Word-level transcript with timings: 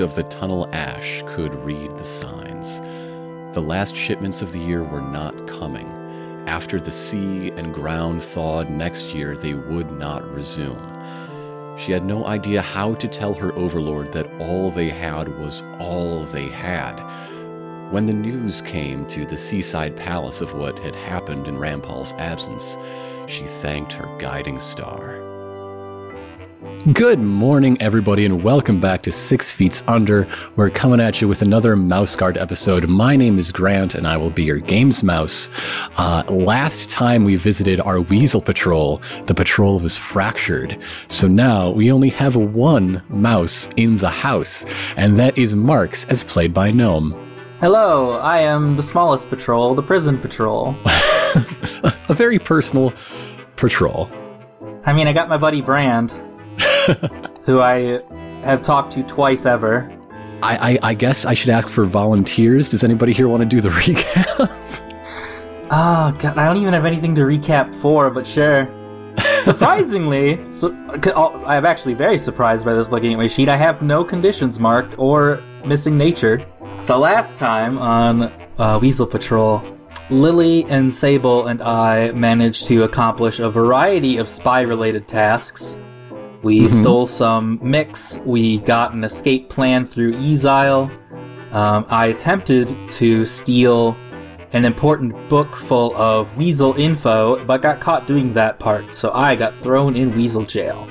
Of 0.00 0.14
the 0.14 0.22
Tunnel 0.22 0.68
Ash, 0.72 1.24
could 1.26 1.52
read 1.64 1.98
the 1.98 2.04
signs. 2.04 2.78
The 3.52 3.60
last 3.60 3.96
shipments 3.96 4.42
of 4.42 4.52
the 4.52 4.60
year 4.60 4.84
were 4.84 5.00
not 5.00 5.48
coming. 5.48 5.88
After 6.46 6.80
the 6.80 6.92
sea 6.92 7.50
and 7.50 7.74
ground 7.74 8.22
thawed 8.22 8.70
next 8.70 9.12
year, 9.12 9.36
they 9.36 9.54
would 9.54 9.90
not 9.90 10.24
resume. 10.32 10.78
She 11.76 11.90
had 11.90 12.04
no 12.04 12.26
idea 12.26 12.62
how 12.62 12.94
to 12.94 13.08
tell 13.08 13.34
her 13.34 13.52
overlord 13.54 14.12
that 14.12 14.30
all 14.38 14.70
they 14.70 14.88
had 14.88 15.36
was 15.40 15.62
all 15.80 16.22
they 16.22 16.46
had. 16.46 17.00
When 17.90 18.06
the 18.06 18.12
news 18.12 18.60
came 18.60 19.04
to 19.08 19.26
the 19.26 19.36
seaside 19.36 19.96
palace 19.96 20.40
of 20.40 20.54
what 20.54 20.78
had 20.78 20.94
happened 20.94 21.48
in 21.48 21.58
Rampal's 21.58 22.12
absence, 22.12 22.76
she 23.26 23.46
thanked 23.46 23.94
her 23.94 24.08
guiding 24.18 24.60
star. 24.60 25.17
Good 26.92 27.18
morning, 27.18 27.76
everybody, 27.82 28.24
and 28.24 28.44
welcome 28.44 28.80
back 28.80 29.02
to 29.02 29.12
Six 29.12 29.50
Feet 29.50 29.82
Under. 29.88 30.28
We're 30.54 30.70
coming 30.70 31.00
at 31.00 31.20
you 31.20 31.26
with 31.26 31.42
another 31.42 31.74
Mouse 31.74 32.14
Guard 32.14 32.38
episode. 32.38 32.88
My 32.88 33.16
name 33.16 33.36
is 33.36 33.50
Grant, 33.50 33.96
and 33.96 34.06
I 34.06 34.16
will 34.16 34.30
be 34.30 34.44
your 34.44 34.58
games 34.58 35.02
mouse. 35.02 35.50
Uh, 35.96 36.22
last 36.28 36.88
time 36.88 37.24
we 37.24 37.34
visited 37.34 37.80
our 37.80 38.00
Weasel 38.00 38.40
Patrol, 38.40 39.02
the 39.26 39.34
patrol 39.34 39.80
was 39.80 39.98
fractured. 39.98 40.80
So 41.08 41.26
now 41.26 41.68
we 41.70 41.90
only 41.90 42.10
have 42.10 42.36
one 42.36 43.02
mouse 43.08 43.68
in 43.76 43.98
the 43.98 44.08
house, 44.08 44.64
and 44.96 45.18
that 45.18 45.36
is 45.36 45.56
Marks, 45.56 46.04
as 46.04 46.22
played 46.22 46.54
by 46.54 46.70
Gnome. 46.70 47.12
Hello, 47.60 48.12
I 48.12 48.38
am 48.38 48.76
the 48.76 48.82
smallest 48.82 49.28
patrol, 49.28 49.74
the 49.74 49.82
prison 49.82 50.16
patrol. 50.16 50.76
A 50.84 52.14
very 52.14 52.38
personal 52.38 52.94
patrol. 53.56 54.08
I 54.86 54.92
mean, 54.92 55.06
I 55.06 55.12
got 55.12 55.28
my 55.28 55.36
buddy 55.36 55.60
Brand, 55.60 56.12
who 57.44 57.60
I 57.60 58.02
have 58.42 58.62
talked 58.62 58.92
to 58.92 59.02
twice 59.04 59.46
ever. 59.46 59.92
I, 60.42 60.72
I, 60.72 60.78
I 60.90 60.94
guess 60.94 61.24
I 61.24 61.34
should 61.34 61.50
ask 61.50 61.68
for 61.68 61.84
volunteers. 61.84 62.68
Does 62.68 62.84
anybody 62.84 63.12
here 63.12 63.28
want 63.28 63.42
to 63.42 63.46
do 63.48 63.60
the 63.60 63.68
recap? 63.80 64.50
Oh 65.70 66.16
god, 66.18 66.38
I 66.38 66.46
don't 66.46 66.56
even 66.56 66.72
have 66.72 66.86
anything 66.86 67.14
to 67.16 67.22
recap 67.22 67.74
for, 67.82 68.10
but 68.10 68.26
sure. 68.26 68.68
Surprisingly, 69.42 70.38
so, 70.52 70.70
I'm 71.14 71.66
actually 71.66 71.94
very 71.94 72.18
surprised 72.18 72.64
by 72.64 72.72
this 72.72 72.90
looking 72.90 73.12
at 73.12 73.18
my 73.18 73.26
sheet. 73.26 73.48
I 73.48 73.56
have 73.56 73.82
no 73.82 74.04
conditions 74.04 74.58
marked 74.58 74.98
or 74.98 75.42
missing 75.64 75.98
nature. 75.98 76.46
So 76.80 76.98
last 76.98 77.36
time 77.36 77.78
on 77.78 78.32
uh, 78.58 78.78
Weasel 78.80 79.06
Patrol, 79.06 79.62
Lily 80.10 80.64
and 80.64 80.92
Sable 80.92 81.48
and 81.48 81.60
I 81.60 82.12
managed 82.12 82.64
to 82.66 82.84
accomplish 82.84 83.40
a 83.40 83.50
variety 83.50 84.16
of 84.16 84.28
spy-related 84.28 85.08
tasks. 85.08 85.76
We 86.42 86.68
stole 86.68 87.06
some 87.06 87.58
mix. 87.62 88.18
We 88.24 88.58
got 88.58 88.94
an 88.94 89.02
escape 89.04 89.50
plan 89.50 89.86
through 89.86 90.12
Ezile. 90.14 90.90
Um, 91.52 91.84
I 91.88 92.06
attempted 92.06 92.74
to 92.90 93.24
steal 93.24 93.96
an 94.52 94.64
important 94.64 95.14
book 95.28 95.54
full 95.54 95.96
of 95.96 96.34
Weasel 96.36 96.74
info, 96.74 97.44
but 97.44 97.62
got 97.62 97.80
caught 97.80 98.06
doing 98.06 98.32
that 98.34 98.58
part, 98.58 98.94
so 98.94 99.10
I 99.12 99.34
got 99.34 99.56
thrown 99.58 99.96
in 99.96 100.16
Weasel 100.16 100.44
jail. 100.44 100.88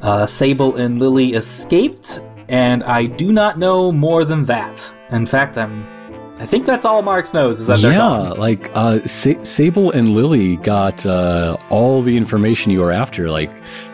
Uh, 0.00 0.26
Sable 0.26 0.76
and 0.76 0.98
Lily 0.98 1.34
escaped, 1.34 2.20
and 2.48 2.84
I 2.84 3.06
do 3.06 3.32
not 3.32 3.58
know 3.58 3.90
more 3.90 4.24
than 4.24 4.44
that. 4.44 4.92
In 5.10 5.26
fact, 5.26 5.58
I'm. 5.58 5.95
I 6.38 6.44
think 6.44 6.66
that's 6.66 6.84
all 6.84 7.00
Marks 7.00 7.32
knows 7.32 7.60
is 7.60 7.66
that 7.66 7.80
they're 7.80 7.92
yeah, 7.92 7.98
gone. 7.98 8.38
like 8.38 8.70
uh, 8.74 9.04
Sa- 9.06 9.42
Sable 9.42 9.90
and 9.90 10.10
Lily 10.10 10.56
got 10.58 11.06
uh, 11.06 11.56
all 11.70 12.02
the 12.02 12.14
information 12.16 12.70
you 12.70 12.80
were 12.80 12.92
after. 12.92 13.30
Like 13.30 13.50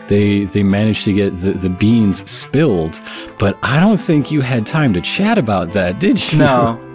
they 0.07 0.43
they 0.45 0.61
managed 0.61 1.05
to 1.05 1.13
get 1.13 1.39
the, 1.39 1.53
the 1.53 1.69
beans 1.69 2.29
spilled, 2.29 2.99
but 3.39 3.57
I 3.63 3.79
don't 3.79 3.97
think 3.97 4.29
you 4.29 4.41
had 4.41 4.65
time 4.65 4.93
to 4.93 5.01
chat 5.01 5.37
about 5.37 5.71
that, 5.71 5.99
did 5.99 6.31
you? 6.31 6.39
No. 6.39 6.79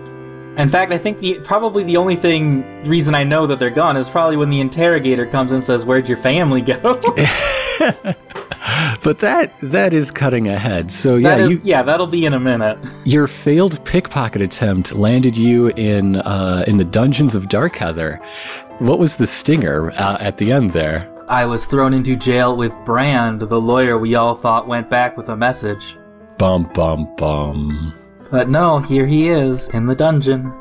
In 0.59 0.69
fact, 0.69 0.93
I 0.93 0.99
think 0.99 1.21
the 1.21 1.39
probably 1.45 1.85
the 1.85 1.97
only 1.97 2.17
thing 2.17 2.85
reason 2.87 3.15
I 3.15 3.23
know 3.25 3.47
that 3.47 3.59
they're 3.59 3.71
gone 3.71 3.97
is 3.97 4.09
probably 4.09 4.37
when 4.37 4.51
the 4.51 4.61
interrogator 4.61 5.25
comes 5.25 5.53
and 5.53 5.65
says, 5.65 5.85
"Where'd 5.85 6.09
your 6.09 6.19
family 6.19 6.61
go?" 6.61 7.01
but 9.03 9.19
that 9.19 9.53
that 9.61 9.93
is 9.95 10.11
cutting 10.11 10.49
ahead. 10.49 10.91
So 10.91 11.17
yeah, 11.17 11.29
That 11.37 11.41
is- 11.41 11.51
you, 11.53 11.61
yeah, 11.65 11.83
that'll 11.83 12.07
be 12.07 12.25
in 12.27 12.35
a 12.35 12.41
minute. 12.41 12.79
your 13.05 13.27
failed 13.27 13.83
pickpocket 13.85 14.43
attempt 14.43 14.95
landed 14.95 15.37
you 15.37 15.69
in 15.69 16.17
uh, 16.17 16.65
in 16.67 16.77
the 16.77 16.85
dungeons 16.85 17.35
of 17.35 17.49
Darkheather. 17.49 18.19
What 18.81 18.99
was 18.99 19.17
the 19.17 19.27
stinger 19.27 19.91
uh, 19.93 20.19
at 20.21 20.39
the 20.39 20.53
end 20.53 20.73
there? 20.73 21.13
I 21.29 21.45
was 21.47 21.67
thrown 21.67 21.93
into 21.93 22.17
jail 22.17 22.57
with 22.57 22.73
Brand, 22.87 23.41
the 23.43 23.61
lawyer 23.61 23.99
we 23.99 24.15
all 24.15 24.37
thought 24.37 24.67
went 24.67 24.89
back 24.89 25.17
with 25.17 25.29
a 25.29 25.37
message. 25.37 25.97
Bum 26.39 26.71
bum 26.75 27.13
bum. 27.17 27.93
But 28.31 28.49
no, 28.49 28.79
here 28.79 29.07
he 29.07 29.29
is 29.29 29.69
in 29.71 29.87
the 29.87 29.95
dungeon. 29.95 30.53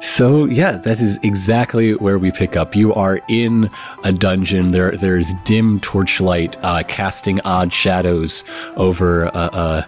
So 0.00 0.44
yeah, 0.44 0.72
that 0.72 1.00
is 1.00 1.18
exactly 1.22 1.94
where 1.94 2.18
we 2.18 2.30
pick 2.30 2.56
up. 2.56 2.76
You 2.76 2.92
are 2.94 3.20
in 3.28 3.70
a 4.04 4.12
dungeon. 4.12 4.72
There, 4.72 4.96
there's 4.96 5.32
dim 5.44 5.80
torchlight 5.80 6.56
uh, 6.62 6.82
casting 6.86 7.40
odd 7.40 7.72
shadows 7.72 8.44
over 8.76 9.26
uh, 9.28 9.30
uh, 9.30 9.82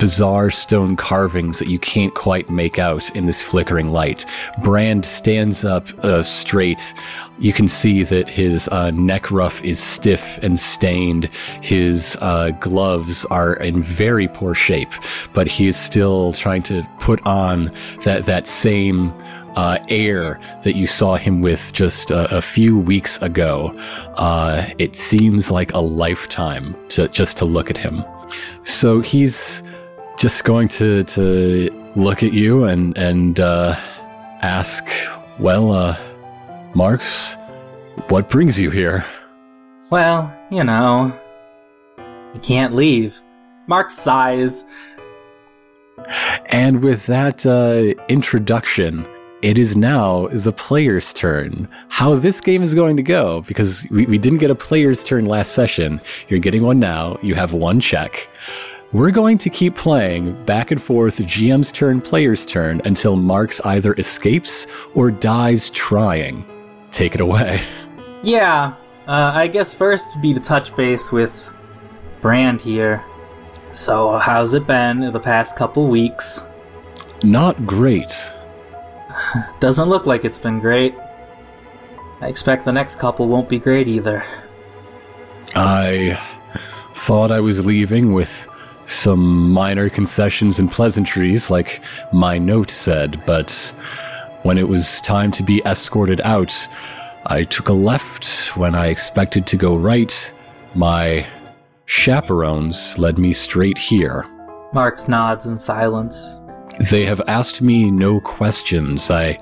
bizarre 0.00 0.50
stone 0.50 0.96
carvings 0.96 1.58
that 1.60 1.68
you 1.68 1.78
can't 1.78 2.14
quite 2.14 2.50
make 2.50 2.78
out 2.78 3.14
in 3.14 3.26
this 3.26 3.40
flickering 3.40 3.90
light. 3.90 4.26
Brand 4.62 5.04
stands 5.04 5.64
up 5.64 5.88
uh, 6.04 6.22
straight. 6.22 6.92
You 7.38 7.52
can 7.52 7.68
see 7.68 8.02
that 8.02 8.28
his 8.28 8.68
uh, 8.68 8.90
neck 8.90 9.30
ruff 9.30 9.62
is 9.62 9.78
stiff 9.78 10.38
and 10.42 10.58
stained. 10.58 11.26
His 11.60 12.16
uh, 12.20 12.50
gloves 12.60 13.24
are 13.26 13.54
in 13.54 13.80
very 13.80 14.26
poor 14.26 14.54
shape, 14.54 14.92
but 15.34 15.46
he 15.46 15.68
is 15.68 15.76
still 15.76 16.32
trying 16.32 16.62
to 16.64 16.82
put 16.98 17.24
on 17.24 17.70
that 18.04 18.24
that 18.24 18.48
same 18.48 19.12
uh, 19.56 19.78
air 19.88 20.38
that 20.62 20.76
you 20.76 20.86
saw 20.86 21.16
him 21.16 21.40
with 21.40 21.72
just 21.72 22.10
a, 22.10 22.36
a 22.36 22.42
few 22.42 22.78
weeks 22.78 23.20
ago. 23.22 23.74
Uh, 24.14 24.66
it 24.78 24.94
seems 24.94 25.50
like 25.50 25.72
a 25.72 25.78
lifetime 25.78 26.76
to 26.90 27.08
just 27.08 27.38
to 27.38 27.44
look 27.44 27.70
at 27.70 27.78
him. 27.78 28.04
So 28.62 29.00
he's 29.00 29.62
just 30.18 30.44
going 30.44 30.68
to 30.68 31.04
to 31.04 31.70
look 31.96 32.22
at 32.22 32.32
you 32.32 32.64
and 32.64 32.96
and 32.96 33.40
uh, 33.40 33.74
ask, 34.42 34.84
"Well, 35.38 35.72
uh, 35.72 35.96
Marks, 36.74 37.36
what 38.08 38.28
brings 38.28 38.58
you 38.58 38.70
here?" 38.70 39.04
Well, 39.90 40.32
you 40.50 40.64
know, 40.64 41.18
you 42.34 42.40
can't 42.40 42.74
leave. 42.74 43.18
Mark 43.68 43.90
sighs. 43.90 44.64
And 46.46 46.82
with 46.84 47.06
that 47.06 47.46
uh, 47.46 47.94
introduction, 48.08 49.06
it 49.42 49.58
is 49.58 49.76
now 49.76 50.28
the 50.32 50.52
player's 50.52 51.12
turn. 51.12 51.68
How 51.88 52.14
this 52.14 52.40
game 52.40 52.62
is 52.62 52.74
going 52.74 52.96
to 52.96 53.02
go, 53.02 53.42
because 53.42 53.86
we, 53.90 54.06
we 54.06 54.18
didn't 54.18 54.38
get 54.38 54.50
a 54.50 54.54
player's 54.54 55.04
turn 55.04 55.26
last 55.26 55.52
session. 55.52 56.00
You're 56.28 56.40
getting 56.40 56.62
one 56.62 56.80
now. 56.80 57.18
You 57.22 57.34
have 57.34 57.52
one 57.52 57.80
check. 57.80 58.28
We're 58.92 59.10
going 59.10 59.36
to 59.38 59.50
keep 59.50 59.76
playing 59.76 60.42
back 60.46 60.70
and 60.70 60.80
forth 60.80 61.18
GM's 61.18 61.70
turn, 61.70 62.00
player's 62.00 62.46
turn, 62.46 62.80
until 62.84 63.16
Marks 63.16 63.60
either 63.62 63.94
escapes 63.94 64.66
or 64.94 65.10
dies 65.10 65.68
trying. 65.70 66.44
Take 66.90 67.14
it 67.14 67.20
away. 67.20 67.62
Yeah, 68.22 68.74
uh, 69.06 69.30
I 69.34 69.46
guess 69.46 69.72
first 69.72 70.08
would 70.12 70.22
be 70.22 70.34
to 70.34 70.40
touch 70.40 70.74
base 70.74 71.12
with 71.12 71.32
Brand 72.20 72.60
here. 72.60 73.04
So, 73.72 74.18
how's 74.18 74.52
it 74.52 74.66
been 74.66 75.12
the 75.12 75.20
past 75.20 75.54
couple 75.54 75.86
weeks? 75.86 76.42
Not 77.22 77.64
great. 77.66 78.10
Doesn't 79.60 79.88
look 79.88 80.06
like 80.06 80.24
it's 80.24 80.38
been 80.38 80.60
great. 80.60 80.94
I 82.20 82.28
expect 82.28 82.64
the 82.64 82.72
next 82.72 82.96
couple 82.96 83.28
won't 83.28 83.48
be 83.48 83.58
great 83.58 83.88
either. 83.88 84.24
I 85.54 86.18
thought 86.94 87.30
I 87.30 87.40
was 87.40 87.66
leaving 87.66 88.12
with 88.12 88.48
some 88.86 89.52
minor 89.52 89.90
concessions 89.90 90.58
and 90.58 90.70
pleasantries, 90.70 91.50
like 91.50 91.84
my 92.12 92.38
note 92.38 92.70
said, 92.70 93.22
but 93.26 93.50
when 94.42 94.58
it 94.58 94.68
was 94.68 95.00
time 95.00 95.30
to 95.32 95.42
be 95.42 95.62
escorted 95.64 96.20
out, 96.22 96.54
I 97.26 97.44
took 97.44 97.68
a 97.68 97.72
left 97.72 98.56
when 98.56 98.74
I 98.74 98.86
expected 98.86 99.46
to 99.48 99.56
go 99.56 99.76
right. 99.76 100.32
My 100.74 101.26
chaperones 101.86 102.96
led 102.98 103.18
me 103.18 103.32
straight 103.32 103.78
here. 103.78 104.24
Marks 104.72 105.08
nods 105.08 105.46
in 105.46 105.58
silence. 105.58 106.40
They 106.78 107.06
have 107.06 107.22
asked 107.26 107.62
me 107.62 107.90
no 107.90 108.20
questions. 108.20 109.10
I 109.10 109.38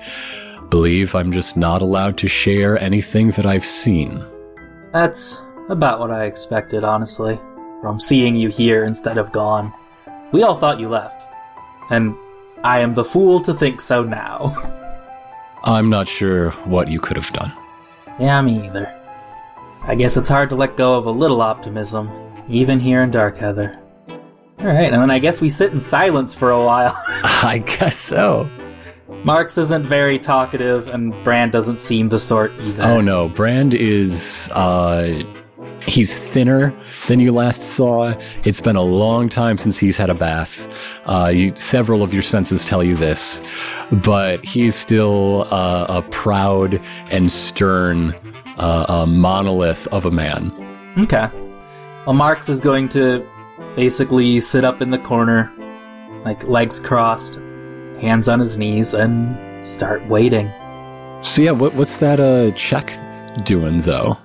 believe 0.69 1.15
I'm 1.15 1.31
just 1.31 1.57
not 1.57 1.81
allowed 1.81 2.17
to 2.19 2.27
share 2.27 2.79
anything 2.79 3.29
that 3.31 3.45
I've 3.45 3.65
seen. 3.65 4.23
That's 4.93 5.41
about 5.69 5.99
what 5.99 6.11
I 6.11 6.25
expected, 6.25 6.83
honestly, 6.83 7.39
from 7.81 7.99
seeing 7.99 8.35
you 8.35 8.49
here 8.49 8.85
instead 8.85 9.17
of 9.17 9.31
gone. 9.31 9.73
We 10.31 10.43
all 10.43 10.57
thought 10.57 10.79
you 10.79 10.89
left. 10.89 11.15
And 11.89 12.15
I 12.63 12.79
am 12.79 12.93
the 12.93 13.03
fool 13.03 13.41
to 13.41 13.53
think 13.53 13.81
so 13.81 14.01
now. 14.03 14.55
I'm 15.63 15.89
not 15.89 16.07
sure 16.07 16.51
what 16.65 16.87
you 16.87 16.99
could 16.99 17.17
have 17.17 17.31
done. 17.33 17.51
yeah, 18.19 18.41
me 18.41 18.65
either. 18.67 18.91
I 19.83 19.95
guess 19.95 20.17
it's 20.17 20.29
hard 20.29 20.49
to 20.49 20.55
let 20.55 20.77
go 20.77 20.95
of 20.95 21.05
a 21.05 21.11
little 21.11 21.41
optimism, 21.41 22.09
even 22.47 22.79
here 22.79 23.03
in 23.03 23.11
Darkheather. 23.11 23.79
All 24.59 24.67
right, 24.67 24.91
and 24.91 25.01
then 25.01 25.11
I 25.11 25.19
guess 25.19 25.41
we 25.41 25.49
sit 25.49 25.71
in 25.71 25.79
silence 25.79 26.33
for 26.33 26.51
a 26.51 26.63
while. 26.63 26.95
I 27.07 27.63
guess 27.65 27.97
so. 27.97 28.49
Marks 29.23 29.57
isn't 29.57 29.87
very 29.87 30.17
talkative, 30.19 30.87
and 30.87 31.11
Brand 31.23 31.51
doesn't 31.51 31.79
seem 31.79 32.09
the 32.09 32.19
sort 32.19 32.51
either. 32.59 32.83
Oh 32.83 33.01
no, 33.01 33.29
Brand 33.29 33.73
is 33.73 34.49
uh 34.51 35.23
he's 35.87 36.17
thinner 36.17 36.73
than 37.07 37.19
you 37.19 37.31
last 37.31 37.63
saw. 37.63 38.13
It's 38.43 38.61
been 38.61 38.75
a 38.75 38.83
long 38.83 39.29
time 39.29 39.57
since 39.57 39.77
he's 39.77 39.97
had 39.97 40.09
a 40.09 40.13
bath. 40.13 40.67
Uh, 41.05 41.31
you, 41.33 41.55
several 41.55 42.03
of 42.03 42.13
your 42.13 42.23
senses 42.23 42.65
tell 42.65 42.83
you 42.83 42.95
this, 42.95 43.41
but 43.91 44.43
he's 44.43 44.75
still 44.75 45.47
uh, 45.51 45.85
a 45.89 46.01
proud 46.09 46.81
and 47.11 47.31
stern 47.31 48.15
uh, 48.57 48.85
a 48.87 49.07
monolith 49.07 49.87
of 49.87 50.05
a 50.05 50.11
man. 50.11 50.51
Okay. 50.97 51.29
Well, 52.05 52.13
Marks 52.15 52.49
is 52.49 52.61
going 52.61 52.89
to 52.89 53.27
basically 53.75 54.39
sit 54.39 54.63
up 54.63 54.81
in 54.81 54.91
the 54.91 54.97
corner, 54.99 55.51
like 56.23 56.43
legs 56.43 56.79
crossed, 56.79 57.35
hands 57.99 58.27
on 58.27 58.39
his 58.39 58.57
knees, 58.57 58.93
and 58.93 59.67
start 59.67 60.05
waiting. 60.07 60.51
So 61.21 61.41
yeah, 61.41 61.51
what, 61.51 61.73
what's 61.75 61.97
that 61.97 62.19
uh, 62.19 62.51
check 62.51 62.93
doing 63.43 63.81
though? 63.81 64.17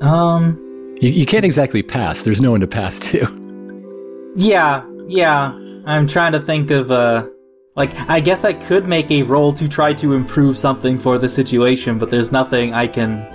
Um, 0.00 0.96
You, 1.00 1.10
you 1.10 1.26
can't 1.26 1.44
exactly 1.44 1.82
pass. 1.82 2.22
There's 2.22 2.40
no 2.40 2.50
one 2.50 2.60
to 2.60 2.66
pass 2.66 2.98
to. 3.10 4.32
yeah, 4.36 4.84
yeah. 5.08 5.52
I'm 5.86 6.06
trying 6.06 6.32
to 6.32 6.40
think 6.40 6.70
of, 6.70 6.90
uh, 6.90 7.26
like, 7.76 7.96
I 8.08 8.20
guess 8.20 8.44
I 8.44 8.52
could 8.52 8.88
make 8.88 9.10
a 9.10 9.22
roll 9.22 9.52
to 9.52 9.68
try 9.68 9.92
to 9.94 10.14
improve 10.14 10.58
something 10.58 10.98
for 10.98 11.18
the 11.18 11.28
situation, 11.28 11.98
but 11.98 12.10
there's 12.10 12.32
nothing 12.32 12.72
I 12.74 12.86
can 12.86 13.26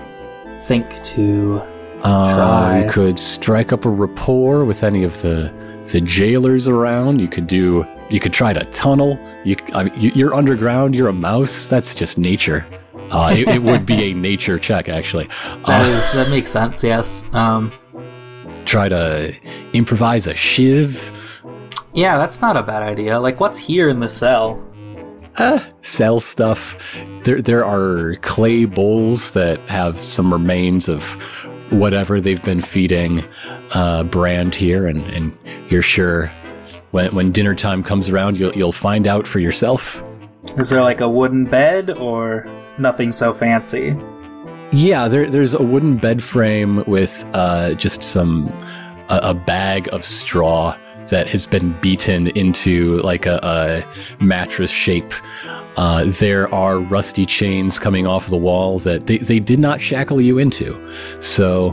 think 0.68 0.86
to. 1.06 1.62
Uh, 2.04 2.82
you 2.84 2.90
could 2.92 3.20
strike 3.20 3.72
up 3.72 3.86
a 3.86 3.90
rapport 3.90 4.66
with 4.66 4.84
any 4.84 5.04
of 5.04 5.22
the 5.22 5.54
the 5.92 6.02
jailers 6.02 6.68
around. 6.68 7.20
You 7.20 7.28
could 7.28 7.48
do. 7.48 7.86
You 8.10 8.20
could 8.20 8.34
try 8.34 8.54
to 8.54 8.64
tunnel. 8.66 9.20
You, 9.46 9.56
I 9.74 9.84
mean, 9.86 9.94
you- 10.00 10.12
you're 10.16 10.34
underground. 10.34 10.96
You're 10.96 11.08
a 11.10 11.14
mouse. 11.14 11.68
That's 11.68 11.94
just 11.96 12.18
nature. 12.18 12.66
Uh, 13.10 13.34
it, 13.38 13.48
it 13.48 13.64
would 13.64 13.86
be 13.86 14.12
a 14.12 14.14
nature 14.30 14.58
check, 14.60 14.88
actually. 14.90 15.28
That 15.68 15.82
Uh, 15.86 15.98
is 15.98 16.12
that 16.14 16.30
makes 16.30 16.52
sense. 16.52 16.84
Yes. 16.84 17.24
Um, 17.34 17.72
try 18.66 18.88
to 18.90 19.34
improvise 19.74 20.28
a 20.28 20.36
shiv. 20.36 21.12
yeah, 21.94 22.18
that's 22.18 22.40
not 22.42 22.56
a 22.58 22.64
bad 22.64 22.84
idea. 22.84 23.20
Like, 23.20 23.40
what's 23.40 23.58
here 23.58 23.90
in 23.90 24.00
the 24.00 24.08
cell? 24.10 24.62
Uh, 25.38 25.60
sell 25.82 26.20
stuff. 26.20 26.76
There, 27.24 27.42
there 27.42 27.66
are 27.66 28.16
clay 28.22 28.66
bowls 28.66 29.32
that 29.32 29.60
have 29.70 29.98
some 29.98 30.32
remains 30.32 30.88
of 30.90 31.04
whatever 31.72 32.22
they've 32.22 32.44
been 32.44 32.62
feeding 32.62 33.24
uh, 33.72 34.04
Brand 34.04 34.54
here, 34.54 34.88
and, 34.88 35.04
and 35.08 35.38
you're 35.70 35.82
sure 35.82 36.32
when 36.92 37.14
when 37.16 37.32
dinner 37.32 37.56
time 37.56 37.84
comes 37.84 38.10
around, 38.10 38.38
you'll 38.38 38.54
you'll 38.54 38.72
find 38.72 39.08
out 39.08 39.28
for 39.28 39.40
yourself. 39.40 40.04
Is 40.58 40.70
there 40.70 40.82
like 40.82 41.02
a 41.02 41.10
wooden 41.10 41.46
bed 41.46 41.90
or 41.90 42.48
nothing 42.78 43.12
so 43.12 43.34
fancy? 43.34 43.96
Yeah, 44.74 45.08
there, 45.08 45.30
there's 45.30 45.54
a 45.54 45.62
wooden 45.62 45.98
bed 45.98 46.24
frame 46.24 46.84
with 46.88 47.26
uh, 47.34 47.74
just 47.74 48.04
some 48.04 48.48
a, 49.10 49.20
a 49.24 49.34
bag 49.34 49.90
of 49.92 50.06
straw 50.06 50.78
that 51.12 51.28
has 51.28 51.46
been 51.46 51.72
beaten 51.80 52.28
into 52.30 52.94
like 53.04 53.26
a, 53.26 53.40
a 53.44 54.24
mattress 54.24 54.72
shape. 54.72 55.14
Uh, 55.78 56.06
there 56.20 56.54
are 56.54 56.80
rusty 56.80 57.26
chains 57.26 57.80
coming 57.80 58.06
off 58.06 58.28
the 58.28 58.36
wall 58.38 58.80
that 58.80 59.06
they, 59.08 59.20
they 59.20 59.40
did 59.40 59.60
not 59.60 59.80
shackle 59.80 60.20
you 60.20 60.38
into. 60.38 60.76
So, 61.22 61.72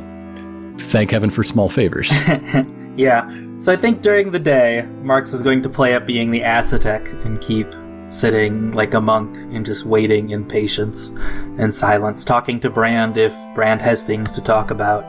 thank 0.79 1.11
heaven 1.11 1.31
for 1.31 1.43
small 1.43 1.69
favors. 1.69 2.12
Yeah. 2.99 3.31
So 3.58 3.73
I 3.73 3.76
think 3.76 4.02
during 4.02 4.32
the 4.32 4.40
day, 4.40 4.82
Marx 5.02 5.32
is 5.32 5.41
going 5.41 5.62
to 5.62 5.69
play 5.69 5.94
up 5.94 6.05
being 6.05 6.32
the 6.32 6.43
Aztec 6.43 7.08
and 7.25 7.41
keep 7.41 7.69
sitting 8.08 8.73
like 8.73 8.93
a 8.93 9.00
monk 9.00 9.37
and 9.55 9.64
just 9.64 9.84
waiting 9.84 10.31
in 10.31 10.44
patience 10.44 11.11
and 11.58 11.73
silence, 11.73 12.25
talking 12.25 12.58
to 12.58 12.69
Brand 12.70 13.17
if 13.17 13.32
Brand 13.55 13.81
has 13.82 14.02
things 14.02 14.32
to 14.32 14.41
talk 14.41 14.73
about. 14.73 15.05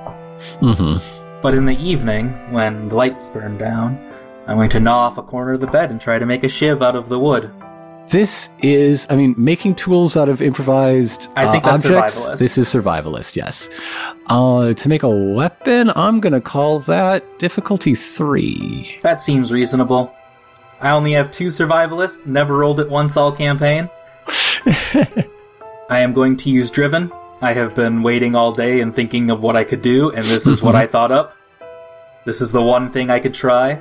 hmm 0.60 0.98
But 1.42 1.56
in 1.56 1.66
the 1.66 1.78
evening, 1.78 2.30
when 2.52 2.90
the 2.90 2.96
lights 2.96 3.32
burn 3.32 3.58
down, 3.58 3.98
I'm 4.50 4.56
going 4.56 4.72
to 4.72 4.80
gnaw 4.80 5.06
off 5.06 5.18
a 5.20 5.22
corner 5.22 5.54
of 5.54 5.62
the 5.62 5.68
bed 5.68 5.92
and 5.92 6.02
try 6.02 6.18
to 6.18 6.26
make 6.26 6.44
a 6.44 6.50
shiv 6.50 6.82
out 6.82 6.96
of 6.96 7.08
the 7.08 7.20
wood. 7.20 7.52
This 8.08 8.50
is, 8.64 9.06
I 9.08 9.16
mean, 9.16 9.36
making 9.38 9.76
tools 9.76 10.18
out 10.18 10.28
of 10.28 10.42
improvised 10.42 11.28
I 11.36 11.52
think 11.52 11.64
uh, 11.68 11.78
that's 11.78 11.86
objects. 11.86 12.16
survivalist. 12.16 12.38
This 12.40 12.58
is 12.58 12.68
survivalist, 12.68 13.36
yes. 13.36 13.70
Uh, 14.26 14.74
to 14.74 14.90
make 14.90 15.04
a 15.04 15.10
weapon, 15.10 15.92
I'm 15.96 16.20
gonna 16.20 16.42
call 16.42 16.80
that 16.80 17.38
difficulty 17.38 17.94
three. 17.94 18.98
That 19.04 19.22
seems 19.22 19.52
reasonable. 19.52 20.16
I 20.82 20.90
only 20.90 21.12
have 21.12 21.30
two 21.30 21.46
survivalists, 21.46 22.26
never 22.26 22.58
rolled 22.58 22.80
it 22.80 22.90
once 22.90 23.18
all 23.18 23.32
campaign. 23.32 23.88
I 24.66 26.00
am 26.00 26.12
going 26.14 26.38
to 26.38 26.50
use 26.50 26.72
Driven. 26.72 27.12
I 27.44 27.54
have 27.54 27.76
been 27.76 28.02
waiting 28.02 28.34
all 28.34 28.52
day 28.52 28.82
and 28.82 28.96
thinking 28.96 29.30
of 29.30 29.44
what 29.44 29.56
I 29.56 29.64
could 29.64 29.84
do, 29.84 30.10
and 30.10 30.26
this 30.26 30.48
is 30.48 30.64
what 30.64 30.76
I 30.76 30.88
thought 30.94 31.12
up. 31.12 31.38
This 32.26 32.42
is 32.42 32.52
the 32.52 32.64
one 32.64 32.92
thing 32.92 33.12
I 33.12 33.20
could 33.20 33.36
try. 33.36 33.80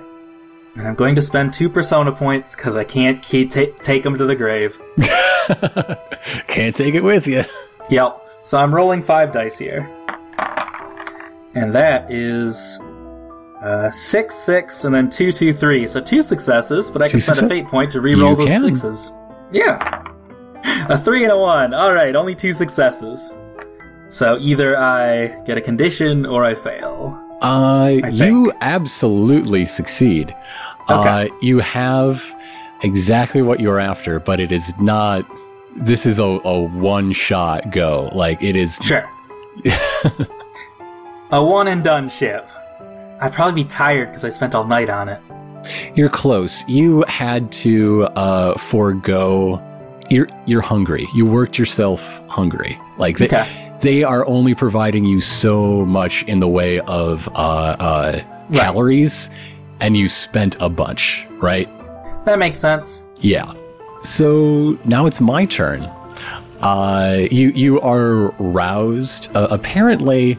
And 0.76 0.86
I'm 0.86 0.94
going 0.94 1.14
to 1.16 1.22
spend 1.22 1.52
two 1.52 1.68
persona 1.68 2.12
points 2.12 2.54
because 2.54 2.76
I 2.76 2.84
can't 2.84 3.20
keep 3.22 3.50
ta- 3.50 3.72
take 3.82 4.02
them 4.04 4.16
to 4.18 4.26
the 4.26 4.36
grave. 4.36 4.78
Can't 6.46 6.74
take 6.76 6.94
it 6.94 7.02
with 7.02 7.26
you. 7.26 7.42
Yep. 7.90 8.18
So 8.42 8.58
I'm 8.58 8.72
rolling 8.74 9.02
five 9.02 9.32
dice 9.32 9.58
here. 9.58 9.88
And 11.54 11.72
that 11.74 12.10
is 12.12 12.78
uh, 13.62 13.90
six, 13.90 14.34
six, 14.34 14.84
and 14.84 14.94
then 14.94 15.10
two, 15.10 15.32
two, 15.32 15.52
three. 15.52 15.86
So 15.86 16.00
two 16.00 16.22
successes, 16.22 16.90
but 16.90 17.02
I 17.02 17.06
Two 17.06 17.12
can 17.12 17.20
spend 17.20 17.42
a 17.42 17.48
fate 17.48 17.66
point 17.66 17.90
to 17.92 18.00
re-roll 18.00 18.30
You 18.30 18.36
those 18.36 18.46
can. 18.46 18.60
sixes. 18.62 19.12
Yeah. 19.52 20.04
A 20.90 20.98
three 20.98 21.22
and 21.22 21.32
a 21.32 21.36
one. 21.38 21.72
All 21.72 21.92
right, 21.94 22.14
only 22.14 22.34
two 22.34 22.52
successes. 22.52 23.32
So 24.08 24.36
either 24.38 24.76
I 24.76 25.28
get 25.44 25.56
a 25.56 25.60
condition 25.60 26.26
or 26.26 26.44
I 26.44 26.54
fail. 26.54 27.18
Uh, 27.42 28.00
I 28.02 28.08
you 28.08 28.52
absolutely 28.60 29.64
succeed. 29.64 30.34
Okay. 30.90 31.26
Uh, 31.26 31.28
you 31.40 31.58
have 31.60 32.34
exactly 32.82 33.42
what 33.42 33.60
you're 33.60 33.78
after, 33.78 34.18
but 34.20 34.40
it 34.40 34.52
is 34.52 34.76
not. 34.78 35.24
This 35.76 36.06
is 36.06 36.18
a, 36.18 36.24
a 36.24 36.60
one 36.60 37.12
shot 37.12 37.70
go. 37.70 38.10
Like 38.12 38.42
it 38.42 38.56
is. 38.56 38.76
Sure. 38.82 39.08
a 41.30 41.44
one 41.44 41.68
and 41.68 41.84
done 41.84 42.08
ship. 42.08 42.48
I'd 43.20 43.32
probably 43.32 43.62
be 43.62 43.68
tired 43.68 44.06
because 44.08 44.24
I 44.24 44.28
spent 44.28 44.54
all 44.54 44.64
night 44.64 44.90
on 44.90 45.08
it. 45.08 45.20
You're 45.94 46.08
close. 46.08 46.66
You 46.68 47.04
had 47.08 47.50
to 47.52 48.04
uh, 48.16 48.58
forego. 48.58 49.62
You're 50.10 50.28
you're 50.46 50.62
hungry. 50.62 51.06
You 51.14 51.26
worked 51.26 51.58
yourself 51.58 52.26
hungry. 52.28 52.78
Like 52.96 53.20
Okay. 53.20 53.67
They 53.80 54.02
are 54.02 54.26
only 54.26 54.54
providing 54.54 55.04
you 55.04 55.20
so 55.20 55.84
much 55.84 56.22
in 56.24 56.40
the 56.40 56.48
way 56.48 56.80
of 56.80 57.28
uh, 57.34 57.38
uh, 57.38 58.20
Right. 58.50 58.60
calories, 58.60 59.28
and 59.80 59.94
you 59.96 60.08
spent 60.08 60.56
a 60.60 60.68
bunch, 60.70 61.26
right? 61.38 61.68
That 62.24 62.38
makes 62.38 62.58
sense. 62.58 63.02
Yeah. 63.20 63.52
So 64.02 64.78
now 64.86 65.04
it's 65.06 65.20
my 65.20 65.44
turn. 65.44 65.82
Uh, 66.62 67.26
you 67.30 67.48
you 67.50 67.80
are 67.82 68.30
roused. 68.38 69.28
Uh, 69.36 69.48
apparently, 69.50 70.38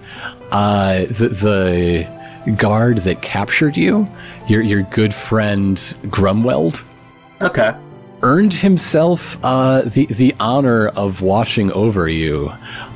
uh, 0.52 1.06
the 1.06 1.30
the 1.30 2.52
guard 2.58 3.00
that 3.00 3.22
captured 3.22 3.78
you, 3.78 4.08
your 4.48 4.62
your 4.62 4.82
good 4.82 5.14
friend 5.14 5.78
Grumweld, 6.08 6.84
Okay. 7.42 7.74
earned 8.24 8.54
himself 8.54 9.38
uh, 9.44 9.82
the 9.84 10.08
the 10.08 10.34
honor 10.40 10.88
of 10.90 11.22
watching 11.22 11.72
over 11.74 12.10
you. 12.10 12.52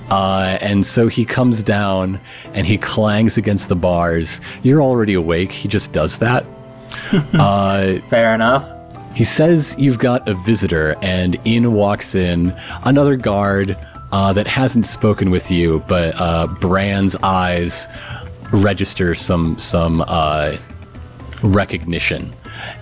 Uh, 0.09 0.57
and 0.61 0.85
so 0.85 1.07
he 1.07 1.25
comes 1.25 1.63
down 1.63 2.19
and 2.53 2.67
he 2.67 2.77
clangs 2.77 3.37
against 3.37 3.69
the 3.69 3.75
bars. 3.75 4.41
You're 4.61 4.81
already 4.81 5.13
awake. 5.13 5.51
He 5.51 5.67
just 5.67 5.91
does 5.91 6.17
that. 6.19 6.45
uh, 7.33 7.99
Fair 8.09 8.35
enough. 8.35 8.65
he 9.15 9.23
says 9.23 9.75
you've 9.77 9.97
got 9.99 10.27
a 10.29 10.33
visitor, 10.35 10.95
and 11.01 11.39
in 11.45 11.73
walks 11.73 12.13
in 12.15 12.55
another 12.83 13.15
guard 13.15 13.75
uh, 14.11 14.31
that 14.33 14.45
hasn't 14.45 14.85
spoken 14.85 15.31
with 15.31 15.49
you, 15.49 15.83
but 15.87 16.13
uh, 16.21 16.45
Brand's 16.47 17.15
eyes 17.23 17.87
register 18.51 19.15
some 19.15 19.57
some 19.57 20.03
uh, 20.07 20.57
recognition. 21.41 22.33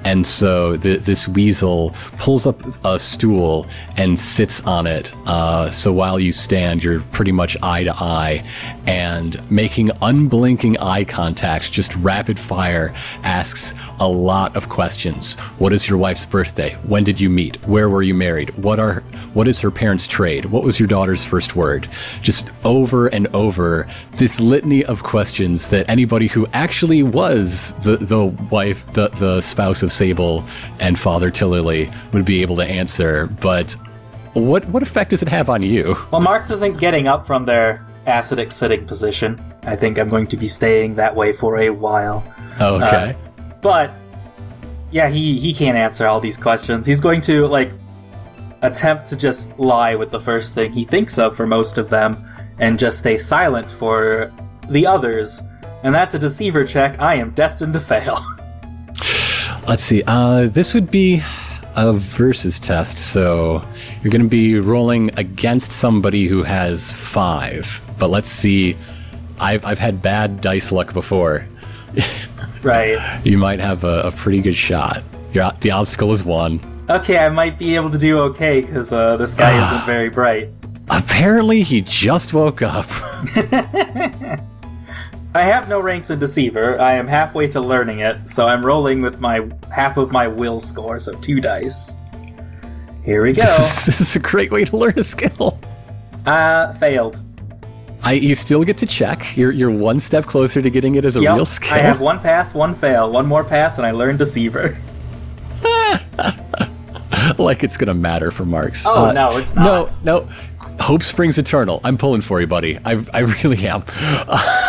And 0.04 0.26
so 0.26 0.78
the, 0.78 0.98
this 0.98 1.28
weasel 1.28 1.96
pulls 2.18 2.46
up 2.46 2.62
a 2.86 3.00
stool 3.00 3.68
and 3.98 4.20
sits 4.20 4.62
on 4.62 4.88
it. 4.88 5.14
Uh, 5.26 5.70
so 5.70 5.94
while 5.94 6.20
you 6.20 6.32
stand, 6.32 6.84
you're 6.84 7.02
pretty 7.02 7.32
much 7.32 7.58
eye 7.62 7.84
to 7.84 7.94
eye 7.94 8.44
and 8.86 9.40
making 9.52 9.92
unblinking 10.02 10.78
eye 10.80 11.04
contact, 11.04 11.72
just 11.72 11.96
rapid 11.96 12.40
fire, 12.40 12.94
asks 13.24 13.74
a 14.00 14.08
lot 14.08 14.56
of 14.56 14.70
questions. 14.70 15.36
What 15.60 15.74
is 15.74 15.88
your 15.88 15.98
wife's 15.98 16.26
birthday? 16.26 16.74
When 16.84 17.04
did 17.04 17.20
you 17.20 17.30
meet? 17.30 17.56
Where 17.68 17.90
were 17.90 18.04
you 18.04 18.14
married? 18.14 18.50
What 18.58 18.80
are 18.80 19.02
what 19.34 19.48
is 19.48 19.60
her 19.60 19.72
parents' 19.72 20.08
trade? 20.08 20.46
What 20.46 20.64
was 20.64 20.80
your 20.80 20.88
daughter's 20.88 21.24
first 21.24 21.56
word? 21.56 21.88
Just 22.22 22.50
over 22.66 23.08
and 23.08 23.28
over 23.28 23.88
this 24.14 24.40
litany 24.40 24.84
of 24.84 25.04
questions 25.04 25.70
that 25.70 25.88
anybody 25.88 26.28
who 26.28 26.48
actually 26.54 27.04
was 27.04 27.74
the 27.84 27.98
the 27.98 28.26
wife, 28.26 28.86
the 28.94 29.10
the 29.10 29.42
spouse 29.42 29.71
of 29.82 29.92
Sable 29.92 30.44
and 30.80 31.00
father 31.00 31.32
to 31.32 31.48
Lily 31.48 31.90
would 32.14 32.26
be 32.26 32.42
able 32.42 32.56
to 32.58 32.66
answer. 32.66 33.28
But 33.28 33.76
what 34.34 34.66
what 34.66 34.84
effect 34.84 35.10
does 35.12 35.22
it 35.22 35.28
have 35.28 35.50
on 35.50 35.62
you? 35.62 35.96
Well, 36.12 36.22
Marx 36.22 36.50
isn't 36.50 36.78
getting 36.80 37.08
up 37.08 37.26
from 37.26 37.46
their 37.46 37.86
acidic 38.08 38.52
sitting 38.52 38.86
position. 38.86 39.42
I 39.64 39.76
think 39.76 39.98
I'm 39.98 40.10
going 40.10 40.28
to 40.28 40.38
be 40.38 40.48
staying 40.48 40.96
that 40.96 41.16
way 41.16 41.34
for 41.34 41.60
a 41.60 41.70
while. 41.70 42.24
Oh, 42.60 42.76
okay. 42.76 43.16
Uh, 43.38 43.44
but 43.62 43.92
yeah, 44.92 45.10
he 45.10 45.40
he 45.40 45.54
can't 45.54 45.78
answer 45.78 46.08
all 46.08 46.20
these 46.20 46.38
questions. 46.38 46.86
He's 46.86 47.00
going 47.00 47.22
to 47.22 47.48
like 47.48 47.72
attempt 48.62 49.08
to 49.08 49.16
just 49.16 49.58
lie 49.58 49.96
with 49.96 50.12
the 50.12 50.20
first 50.20 50.54
thing 50.54 50.72
he 50.72 50.86
thinks 50.86 51.18
of 51.18 51.36
for 51.36 51.48
most 51.48 51.78
of 51.78 51.90
them 51.90 52.28
and 52.60 52.78
just 52.78 53.00
stay 53.00 53.18
silent 53.18 53.72
for 53.72 54.32
the 54.70 54.86
others. 54.86 55.42
And 55.84 55.96
that's 55.96 56.14
a 56.14 56.20
deceiver 56.20 56.64
check 56.64 57.00
I 57.00 57.16
am 57.16 57.32
destined 57.32 57.74
to 57.74 57.80
fail. 57.80 58.24
Let's 59.72 59.84
see. 59.84 60.04
Uh, 60.06 60.48
this 60.48 60.74
would 60.74 60.92
be 60.92 61.24
a 61.78 61.94
versus 61.94 62.60
test, 62.60 62.98
so 62.98 63.64
you're 64.04 64.12
going 64.12 64.22
to 64.22 64.28
be 64.28 64.60
rolling 64.60 65.18
against 65.18 65.72
somebody 65.72 66.28
who 66.28 66.44
has 66.44 66.92
five. 66.92 67.80
But 67.98 68.10
let's 68.10 68.28
see. 68.28 68.76
I've, 69.40 69.64
I've 69.64 69.80
had 69.80 70.02
bad 70.02 70.42
dice 70.42 70.74
luck 70.74 70.94
before. 70.94 71.48
right. 72.64 73.26
You 73.26 73.38
might 73.38 73.62
have 73.62 73.86
a, 73.86 74.02
a 74.02 74.12
pretty 74.12 74.42
good 74.42 74.58
shot. 74.58 75.04
Your, 75.32 75.54
the 75.62 75.72
obstacle 75.72 76.12
is 76.12 76.22
one. 76.22 76.60
Okay, 76.90 77.18
I 77.20 77.30
might 77.30 77.58
be 77.58 77.76
able 77.76 77.92
to 77.92 77.98
do 77.98 78.20
okay 78.24 78.60
because 78.60 78.92
uh, 78.92 79.16
this 79.16 79.34
guy 79.34 79.58
isn't 79.66 79.86
very 79.86 80.10
bright. 80.10 80.50
Apparently, 80.90 81.64
he 81.64 81.80
just 81.80 82.34
woke 82.34 82.62
up. 82.62 82.90
I 85.34 85.44
have 85.44 85.70
no 85.70 85.80
ranks 85.80 86.10
in 86.10 86.20
Deceiver. 86.20 86.80
I 86.80 86.94
am 86.96 87.08
halfway 87.08 87.48
to 87.48 87.62
learning 87.62 88.00
it, 88.00 88.30
so 88.30 88.48
I'm 88.48 88.66
rolling 88.66 89.02
with 89.02 89.20
my 89.20 89.48
half 89.74 89.96
of 89.96 90.12
my 90.12 90.28
will 90.28 90.60
score, 90.60 91.00
so 91.00 91.14
two 91.14 91.40
dice. 91.40 91.96
Here 93.06 93.24
we 93.24 93.32
go. 93.34 93.44
this 93.86 94.02
is 94.02 94.16
a 94.16 94.20
great 94.20 94.52
way 94.52 94.66
to 94.66 94.76
learn 94.76 95.00
a 95.00 95.04
skill. 95.04 95.58
Uh, 96.26 96.74
failed. 96.74 97.18
I, 98.04 98.14
you 98.14 98.36
still 98.36 98.64
get 98.64 98.78
to 98.80 98.86
check. 98.86 99.38
You're, 99.38 99.52
you're 99.52 99.72
one 99.72 100.00
step 100.00 100.26
closer 100.26 100.62
to 100.62 100.70
getting 100.70 100.96
it 100.96 101.06
as 101.06 101.16
a 101.16 101.22
Yep, 101.22 101.36
real 101.36 101.46
skill. 101.46 101.76
I 101.76 101.80
have 101.80 102.02
one 102.02 102.20
pass, 102.20 102.54
one 102.54 102.76
fail. 102.76 103.10
One 103.10 103.26
more 103.26 103.44
pass, 103.44 103.78
and 103.78 103.88
I 103.88 103.92
learn 103.92 104.18
Deceiver. 104.18 104.78
like 107.38 107.64
it's 107.64 107.78
gonna 107.78 107.94
matter 107.94 108.32
for 108.32 108.44
marks. 108.44 108.86
Oh, 108.86 109.12
no, 109.12 109.38
it's 109.38 109.54
not. 109.54 109.94
No, 110.04 110.22
no. 110.22 110.30
Hope 110.80 111.04
springs 111.04 111.38
eternal. 111.38 111.80
I'm 111.84 111.98
pulling 111.98 112.22
for 112.22 112.42
you, 112.42 112.48
buddy. 112.48 112.80
I, 112.84 113.04
I 113.14 113.20
really 113.20 113.68
am. 113.68 113.84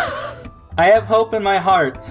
I 0.77 0.87
have 0.87 1.05
hope 1.05 1.33
in 1.33 1.43
my 1.43 1.59
heart. 1.59 2.01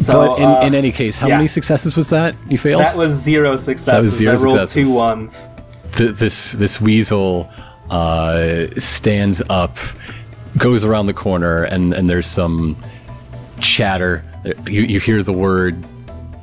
So, 0.00 0.12
but 0.12 0.38
in, 0.38 0.44
uh, 0.44 0.60
in 0.60 0.74
any 0.74 0.92
case, 0.92 1.16
how 1.16 1.28
yeah. 1.28 1.36
many 1.36 1.48
successes 1.48 1.96
was 1.96 2.10
that? 2.10 2.34
You 2.48 2.58
failed. 2.58 2.80
that 2.82 2.96
was 2.96 3.12
zero 3.12 3.56
successes. 3.56 4.14
zero 4.14 4.32
I 4.32 4.42
rolled 4.42 4.58
successes. 4.58 4.74
two 4.74 4.92
ones. 4.92 5.48
Th- 5.92 6.14
this 6.14 6.52
this 6.52 6.80
weasel 6.80 7.48
uh, 7.90 8.66
stands 8.76 9.42
up, 9.48 9.78
goes 10.58 10.84
around 10.84 11.06
the 11.06 11.14
corner, 11.14 11.62
and 11.64 11.94
and 11.94 12.10
there's 12.10 12.26
some 12.26 12.76
chatter. 13.60 14.24
You 14.68 14.82
you 14.82 15.00
hear 15.00 15.22
the 15.22 15.32
word 15.32 15.82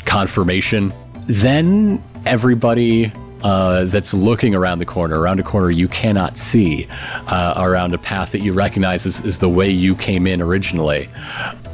confirmation. 0.06 0.94
Then 1.28 2.02
everybody. 2.26 3.12
Uh, 3.44 3.84
that's 3.86 4.14
looking 4.14 4.56
around 4.56 4.80
the 4.80 4.86
corner, 4.86 5.20
around 5.20 5.38
a 5.38 5.44
corner 5.44 5.70
you 5.70 5.90
cannot 5.90 6.38
see, 6.38 6.88
uh, 7.28 7.54
around 7.58 7.94
a 7.94 7.98
path 7.98 8.32
that 8.32 8.40
you 8.40 8.54
recognize 8.54 9.06
as, 9.06 9.20
as 9.26 9.40
the 9.40 9.50
way 9.50 9.70
you 9.70 9.96
came 9.96 10.26
in 10.26 10.42
originally. 10.42 11.10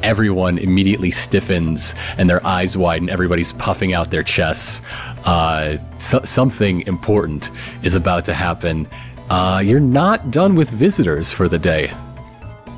Everyone 0.02 0.58
immediately 0.58 1.12
stiffens 1.12 1.94
and 2.18 2.28
their 2.28 2.44
eyes 2.44 2.76
widen. 2.76 3.08
Everybody's 3.08 3.52
puffing 3.52 3.94
out 3.94 4.10
their 4.10 4.24
chests. 4.24 4.82
Uh, 5.24 5.76
so- 5.98 6.24
something 6.24 6.80
important 6.88 7.50
is 7.84 7.94
about 7.94 8.24
to 8.24 8.34
happen. 8.34 8.88
Uh, 9.28 9.62
you're 9.64 9.78
not 9.78 10.32
done 10.32 10.56
with 10.56 10.70
visitors 10.70 11.30
for 11.30 11.48
the 11.48 11.58
day. 11.58 11.92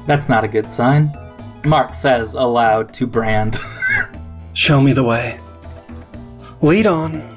That's 0.06 0.28
not 0.28 0.44
a 0.44 0.49
good 0.49 0.70
sign. 0.70 1.11
Mark 1.64 1.94
says 1.94 2.34
aloud 2.34 2.92
to 2.94 3.06
Brand. 3.06 3.56
Show 4.52 4.82
me 4.82 4.92
the 4.92 5.04
way. 5.04 5.40
Lead 6.61 6.87
on. 6.87 7.32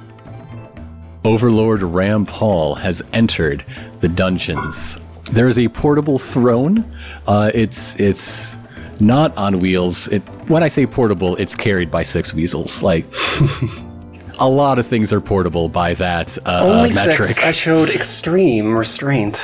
Overlord 1.26 1.82
Rampal 1.82 2.78
has 2.78 3.02
entered 3.12 3.66
the 4.00 4.08
dungeons. 4.08 5.00
There 5.32 5.48
is 5.48 5.58
a 5.58 5.68
portable 5.70 6.20
throne. 6.20 6.86
Uh, 7.26 7.50
it's 7.52 8.00
it's 8.00 8.56
not 9.00 9.36
on 9.36 9.60
wheels. 9.60 10.08
It 10.10 10.22
when 10.50 10.62
I 10.62 10.68
say 10.68 10.86
portable, 10.86 11.36
it's 11.38 11.56
carried 11.56 11.90
by 11.90 12.04
six 12.04 12.32
weasels. 12.32 12.84
Like 12.84 13.08
a 14.40 14.48
lot 14.48 14.78
of 14.78 14.86
things 14.86 15.12
are 15.12 15.20
portable 15.20 15.68
by 15.68 15.96
that 15.96 16.38
uh, 16.46 16.62
Only 16.64 16.92
uh, 16.92 16.94
metric. 16.94 17.30
six. 17.30 17.40
I 17.40 17.52
showed 17.52 17.90
extreme 17.90 18.78
restraint. 18.78 19.42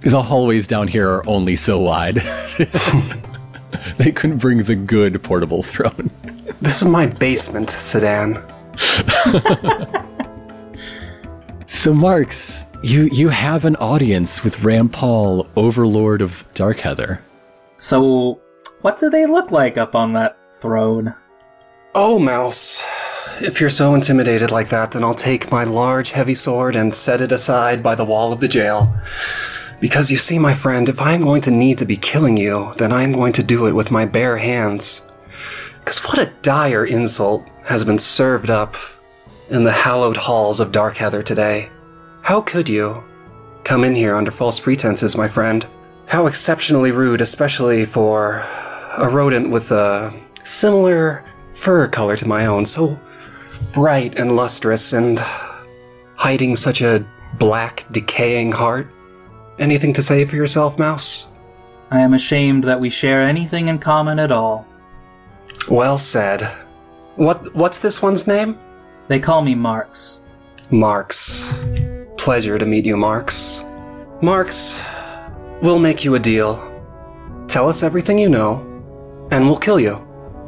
The 0.00 0.22
hallways 0.22 0.66
down 0.66 0.88
here 0.88 1.08
are 1.10 1.26
only 1.28 1.54
so 1.54 1.80
wide. 1.80 2.14
they 3.98 4.10
couldn't 4.10 4.38
bring 4.38 4.62
the 4.62 4.74
good 4.74 5.22
portable 5.22 5.62
throne. 5.62 6.10
This 6.62 6.80
is 6.80 6.88
my 6.88 7.04
basement 7.06 7.68
sedan. 7.68 8.42
So, 11.74 11.94
Marks, 11.94 12.66
you 12.82 13.08
you 13.12 13.30
have 13.30 13.64
an 13.64 13.76
audience 13.76 14.44
with 14.44 14.58
Rampal, 14.58 15.48
Overlord 15.56 16.20
of 16.20 16.44
Darkheather. 16.52 17.20
so, 17.78 18.38
what 18.82 18.98
do 18.98 19.08
they 19.08 19.24
look 19.24 19.50
like 19.50 19.78
up 19.78 19.94
on 19.94 20.12
that 20.12 20.36
throne? 20.60 21.14
Oh, 21.94 22.18
Mouse. 22.18 22.82
If 23.40 23.58
you're 23.58 23.70
so 23.70 23.94
intimidated 23.94 24.50
like 24.50 24.68
that, 24.68 24.92
then 24.92 25.02
I'll 25.02 25.14
take 25.14 25.50
my 25.50 25.64
large, 25.64 26.10
heavy 26.10 26.34
sword 26.34 26.76
and 26.76 26.92
set 26.92 27.22
it 27.22 27.32
aside 27.32 27.82
by 27.82 27.94
the 27.94 28.04
wall 28.04 28.34
of 28.34 28.40
the 28.40 28.48
jail. 28.48 28.94
Because 29.80 30.10
you 30.10 30.18
see, 30.18 30.38
my 30.38 30.54
friend, 30.54 30.90
if 30.90 31.00
I'm 31.00 31.22
going 31.22 31.40
to 31.40 31.50
need 31.50 31.78
to 31.78 31.86
be 31.86 31.96
killing 31.96 32.36
you, 32.36 32.74
then 32.76 32.92
I'm 32.92 33.12
going 33.12 33.32
to 33.32 33.42
do 33.42 33.66
it 33.66 33.72
with 33.74 33.90
my 33.90 34.04
bare 34.04 34.36
hands. 34.36 35.00
Because 35.78 36.04
what 36.04 36.18
a 36.18 36.32
dire 36.42 36.84
insult 36.84 37.48
has 37.64 37.82
been 37.82 37.98
served 37.98 38.50
up 38.50 38.76
in 39.52 39.64
the 39.64 39.70
hallowed 39.70 40.16
halls 40.16 40.60
of 40.60 40.72
Darkheather 40.72 41.22
today. 41.22 41.68
How 42.22 42.40
could 42.40 42.70
you 42.70 43.04
come 43.64 43.84
in 43.84 43.94
here 43.94 44.16
under 44.16 44.30
false 44.30 44.58
pretenses, 44.58 45.14
my 45.14 45.28
friend? 45.28 45.66
How 46.06 46.26
exceptionally 46.26 46.90
rude, 46.90 47.20
especially 47.20 47.84
for 47.84 48.44
a 48.96 49.08
rodent 49.10 49.50
with 49.50 49.70
a 49.70 50.12
similar 50.42 51.22
fur 51.52 51.86
color 51.86 52.16
to 52.16 52.26
my 52.26 52.46
own, 52.46 52.64
so 52.64 52.98
bright 53.74 54.18
and 54.18 54.34
lustrous 54.34 54.94
and 54.94 55.18
hiding 56.16 56.56
such 56.56 56.80
a 56.80 57.06
black, 57.38 57.84
decaying 57.92 58.52
heart. 58.52 58.90
Anything 59.58 59.92
to 59.92 60.02
say 60.02 60.24
for 60.24 60.36
yourself, 60.36 60.78
Mouse? 60.78 61.26
I 61.90 62.00
am 62.00 62.14
ashamed 62.14 62.64
that 62.64 62.80
we 62.80 62.88
share 62.88 63.22
anything 63.22 63.68
in 63.68 63.78
common 63.78 64.18
at 64.18 64.32
all. 64.32 64.66
Well 65.68 65.98
said. 65.98 66.42
What 67.16 67.54
what's 67.54 67.80
this 67.80 68.00
one's 68.00 68.26
name? 68.26 68.58
They 69.08 69.18
call 69.20 69.42
me 69.42 69.54
Marks. 69.54 70.20
Marks. 70.70 71.52
Pleasure 72.16 72.58
to 72.58 72.66
meet 72.66 72.84
you, 72.86 72.96
Marks. 72.96 73.62
Marks, 74.22 74.80
we'll 75.60 75.78
make 75.80 76.04
you 76.04 76.14
a 76.14 76.18
deal. 76.18 76.56
Tell 77.48 77.68
us 77.68 77.82
everything 77.82 78.18
you 78.18 78.28
know, 78.28 78.60
and 79.30 79.46
we'll 79.46 79.56
kill 79.58 79.80
you. 79.80 79.98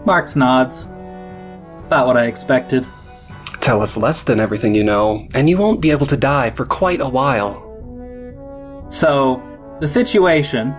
Marks 0.06 0.36
nods. 0.36 0.84
About 1.86 2.06
what 2.06 2.16
I 2.16 2.26
expected. 2.26 2.86
Tell 3.60 3.82
us 3.82 3.96
less 3.96 4.22
than 4.22 4.40
everything 4.40 4.74
you 4.74 4.84
know, 4.84 5.26
and 5.34 5.48
you 5.48 5.58
won't 5.58 5.80
be 5.80 5.90
able 5.90 6.06
to 6.06 6.16
die 6.16 6.50
for 6.50 6.64
quite 6.64 7.00
a 7.00 7.08
while. 7.08 7.60
So, 8.88 9.42
the 9.80 9.86
situation, 9.86 10.72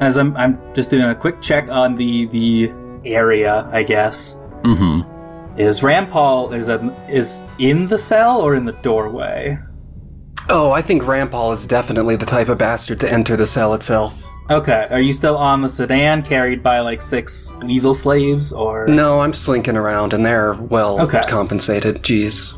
as 0.00 0.16
I'm, 0.16 0.36
I'm 0.36 0.58
just 0.74 0.90
doing 0.90 1.04
a 1.04 1.14
quick 1.14 1.42
check 1.42 1.68
on 1.68 1.96
the 1.96 2.26
the 2.26 2.72
area, 3.04 3.68
I 3.72 3.82
guess, 3.82 4.36
Mm-hmm. 4.62 5.09
Is 5.60 5.80
Rampal 5.80 6.56
is 6.56 6.68
a, 6.68 6.78
is 7.08 7.44
in 7.58 7.86
the 7.88 7.98
cell 7.98 8.40
or 8.40 8.54
in 8.54 8.64
the 8.64 8.72
doorway? 8.72 9.58
Oh, 10.48 10.72
I 10.72 10.82
think 10.82 11.02
Rampal 11.02 11.52
is 11.52 11.66
definitely 11.66 12.16
the 12.16 12.26
type 12.26 12.48
of 12.48 12.58
bastard 12.58 12.98
to 13.00 13.12
enter 13.12 13.36
the 13.36 13.46
cell 13.46 13.74
itself. 13.74 14.24
Okay, 14.50 14.88
are 14.90 15.00
you 15.00 15.12
still 15.12 15.36
on 15.36 15.60
the 15.60 15.68
sedan 15.68 16.22
carried 16.22 16.60
by 16.62 16.80
like 16.80 17.00
six 17.00 17.52
weasel 17.62 17.94
slaves 17.94 18.52
or 18.52 18.86
No, 18.88 19.20
I'm 19.20 19.32
slinking 19.32 19.76
around 19.76 20.12
and 20.12 20.24
they're 20.26 20.54
well 20.54 21.00
Okay. 21.02 21.20
compensated. 21.28 21.96
Jeez. 22.02 22.56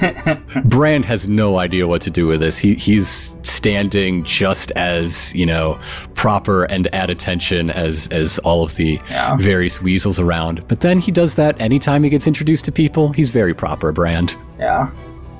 Brand 0.64 1.04
has 1.04 1.28
no 1.28 1.58
idea 1.58 1.86
what 1.86 2.00
to 2.02 2.10
do 2.10 2.26
with 2.26 2.40
this. 2.40 2.58
He 2.58 2.74
he's 2.74 3.36
standing 3.42 4.24
just 4.24 4.70
as 4.72 5.34
you 5.34 5.46
know 5.46 5.78
proper 6.14 6.64
and 6.64 6.86
at 6.94 7.10
attention 7.10 7.70
as 7.70 8.06
as 8.08 8.38
all 8.40 8.62
of 8.64 8.74
the 8.76 9.00
Yeah. 9.10 9.36
various 9.36 9.80
weasels 9.82 10.18
around. 10.18 10.66
But 10.68 10.80
then 10.80 10.98
he 10.98 11.10
does 11.12 11.34
that 11.34 11.60
anytime 11.60 12.02
he 12.04 12.10
gets 12.10 12.26
introduced 12.26 12.64
to 12.66 12.72
people. 12.72 13.12
He's 13.12 13.30
very 13.30 13.54
proper, 13.54 13.92
Brand. 13.92 14.36
Yeah. 14.58 14.90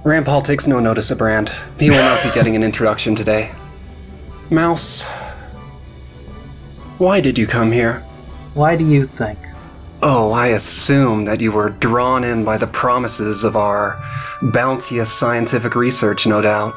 Rampal 0.04 0.42
takes 0.44 0.66
no 0.66 0.80
notice 0.80 1.10
of 1.10 1.18
Brand. 1.18 1.50
He 1.78 1.90
will 1.90 1.98
not 2.02 2.22
be 2.22 2.30
getting 2.34 2.56
an 2.56 2.62
introduction 2.64 3.14
today. 3.14 3.50
Mouse, 4.50 5.02
why 6.98 7.20
did 7.20 7.38
you 7.38 7.46
come 7.46 7.72
here? 7.72 8.00
Why 8.54 8.76
do 8.76 8.84
you 8.86 9.06
think? 9.06 9.38
Oh, 10.04 10.32
I 10.32 10.48
assume 10.48 11.26
that 11.26 11.40
you 11.40 11.52
were 11.52 11.70
drawn 11.70 12.24
in 12.24 12.44
by 12.44 12.58
the 12.58 12.66
promises 12.66 13.44
of 13.44 13.56
our 13.56 14.02
bounteous 14.42 15.12
scientific 15.12 15.76
research, 15.76 16.26
no 16.26 16.40
doubt. 16.42 16.74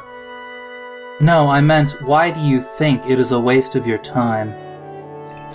No, 1.19 1.49
I 1.49 1.59
meant 1.59 1.95
why 2.03 2.29
do 2.29 2.39
you 2.39 2.63
think 2.77 3.03
it 3.07 3.19
is 3.19 3.31
a 3.31 3.39
waste 3.39 3.75
of 3.75 3.87
your 3.87 3.97
time? 3.97 4.53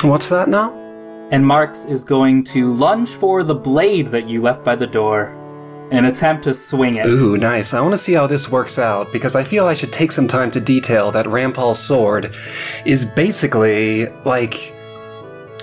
What's 0.02 0.28
that 0.30 0.48
now? 0.48 0.72
And 1.30 1.46
Marx 1.46 1.84
is 1.84 2.02
going 2.02 2.42
to 2.44 2.72
lunge 2.72 3.10
for 3.10 3.44
the 3.44 3.54
blade 3.54 4.10
that 4.10 4.28
you 4.28 4.42
left 4.42 4.64
by 4.64 4.74
the 4.74 4.88
door 4.88 5.36
and 5.92 6.06
attempt 6.06 6.42
to 6.44 6.54
swing 6.54 6.96
it. 6.96 7.06
Ooh, 7.06 7.36
nice. 7.36 7.72
I 7.72 7.80
want 7.80 7.92
to 7.92 7.98
see 7.98 8.14
how 8.14 8.26
this 8.26 8.50
works 8.50 8.80
out 8.80 9.12
because 9.12 9.36
I 9.36 9.44
feel 9.44 9.66
I 9.66 9.74
should 9.74 9.92
take 9.92 10.10
some 10.10 10.26
time 10.26 10.50
to 10.52 10.60
detail 10.60 11.12
that 11.12 11.28
Rampal's 11.28 11.78
sword 11.80 12.34
is 12.84 13.04
basically 13.04 14.06
like 14.24 14.74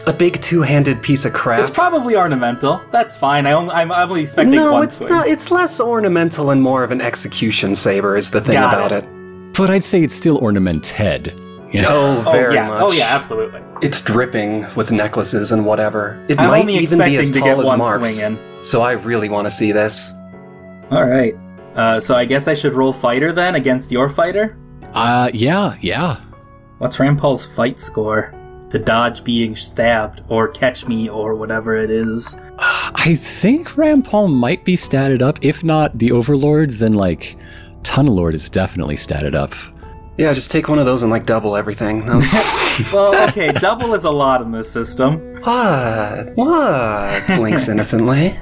a 0.08 0.14
big 0.14 0.42
two-handed 0.42 1.02
piece 1.04 1.26
of 1.26 1.34
crap. 1.34 1.62
It's 1.62 1.70
probably 1.70 2.16
ornamental. 2.16 2.82
That's 2.92 3.18
fine. 3.18 3.46
I 3.46 3.52
only, 3.52 3.72
I'm, 3.74 3.92
I'm 3.92 4.10
only 4.10 4.22
expecting 4.22 4.56
no, 4.56 4.74
one 4.74 4.84
it's 4.84 4.98
swing. 4.98 5.10
not. 5.10 5.28
It's 5.28 5.52
less 5.52 5.80
ornamental 5.80 6.52
and 6.52 6.62
more 6.62 6.84
of 6.84 6.92
an 6.92 7.02
execution 7.02 7.76
saber. 7.76 8.16
Is 8.16 8.32
the 8.32 8.42
thing 8.42 8.54
Got 8.54 8.74
about 8.74 8.92
it. 8.92 9.04
it. 9.04 9.54
But 9.54 9.70
I'd 9.70 9.84
say 9.84 10.04
it's 10.04 10.16
still 10.16 10.38
ornamented. 10.38 11.40
You 11.74 11.82
know? 11.82 11.90
Oh, 11.90 12.24
oh 12.28 12.32
very 12.32 12.56
yeah. 12.56 12.68
much. 12.68 12.82
Oh 12.82 12.92
yeah, 12.94 13.14
absolutely. 13.14 13.62
It's 13.82 14.02
dripping 14.02 14.66
with 14.76 14.92
necklaces 14.92 15.52
and 15.52 15.66
whatever. 15.66 16.24
It 16.30 16.40
I'm 16.40 16.50
might 16.50 16.70
even 16.70 17.00
be 17.00 17.18
as 17.18 17.30
expecting 17.30 17.34
to 17.34 17.40
tall 17.40 17.64
get 17.64 17.74
as 17.74 17.78
Mark's. 17.78 18.14
swing 18.14 18.26
in. 18.26 18.64
So 18.64 18.82
I 18.82 18.94
really 18.94 19.30
want 19.30 19.46
to 19.46 19.52
see 19.52 19.72
this. 19.72 20.10
All 20.90 21.06
right. 21.06 21.36
Uh, 21.76 22.00
so 22.00 22.16
I 22.16 22.26
guess 22.26 22.48
I 22.48 22.54
should 22.54 22.74
roll 22.74 22.94
fighter 22.94 23.34
then 23.34 23.56
against 23.56 23.92
your 23.92 24.10
fighter. 24.10 24.58
Uh, 24.94 25.30
yeah, 25.34 25.78
yeah. 25.82 26.22
What's 26.78 27.00
Rampal's 27.00 27.46
fight 27.46 27.80
score? 27.80 28.34
To 28.72 28.80
dodge 28.80 29.24
being 29.24 29.56
stabbed 29.56 30.22
or 30.28 30.50
catch 30.50 30.86
me 30.88 31.08
or 31.10 31.36
whatever 31.36 31.76
it 31.78 31.90
is. 31.90 32.36
I 32.60 33.16
think 33.16 33.70
Rampal 33.72 34.32
might 34.34 34.66
be 34.66 34.76
statted 34.76 35.22
up. 35.22 35.40
If 35.42 35.64
not 35.64 35.98
the 35.98 36.12
Overlord, 36.12 36.72
then 36.72 36.94
like 36.94 37.38
Tunnel 37.84 38.16
Lord 38.16 38.36
is 38.36 38.50
definitely 38.50 38.96
statted 38.96 39.36
up. 39.36 39.54
Yeah, 40.18 40.34
just 40.34 40.50
take 40.52 40.68
one 40.68 40.80
of 40.80 40.86
those 40.86 41.04
and 41.04 41.12
like 41.12 41.26
double 41.26 41.56
everything. 41.56 42.04
Well, 42.94 43.30
okay, 43.30 43.52
double 43.54 43.96
is 43.96 44.04
a 44.04 44.12
lot 44.12 44.40
in 44.42 44.52
this 44.52 44.70
system. 44.72 45.18
what? 45.42 46.30
What? 46.36 47.26
Blinks 47.26 47.68
innocently. 47.70 48.38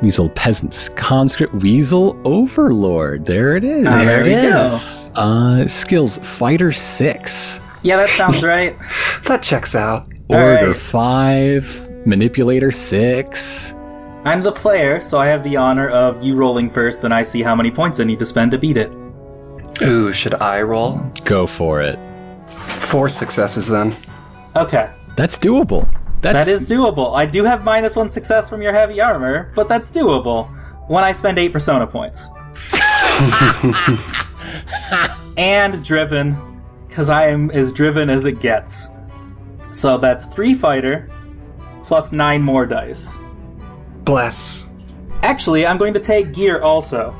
Weasel 0.00 0.30
Peasants, 0.30 0.88
Conscript 0.90 1.52
Weasel 1.56 2.18
Overlord. 2.24 3.26
There 3.26 3.54
it 3.56 3.62
is. 3.64 3.86
Ah, 3.86 3.98
there 4.04 4.22
it 4.22 4.26
is. 4.28 5.10
go. 5.14 5.20
Uh, 5.20 5.66
skills 5.68 6.16
Fighter 6.18 6.72
6, 6.72 7.60
Yeah, 7.82 7.96
that 7.96 8.08
sounds 8.10 8.42
right. 8.42 8.76
That 9.24 9.42
checks 9.42 9.74
out. 9.76 10.08
Order 10.28 10.68
right. 10.68 10.76
5, 10.76 12.04
Manipulator 12.06 12.72
6. 12.72 13.72
I'm 14.24 14.42
the 14.42 14.52
player, 14.52 15.00
so 15.00 15.18
I 15.18 15.26
have 15.28 15.44
the 15.44 15.56
honor 15.56 15.88
of 15.88 16.22
you 16.22 16.34
rolling 16.34 16.68
first, 16.70 17.02
then 17.02 17.12
I 17.12 17.22
see 17.22 17.42
how 17.42 17.54
many 17.54 17.70
points 17.70 18.00
I 18.00 18.04
need 18.04 18.18
to 18.18 18.26
spend 18.26 18.50
to 18.50 18.58
beat 18.58 18.76
it. 18.76 18.92
Ooh, 19.82 20.12
should 20.12 20.34
I 20.34 20.60
roll? 20.62 20.98
Go 21.24 21.46
for 21.46 21.80
it. 21.80 21.98
Four 22.48 23.08
successes 23.08 23.68
then. 23.68 23.96
Okay, 24.56 24.90
That's 25.16 25.38
doable. 25.38 25.88
That's 26.20 26.44
that 26.44 26.48
is 26.48 26.68
doable. 26.68 27.14
I 27.16 27.26
do 27.26 27.42
have 27.44 27.64
minus 27.64 27.96
one 27.96 28.08
success 28.08 28.48
from 28.48 28.62
your 28.62 28.72
heavy 28.72 29.00
armor, 29.00 29.52
but 29.56 29.68
that's 29.68 29.90
doable 29.90 30.48
when 30.88 31.02
I 31.04 31.12
spend 31.12 31.38
eight 31.38 31.52
persona 31.52 31.86
points. 31.86 32.28
and 35.36 35.84
driven, 35.84 36.51
because 36.92 37.08
I 37.08 37.28
am 37.28 37.50
as 37.52 37.72
driven 37.72 38.10
as 38.10 38.26
it 38.26 38.38
gets. 38.40 38.90
So 39.72 39.96
that's 39.96 40.26
three 40.26 40.52
fighter 40.52 41.10
plus 41.84 42.12
nine 42.12 42.42
more 42.42 42.66
dice. 42.66 43.16
Bless. 44.04 44.66
Actually, 45.22 45.66
I'm 45.66 45.78
going 45.78 45.94
to 45.94 46.00
take 46.00 46.34
gear 46.34 46.60
also. 46.60 47.16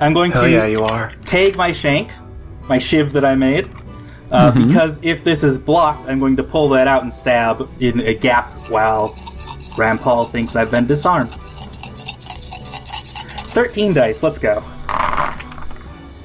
I'm 0.00 0.14
going 0.14 0.30
Hell 0.30 0.44
to 0.44 0.50
yeah, 0.50 0.64
you 0.64 0.82
are. 0.82 1.10
take 1.26 1.54
my 1.54 1.70
shank, 1.70 2.10
my 2.66 2.78
shiv 2.78 3.12
that 3.12 3.22
I 3.22 3.34
made, 3.34 3.70
uh, 4.30 4.52
because 4.66 4.98
if 5.02 5.22
this 5.22 5.44
is 5.44 5.58
blocked, 5.58 6.08
I'm 6.08 6.18
going 6.18 6.36
to 6.36 6.42
pull 6.42 6.70
that 6.70 6.88
out 6.88 7.02
and 7.02 7.12
stab 7.12 7.68
in 7.78 8.00
a 8.00 8.14
gap 8.14 8.50
while 8.70 9.08
Rampal 9.76 10.30
thinks 10.30 10.56
I've 10.56 10.70
been 10.70 10.86
disarmed. 10.86 11.30
13 13.52 13.92
dice, 13.92 14.22
let's 14.22 14.38
go. 14.38 14.64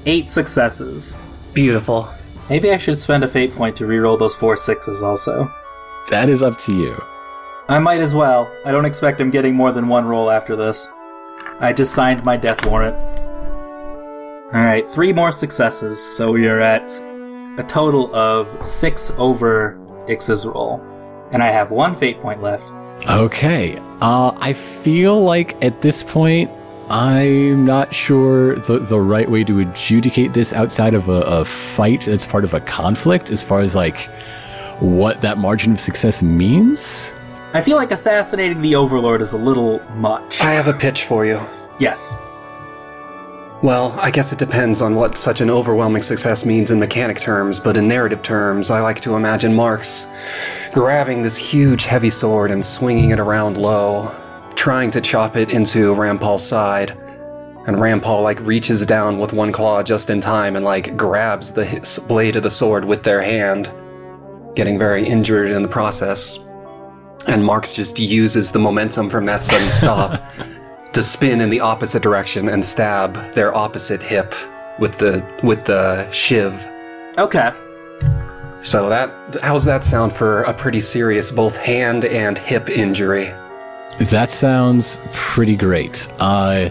Eight 0.05 0.29
successes. 0.29 1.17
Beautiful. 1.53 2.09
Maybe 2.49 2.71
I 2.71 2.77
should 2.77 2.99
spend 2.99 3.23
a 3.23 3.27
fate 3.27 3.55
point 3.55 3.75
to 3.77 3.85
reroll 3.85 4.19
those 4.19 4.35
four 4.35 4.55
sixes 4.55 5.01
also. 5.01 5.51
that 6.09 6.29
is 6.29 6.41
up 6.41 6.57
to 6.59 6.75
you. 6.75 7.01
I 7.67 7.79
might 7.79 7.99
as 8.01 8.13
well. 8.13 8.51
I 8.65 8.71
don't 8.71 8.85
expect 8.85 9.19
I'm 9.19 9.31
getting 9.31 9.55
more 9.55 9.71
than 9.71 9.87
one 9.87 10.05
roll 10.05 10.29
after 10.29 10.55
this. 10.55 10.87
I 11.59 11.73
just 11.73 11.93
signed 11.95 12.23
my 12.23 12.37
death 12.37 12.63
warrant. 12.67 12.95
Alright, 14.53 14.91
three 14.93 15.11
more 15.11 15.31
successes, 15.31 15.99
so 15.99 16.31
we 16.31 16.47
are 16.47 16.61
at 16.61 16.87
a 17.57 17.65
total 17.67 18.13
of 18.15 18.47
six 18.63 19.11
over 19.17 19.79
Ix's 20.07 20.45
roll. 20.45 20.79
And 21.33 21.41
I 21.41 21.51
have 21.51 21.71
one 21.71 21.97
fate 21.99 22.21
point 22.21 22.43
left. 22.43 22.63
Okay. 23.09 23.77
Uh, 24.01 24.37
I 24.37 24.53
feel 24.53 25.19
like 25.23 25.61
at 25.63 25.81
this 25.81 26.03
point, 26.03 26.51
I'm 26.89 27.65
not 27.65 27.93
sure 27.93 28.57
the, 28.59 28.79
the 28.79 28.99
right 28.99 29.29
way 29.29 29.43
to 29.43 29.59
adjudicate 29.59 30.33
this 30.33 30.53
outside 30.53 30.93
of 30.93 31.09
a, 31.09 31.21
a 31.21 31.45
fight 31.45 32.05
that's 32.05 32.25
part 32.25 32.43
of 32.43 32.53
a 32.53 32.59
conflict, 32.59 33.31
as 33.31 33.41
far 33.41 33.59
as 33.59 33.73
like 33.73 34.09
what 34.79 35.21
that 35.21 35.37
margin 35.37 35.71
of 35.71 35.79
success 35.79 36.21
means. 36.21 37.11
I 37.53 37.61
feel 37.61 37.77
like 37.77 37.91
assassinating 37.91 38.61
the 38.61 38.75
Overlord 38.75 39.21
is 39.21 39.31
a 39.31 39.37
little 39.37 39.79
much. 39.95 40.41
I 40.41 40.51
have 40.51 40.67
a 40.67 40.73
pitch 40.73 41.05
for 41.05 41.25
you. 41.25 41.41
Yes. 41.79 42.17
Well, 43.63 43.97
I 43.99 44.11
guess 44.11 44.31
it 44.31 44.37
depends 44.37 44.81
on 44.81 44.95
what 44.95 45.17
such 45.17 45.41
an 45.41 45.49
overwhelming 45.49 46.03
success 46.03 46.45
means 46.45 46.69
in 46.69 46.79
mechanic 46.79 47.19
terms, 47.19 47.59
but 47.59 47.77
in 47.77 47.87
narrative 47.87 48.21
terms, 48.21 48.69
I 48.69 48.81
like 48.81 49.01
to 49.01 49.15
imagine 49.15 49.55
Marx 49.55 50.05
grabbing 50.71 51.23
this 51.23 51.37
huge 51.37 51.85
heavy 51.85 52.09
sword 52.09 52.51
and 52.51 52.63
swinging 52.63 53.11
it 53.11 53.19
around 53.19 53.57
low, 53.57 54.13
trying 54.65 54.89
to 54.89 54.99
chop 54.99 55.35
it 55.35 55.51
into 55.51 55.93
Rampal's 55.93 56.43
side. 56.43 56.89
And 57.67 57.77
Rampal 57.77 58.23
like 58.23 58.39
reaches 58.39 58.83
down 58.83 59.19
with 59.19 59.31
one 59.31 59.51
claw 59.51 59.83
just 59.83 60.09
in 60.09 60.19
time 60.19 60.55
and 60.55 60.65
like 60.65 60.97
grabs 60.97 61.51
the 61.51 62.03
blade 62.07 62.35
of 62.35 62.41
the 62.41 62.49
sword 62.49 62.83
with 62.83 63.03
their 63.03 63.21
hand, 63.21 63.71
getting 64.55 64.79
very 64.79 65.05
injured 65.05 65.51
in 65.51 65.61
the 65.61 65.67
process. 65.67 66.39
And 67.27 67.45
Marx 67.45 67.75
just 67.75 67.99
uses 67.99 68.51
the 68.51 68.57
momentum 68.57 69.07
from 69.07 69.23
that 69.25 69.43
sudden 69.43 69.69
stop 69.69 70.19
to 70.93 71.03
spin 71.03 71.41
in 71.41 71.51
the 71.51 71.59
opposite 71.59 72.01
direction 72.01 72.49
and 72.49 72.65
stab 72.65 73.33
their 73.33 73.55
opposite 73.55 74.01
hip 74.01 74.33
with 74.79 74.97
the 74.97 75.23
with 75.43 75.63
the 75.65 76.09
shiv. 76.09 76.53
Okay. 77.19 77.51
So 78.63 78.89
that 78.89 79.43
how's 79.43 79.65
that 79.65 79.83
sound 79.85 80.11
for 80.11 80.41
a 80.41 80.53
pretty 80.55 80.81
serious 80.81 81.29
both 81.29 81.55
hand 81.55 82.03
and 82.03 82.35
hip 82.35 82.67
injury? 82.67 83.31
That 83.99 84.29
sounds 84.29 84.99
pretty 85.13 85.55
great. 85.55 86.07
Uh, 86.19 86.69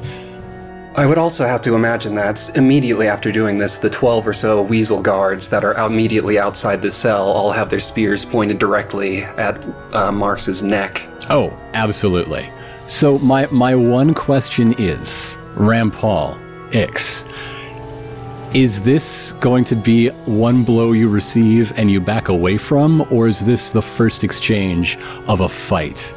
I 0.97 1.07
would 1.07 1.19
also 1.19 1.45
have 1.45 1.61
to 1.63 1.75
imagine 1.75 2.15
that 2.15 2.57
immediately 2.57 3.09
after 3.09 3.33
doing 3.33 3.59
this, 3.59 3.79
the 3.79 3.91
12 3.91 4.29
or 4.29 4.33
so 4.33 4.63
weasel 4.63 5.01
guards 5.01 5.49
that 5.49 5.65
are 5.65 5.75
immediately 5.75 6.39
outside 6.39 6.83
the 6.83 6.91
cell 6.91 7.25
all 7.25 7.51
have 7.51 7.69
their 7.69 7.81
spears 7.81 8.25
pointed 8.25 8.59
directly 8.61 9.25
at 9.25 9.65
uh, 9.95 10.13
Marx's 10.13 10.63
neck. 10.63 11.09
oh, 11.31 11.51
absolutely. 11.73 12.49
So 12.87 13.19
my 13.19 13.47
my 13.47 13.75
one 13.75 14.15
question 14.15 14.75
is, 14.79 15.37
Rampal 15.57 16.39
X. 16.75 17.25
Is 18.53 18.83
this 18.83 19.33
going 19.41 19.65
to 19.65 19.75
be 19.75 20.11
one 20.27 20.63
blow 20.63 20.93
you 20.93 21.09
receive 21.09 21.73
and 21.77 21.91
you 21.91 22.01
back 22.01 22.29
away 22.29 22.57
from, 22.57 23.05
or 23.11 23.27
is 23.27 23.45
this 23.45 23.73
the 23.73 23.83
first 23.83 24.23
exchange 24.23 24.97
of 25.27 25.41
a 25.41 25.49
fight? 25.49 26.15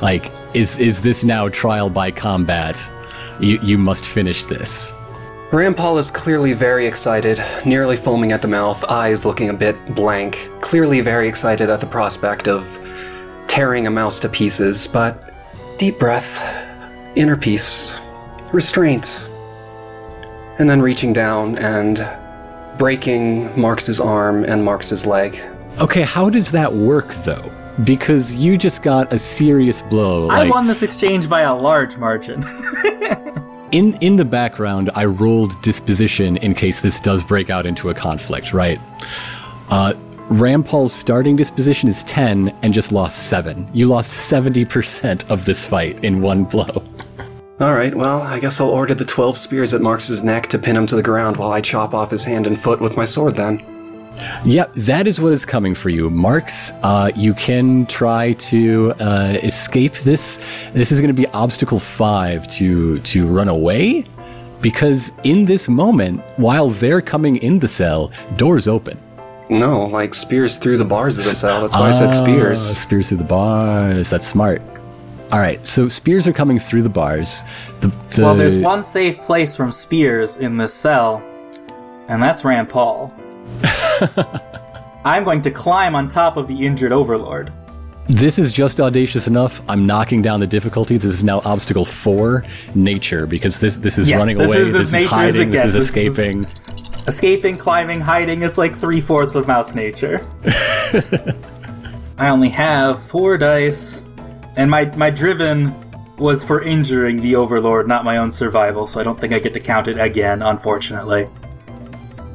Like, 0.00 0.32
is 0.56 0.78
is 0.78 1.02
this 1.02 1.22
now 1.22 1.48
trial 1.50 1.90
by 1.90 2.10
combat? 2.10 2.76
You 3.40 3.58
you 3.62 3.76
must 3.76 4.06
finish 4.06 4.44
this. 4.44 4.92
Rampal 5.50 5.98
is 6.00 6.10
clearly 6.10 6.54
very 6.54 6.86
excited, 6.86 7.40
nearly 7.64 7.96
foaming 7.96 8.32
at 8.32 8.42
the 8.42 8.48
mouth, 8.48 8.82
eyes 8.84 9.24
looking 9.24 9.50
a 9.50 9.54
bit 9.54 9.76
blank, 9.94 10.50
clearly 10.60 11.00
very 11.02 11.28
excited 11.28 11.70
at 11.70 11.80
the 11.80 11.86
prospect 11.86 12.48
of 12.48 12.64
tearing 13.46 13.86
a 13.86 13.90
mouse 13.90 14.18
to 14.20 14.28
pieces, 14.28 14.88
but 14.88 15.30
deep 15.78 16.00
breath, 16.00 16.42
inner 17.14 17.36
peace, 17.36 17.94
restraint, 18.52 19.24
and 20.58 20.68
then 20.68 20.82
reaching 20.82 21.12
down 21.12 21.56
and 21.58 22.08
breaking 22.76 23.60
Marx's 23.60 24.00
arm 24.00 24.42
and 24.42 24.64
Marx's 24.64 25.06
leg. 25.06 25.40
Okay, 25.78 26.02
how 26.02 26.28
does 26.28 26.50
that 26.50 26.72
work 26.72 27.14
though? 27.24 27.52
Because 27.84 28.34
you 28.34 28.56
just 28.56 28.82
got 28.82 29.12
a 29.12 29.18
serious 29.18 29.82
blow. 29.82 30.28
I 30.28 30.48
won 30.48 30.66
this 30.66 30.82
exchange 30.82 31.28
by 31.28 31.42
a 31.42 31.54
large 31.54 31.96
margin. 31.96 32.42
in 33.72 33.94
in 34.00 34.14
the 34.14 34.24
background 34.24 34.90
i 34.94 35.04
rolled 35.04 35.60
disposition 35.60 36.36
in 36.36 36.54
case 36.54 36.80
this 36.80 37.00
does 37.00 37.24
break 37.24 37.50
out 37.50 37.66
into 37.66 37.90
a 37.90 37.94
conflict 37.94 38.52
right 38.52 38.78
uh 39.70 39.92
rampal's 40.28 40.92
starting 40.92 41.34
disposition 41.34 41.88
is 41.88 42.04
10 42.04 42.56
and 42.62 42.72
just 42.72 42.92
lost 42.92 43.28
7 43.28 43.68
you 43.72 43.86
lost 43.86 44.10
70% 44.32 45.28
of 45.30 45.44
this 45.44 45.66
fight 45.66 46.02
in 46.04 46.20
one 46.20 46.44
blow 46.44 46.82
Alright, 47.58 47.94
well, 47.94 48.20
I 48.20 48.38
guess 48.38 48.60
I'll 48.60 48.68
order 48.68 48.94
the 48.94 49.06
12 49.06 49.38
spears 49.38 49.72
at 49.72 49.80
Marx's 49.80 50.22
neck 50.22 50.48
to 50.48 50.58
pin 50.58 50.76
him 50.76 50.86
to 50.88 50.94
the 50.94 51.02
ground 51.02 51.38
while 51.38 51.52
I 51.52 51.62
chop 51.62 51.94
off 51.94 52.10
his 52.10 52.22
hand 52.22 52.46
and 52.46 52.60
foot 52.60 52.82
with 52.82 52.98
my 52.98 53.06
sword 53.06 53.34
then. 53.34 53.62
Yep 54.44 54.72
that 54.74 55.06
is 55.06 55.20
what 55.20 55.32
is 55.32 55.44
coming 55.44 55.74
for 55.74 55.90
you 55.90 56.10
marks 56.10 56.70
uh 56.82 57.10
you 57.14 57.34
can 57.34 57.86
try 57.86 58.32
to 58.34 58.92
uh 59.00 59.38
escape 59.42 59.94
this 59.98 60.38
this 60.72 60.90
is 60.92 61.00
going 61.00 61.14
to 61.14 61.20
be 61.22 61.26
obstacle 61.28 61.78
5 61.78 62.48
to 62.48 62.98
to 63.00 63.26
run 63.26 63.48
away 63.48 64.04
because 64.60 65.12
in 65.24 65.44
this 65.44 65.68
moment 65.68 66.22
while 66.36 66.68
they're 66.70 67.02
coming 67.02 67.36
in 67.36 67.58
the 67.58 67.68
cell 67.68 68.10
doors 68.36 68.66
open 68.66 68.98
No, 69.48 69.86
like 69.86 70.14
spears 70.14 70.56
through 70.56 70.78
the 70.78 70.84
bars 70.84 71.18
of 71.18 71.24
the 71.24 71.30
cell. 71.30 71.60
That's 71.60 71.76
why 71.76 71.88
I 71.88 71.92
said 71.92 72.08
Ah, 72.08 72.10
spears. 72.10 72.60
Spears 72.78 73.08
through 73.08 73.18
the 73.18 73.24
bars. 73.38 74.10
That's 74.10 74.26
smart. 74.26 74.60
All 75.30 75.38
right, 75.38 75.64
so 75.64 75.88
spears 75.88 76.26
are 76.26 76.32
coming 76.32 76.58
through 76.58 76.82
the 76.82 76.88
bars. 76.88 77.44
The, 77.80 77.88
the, 78.10 78.22
well, 78.22 78.34
there's 78.34 78.58
one 78.58 78.82
safe 78.82 79.20
place 79.20 79.54
from 79.54 79.70
spears 79.70 80.36
in 80.38 80.56
this 80.56 80.74
cell, 80.74 81.22
and 82.08 82.20
that's 82.20 82.42
Rampal. 82.42 83.10
I'm 85.04 85.24
going 85.24 85.42
to 85.42 85.50
climb 85.50 85.94
on 85.94 86.08
top 86.08 86.36
of 86.36 86.48
the 86.48 86.66
injured 86.66 86.92
overlord. 86.92 87.52
This 88.08 88.38
is 88.38 88.52
just 88.52 88.80
audacious 88.80 89.26
enough. 89.26 89.60
I'm 89.68 89.84
knocking 89.86 90.22
down 90.22 90.38
the 90.40 90.46
difficulty. 90.46 90.96
This 90.96 91.10
is 91.10 91.24
now 91.24 91.40
obstacle 91.44 91.84
four, 91.84 92.44
nature, 92.74 93.26
because 93.26 93.58
this 93.58 93.76
this 93.76 93.98
is 93.98 94.08
Yes, 94.08 94.18
running 94.18 94.38
this 94.38 94.48
away. 94.48 94.60
is 94.62 94.72
this 94.72 94.86
is 94.88 94.92
nature 94.92 95.06
as 95.06 95.10
it 95.36 95.38
hiding. 95.38 95.50
This 95.50 95.64
is 95.64 95.72
This 95.74 95.82
is- 95.84 95.88
escaping. 95.90 96.38
Escaping, 97.08 97.56
climbing, 97.56 98.00
hiding, 98.00 98.42
it's 98.42 98.58
like 98.58 98.76
three 98.76 99.00
fourths 99.00 99.36
of 99.36 99.46
mouse 99.46 99.74
nature. 99.76 100.20
I 102.18 102.28
only 102.28 102.48
have 102.48 103.04
four 103.06 103.38
dice, 103.38 104.02
and 104.56 104.68
my, 104.70 104.86
my 104.96 105.10
driven 105.10 105.72
was 106.16 106.42
for 106.42 106.62
injuring 106.62 107.20
the 107.22 107.36
overlord, 107.36 107.86
not 107.86 108.04
my 108.04 108.16
own 108.16 108.30
survival, 108.32 108.86
so 108.88 108.98
I 109.00 109.04
don't 109.04 109.16
think 109.18 109.32
I 109.32 109.38
get 109.38 109.52
to 109.54 109.60
count 109.60 109.86
it 109.86 110.00
again, 110.00 110.42
unfortunately. 110.42 111.28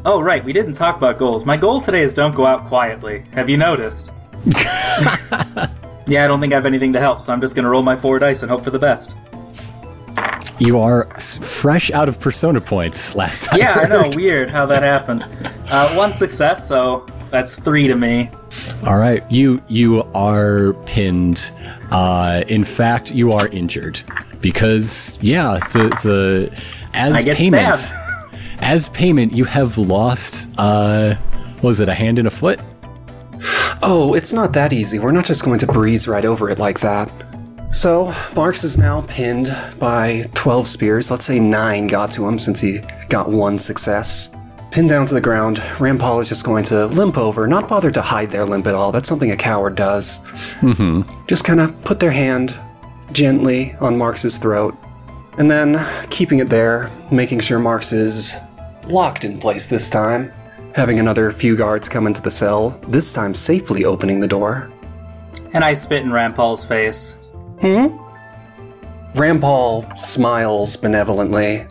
Oh, 0.04 0.20
right, 0.20 0.44
we 0.44 0.52
didn't 0.52 0.74
talk 0.74 0.98
about 0.98 1.20
goals. 1.20 1.46
My 1.46 1.56
goal 1.56 1.80
today 1.80 2.02
is 2.02 2.14
don't 2.14 2.34
go 2.34 2.46
out 2.46 2.66
quietly. 2.66 3.24
Have 3.34 3.50
you 3.50 3.58
noticed? 3.58 4.12
yeah, 6.08 6.26
I 6.26 6.28
don't 6.28 6.42
think 6.42 6.54
I 6.54 6.56
have 6.56 6.66
anything 6.66 6.92
to 6.94 7.00
help, 7.00 7.22
so 7.22 7.32
I'm 7.32 7.40
just 7.40 7.56
gonna 7.56 7.70
roll 7.70 7.84
my 7.84 7.96
four 7.96 8.18
dice 8.18 8.42
and 8.42 8.50
hope 8.50 8.64
for 8.64 8.72
the 8.72 8.80
best. 8.80 9.16
You 10.58 10.80
are 10.80 11.06
fresh 11.20 11.92
out 11.92 12.10
of 12.10 12.20
persona 12.20 12.60
points. 12.60 13.14
Last 13.14 13.46
time. 13.46 13.60
Yeah, 13.60 13.74
I 13.74 13.88
know, 13.88 14.10
weird 14.16 14.50
how 14.50 14.66
that 14.68 14.84
happened. 14.84 15.26
Uh, 15.72 15.96
one 15.96 16.14
success, 16.14 16.68
so 16.68 17.06
that's 17.30 17.56
three 17.56 17.88
to 17.88 17.96
me. 17.96 18.30
All 18.86 18.98
right, 18.98 19.24
you 19.32 19.62
you 19.70 20.04
are 20.14 20.74
pinned. 20.86 21.50
Uh, 21.92 22.44
in 22.50 22.66
fact, 22.66 23.10
you 23.10 23.32
are 23.32 23.48
injured 23.48 24.02
because 24.42 25.18
yeah, 25.22 25.60
the 25.72 25.88
the 26.04 26.62
as 26.94 27.16
I 27.16 27.24
get 27.24 27.38
payment 27.38 27.78
stabbed. 27.78 28.01
As 28.62 28.90
payment 28.90 29.34
you 29.34 29.44
have 29.46 29.78
lost. 29.78 30.48
Uh, 30.58 31.16
what 31.56 31.64
was 31.64 31.80
it 31.80 31.90
a 31.90 31.94
hand 31.94 32.20
and 32.20 32.28
a 32.28 32.32
foot? 32.32 32.60
Oh, 33.84 34.14
it's 34.16 34.34
not 34.34 34.54
that 34.54 34.74
easy. 34.74 35.00
We're 35.00 35.12
not 35.12 35.26
just 35.26 35.44
going 35.44 35.60
to 35.60 35.68
breeze 35.68 36.08
right 36.08 36.26
over 36.26 36.50
it 36.50 36.60
like 36.60 36.80
that. 36.82 37.12
So, 37.72 38.14
Marx 38.36 38.64
is 38.64 38.78
now 38.78 39.02
pinned 39.08 39.56
by 39.80 40.26
12 40.36 40.68
spears. 40.68 41.10
Let's 41.10 41.26
say 41.26 41.40
9 41.40 41.88
got 41.88 42.12
to 42.14 42.28
him 42.28 42.38
since 42.38 42.60
he 42.60 42.80
got 43.10 43.30
one 43.30 43.58
success. 43.58 44.36
Pinned 44.72 44.90
down 44.90 45.06
to 45.08 45.14
the 45.14 45.22
ground, 45.22 45.58
Rampal 45.78 46.22
is 46.22 46.30
just 46.30 46.46
going 46.46 46.64
to 46.66 46.86
limp 46.88 47.18
over, 47.18 47.48
not 47.48 47.68
bother 47.68 47.92
to 47.92 48.02
hide 48.02 48.30
their 48.30 48.46
limp 48.46 48.68
at 48.68 48.76
all. 48.76 48.92
That's 48.92 49.08
something 49.08 49.32
a 49.32 49.38
coward 49.38 49.76
does. 49.76 50.18
Mm-hmm. 50.60 51.26
Just 51.28 51.44
kind 51.44 51.60
of 51.60 51.82
put 51.84 52.00
their 52.00 52.12
hand 52.12 52.56
gently 53.12 53.74
on 53.80 53.98
Marx's 53.98 54.38
throat, 54.38 54.76
and 55.38 55.50
then 55.50 55.86
keeping 56.10 56.40
it 56.40 56.50
there, 56.50 56.90
making 57.12 57.40
sure 57.40 57.60
Marx 57.60 57.92
is 57.94 58.36
locked 58.88 59.24
in 59.24 59.40
place 59.40 59.68
this 59.68 59.90
time. 59.90 60.32
Having 60.76 61.00
another 61.00 61.32
few 61.32 61.56
guards 61.56 61.90
come 61.90 62.08
into 62.08 62.22
the 62.22 62.32
cell, 62.32 62.70
this 62.88 63.14
time 63.14 63.34
safely 63.34 63.86
opening 63.86 64.20
the 64.20 64.28
door. 64.28 64.72
And 65.54 65.64
I 65.64 65.74
spit 65.74 66.04
in 66.04 66.10
Rampal's 66.10 66.66
face. 66.66 67.20
Hmm? 67.60 67.98
Rampal 69.14 69.98
smiles 69.98 70.78
benevolently 70.78 71.66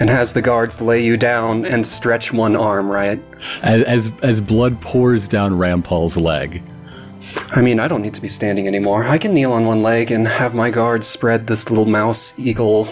and 0.00 0.08
has 0.08 0.32
the 0.32 0.42
guards 0.42 0.80
lay 0.80 1.04
you 1.04 1.16
down 1.16 1.64
and 1.64 1.86
stretch 1.86 2.32
one 2.32 2.56
arm, 2.56 2.90
right? 2.90 3.22
As 3.62 3.82
as, 3.84 4.12
as 4.22 4.40
blood 4.40 4.80
pours 4.80 5.28
down 5.28 5.52
Rampal's 5.52 6.16
leg. 6.16 6.62
I 7.52 7.60
mean, 7.60 7.78
I 7.78 7.86
don't 7.86 8.02
need 8.02 8.14
to 8.14 8.20
be 8.20 8.28
standing 8.28 8.66
anymore. 8.66 9.04
I 9.04 9.18
can 9.18 9.34
kneel 9.34 9.52
on 9.52 9.66
one 9.66 9.82
leg 9.82 10.10
and 10.10 10.26
have 10.26 10.54
my 10.54 10.70
guards 10.70 11.06
spread 11.06 11.46
this 11.46 11.68
little 11.68 11.84
mouse 11.86 12.32
eagle. 12.38 12.88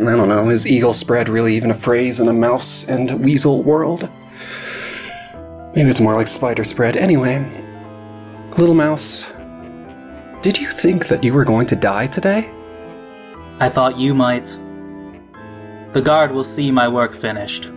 I 0.00 0.16
don't 0.16 0.28
know, 0.28 0.48
is 0.48 0.70
eagle 0.70 0.94
spread 0.94 1.28
really 1.28 1.54
even 1.56 1.70
a 1.70 1.74
phrase 1.74 2.18
in 2.18 2.28
a 2.28 2.32
mouse 2.32 2.88
and 2.88 3.24
weasel 3.24 3.62
world? 3.62 4.08
Maybe 5.74 5.88
it's 5.88 6.00
more 6.00 6.14
like 6.14 6.28
spider 6.28 6.64
spread. 6.64 6.96
Anyway, 6.96 7.44
little 8.58 8.74
mouse, 8.74 9.26
did 10.42 10.58
you 10.58 10.70
think 10.70 11.06
that 11.06 11.22
you 11.22 11.32
were 11.32 11.44
going 11.44 11.66
to 11.68 11.76
die 11.76 12.06
today? 12.06 12.50
I 13.60 13.68
thought 13.68 13.96
you 13.96 14.12
might. 14.12 14.46
The 15.92 16.02
guard 16.02 16.32
will 16.32 16.44
see 16.44 16.70
my 16.70 16.88
work 16.88 17.14
finished. 17.14 17.70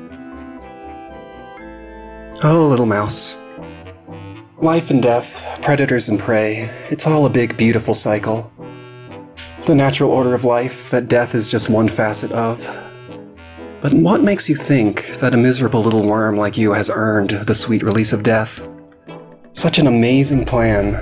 Oh, 2.44 2.68
little 2.70 2.86
mouse. 2.86 3.38
Life 4.58 4.90
and 4.90 5.04
death, 5.04 5.60
predators 5.62 6.10
and 6.10 6.20
prey, 6.20 6.70
it's 6.90 7.06
all 7.06 7.26
a 7.26 7.30
big, 7.30 7.56
beautiful 7.56 7.94
cycle. 7.94 8.52
The 9.66 9.74
natural 9.74 10.12
order 10.12 10.36
of 10.36 10.46
life 10.46 10.92
that 10.92 11.08
death 11.08 11.34
is 11.34 11.50
just 11.50 11.70
one 11.70 11.88
facet 11.88 12.32
of. 12.32 12.64
But 13.82 13.96
what 13.96 14.22
makes 14.22 14.48
you 14.48 14.56
think 14.56 15.08
that 15.16 15.34
a 15.34 15.38
miserable 15.38 15.82
little 15.82 16.08
worm 16.08 16.38
like 16.38 16.56
you 16.56 16.74
has 16.74 16.92
earned 16.94 17.32
the 17.32 17.56
sweet 17.56 17.82
release 17.82 18.14
of 18.14 18.22
death? 18.22 18.68
Such 19.54 19.80
an 19.80 19.88
amazing 19.88 20.46
plan. 20.46 20.96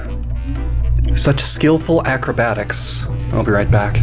Such 1.13 1.41
skillful 1.41 2.07
acrobatics. 2.07 3.03
I'll 3.33 3.43
be 3.43 3.51
right 3.51 3.69
back. 3.69 4.01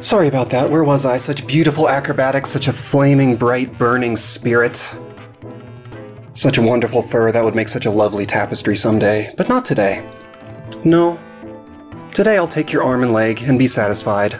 Sorry 0.00 0.28
about 0.28 0.48
that. 0.48 0.70
Where 0.70 0.84
was 0.84 1.04
I? 1.04 1.18
Such 1.18 1.46
beautiful 1.46 1.86
acrobatics, 1.86 2.48
such 2.48 2.68
a 2.68 2.72
flaming, 2.72 3.36
bright, 3.36 3.76
burning 3.76 4.16
spirit. 4.16 4.88
Such 6.32 6.56
a 6.56 6.62
wonderful 6.62 7.02
fur 7.02 7.32
that 7.32 7.44
would 7.44 7.54
make 7.54 7.68
such 7.68 7.84
a 7.84 7.90
lovely 7.90 8.24
tapestry 8.24 8.78
someday, 8.78 9.34
but 9.36 9.50
not 9.50 9.66
today. 9.66 10.08
No. 10.84 11.18
Today 12.14 12.36
I'll 12.36 12.48
take 12.48 12.72
your 12.72 12.82
arm 12.82 13.02
and 13.02 13.12
leg 13.12 13.42
and 13.42 13.58
be 13.58 13.68
satisfied. 13.68 14.34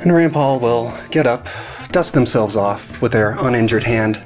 And 0.00 0.10
Rampal 0.10 0.60
will 0.60 0.96
get 1.10 1.26
up, 1.26 1.48
dust 1.92 2.14
themselves 2.14 2.56
off 2.56 3.02
with 3.02 3.12
their 3.12 3.32
uninjured 3.32 3.84
hand. 3.84 4.22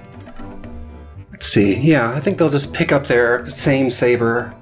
Let's 1.30 1.46
see, 1.46 1.76
yeah, 1.80 2.12
I 2.12 2.20
think 2.20 2.38
they'll 2.38 2.50
just 2.50 2.72
pick 2.72 2.92
up 2.92 3.06
their 3.06 3.44
same 3.46 3.90
saber 3.90 4.54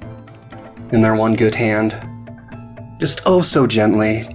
in 0.93 1.03
their 1.03 1.15
one 1.15 1.37
good 1.37 1.55
hand. 1.55 1.95
Just 2.99 3.21
oh 3.27 3.43
so 3.43 3.67
gently. 3.67 4.27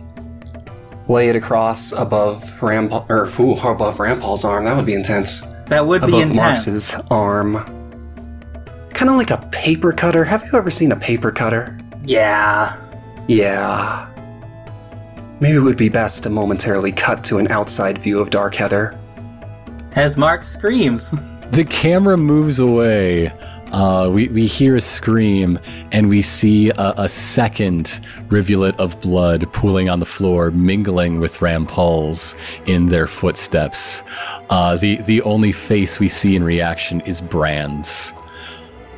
Lay 1.08 1.30
it 1.30 1.36
across 1.36 1.92
above 1.92 2.44
Rampal, 2.60 3.10
or 3.10 3.26
ooh, 3.40 3.54
above 3.54 3.98
Rampal's 3.98 4.44
arm. 4.44 4.66
That 4.66 4.76
would 4.76 4.86
be 4.86 4.96
intense 4.96 5.42
That 5.68 5.86
would 5.86 6.02
be 6.02 6.08
above 6.08 6.22
intense. 6.22 6.36
Marx's 6.36 6.96
arm. 7.10 7.56
Kind 8.92 9.10
of 9.10 9.18
like 9.18 9.32
a 9.32 9.38
paper 9.52 9.92
cutter. 9.92 10.24
Have 10.24 10.44
you 10.46 10.58
ever 10.58 10.72
seen 10.72 10.92
a 10.92 10.96
paper 10.96 11.32
cutter? 11.32 11.78
Yeah. 12.06 12.76
Yeah. 13.28 14.08
Maybe 15.40 15.58
it 15.58 15.62
would 15.62 15.78
be 15.78 15.90
best 15.90 16.24
to 16.24 16.30
momentarily 16.30 16.92
cut 16.92 17.24
to 17.26 17.38
an 17.38 17.48
outside 17.50 17.98
view 17.98 18.20
of 18.20 18.30
Darkheather. 18.30 18.98
As 19.94 20.18
Mark 20.18 20.44
screams. 20.44 21.14
The 21.52 21.66
camera 21.66 22.18
moves 22.18 22.60
away. 22.60 23.32
Uh, 23.72 24.10
we, 24.10 24.30
we 24.30 24.46
hear 24.46 24.76
a 24.76 24.82
scream 24.82 25.60
and 25.92 26.08
we 26.08 26.22
see 26.22 26.70
a, 26.70 26.94
a 26.98 27.10
second 27.10 28.00
rivulet 28.30 28.80
of 28.80 29.00
blood 29.02 29.52
pooling 29.52 29.90
on 29.90 30.00
the 30.00 30.06
floor, 30.06 30.52
mingling 30.52 31.20
with 31.20 31.42
Rampal's 31.42 32.36
in 32.68 32.88
their 32.88 33.08
footsteps. 33.08 34.04
Uh, 34.50 34.78
the, 34.78 34.98
the 35.02 35.22
only 35.24 35.52
face 35.52 36.00
we 36.00 36.08
see 36.08 36.36
in 36.36 36.44
reaction 36.44 37.02
is 37.02 37.20
Brand's. 37.20 38.14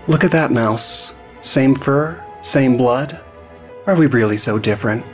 Look 0.07 0.23
at 0.23 0.31
that 0.31 0.51
mouse. 0.51 1.13
Same 1.41 1.73
fur, 1.73 2.21
same 2.47 2.77
blood. 2.77 3.19
Are 3.85 3.95
we 3.95 4.07
really 4.07 4.37
so 4.37 4.57
different? 4.57 5.05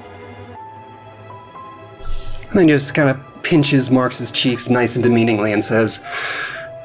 And 2.50 2.60
then 2.60 2.68
just 2.68 2.94
kind 2.94 3.10
of 3.10 3.44
pinches 3.44 3.90
Marx's 3.90 4.32
cheeks 4.32 4.70
nice 4.70 4.96
and 4.96 5.04
demeaningly 5.04 5.52
and 5.52 5.66
says, 5.66 6.06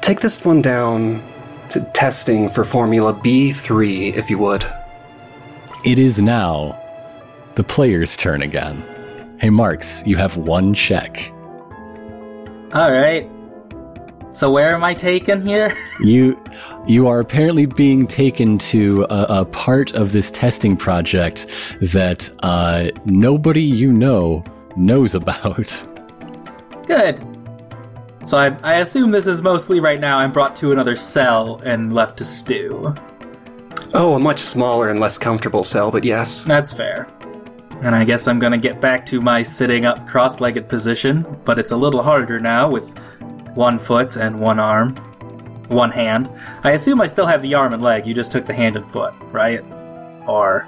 Take 0.01 0.19
this 0.19 0.43
one 0.43 0.61
down 0.61 1.23
to 1.69 1.81
testing 1.93 2.49
for 2.49 2.63
Formula 2.63 3.13
B3, 3.13 4.15
if 4.15 4.29
you 4.29 4.39
would. 4.39 4.65
It 5.85 5.99
is 5.99 6.19
now 6.19 6.77
the 7.55 7.63
player's 7.63 8.17
turn 8.17 8.41
again. 8.41 8.83
Hey, 9.39 9.49
Marks, 9.49 10.03
you 10.05 10.17
have 10.17 10.35
one 10.35 10.73
check. 10.73 11.31
All 12.73 12.91
right. 12.91 13.29
So 14.31 14.51
where 14.51 14.75
am 14.75 14.83
I 14.83 14.93
taken 14.93 15.45
here? 15.45 15.75
You, 16.01 16.41
you 16.87 17.09
are 17.09 17.19
apparently 17.19 17.65
being 17.65 18.07
taken 18.07 18.57
to 18.59 19.05
a, 19.09 19.41
a 19.41 19.45
part 19.45 19.91
of 19.95 20.13
this 20.13 20.31
testing 20.31 20.77
project 20.77 21.47
that 21.81 22.29
uh, 22.41 22.85
nobody 23.03 23.61
you 23.61 23.91
know 23.91 24.45
knows 24.77 25.13
about. 25.13 25.83
Good. 26.87 27.19
So 28.23 28.37
I, 28.37 28.57
I 28.63 28.75
assume 28.75 29.11
this 29.11 29.27
is 29.27 29.41
mostly 29.41 29.81
right 29.81 29.99
now 29.99 30.19
I'm 30.19 30.31
brought 30.31 30.55
to 30.57 30.71
another 30.71 30.95
cell 30.95 31.59
and 31.65 31.93
left 31.93 32.17
to 32.19 32.23
stew. 32.23 32.95
Oh, 33.93 34.15
a 34.15 34.19
much 34.19 34.39
smaller 34.39 34.89
and 34.89 35.01
less 35.01 35.17
comfortable 35.17 35.65
cell, 35.65 35.91
but 35.91 36.05
yes. 36.05 36.43
That's 36.43 36.71
fair. 36.71 37.09
And 37.81 37.93
I 37.93 38.05
guess 38.05 38.25
I'm 38.25 38.39
gonna 38.39 38.57
get 38.57 38.79
back 38.79 39.05
to 39.07 39.19
my 39.19 39.41
sitting 39.41 39.85
up 39.85 40.07
cross 40.07 40.39
legged 40.39 40.69
position, 40.69 41.25
but 41.43 41.59
it's 41.59 41.71
a 41.71 41.77
little 41.77 42.01
harder 42.01 42.39
now 42.39 42.69
with 42.69 42.89
one 43.55 43.79
foot 43.79 44.15
and 44.15 44.39
one 44.39 44.59
arm. 44.59 44.95
One 45.67 45.91
hand. 45.91 46.29
I 46.63 46.71
assume 46.71 46.99
I 46.99 47.05
still 47.07 47.27
have 47.27 47.41
the 47.41 47.53
arm 47.53 47.73
and 47.73 47.83
leg, 47.83 48.07
you 48.07 48.13
just 48.13 48.31
took 48.31 48.47
the 48.47 48.53
hand 48.53 48.75
and 48.75 48.89
foot, 48.91 49.13
right? 49.31 49.61
Or. 50.27 50.65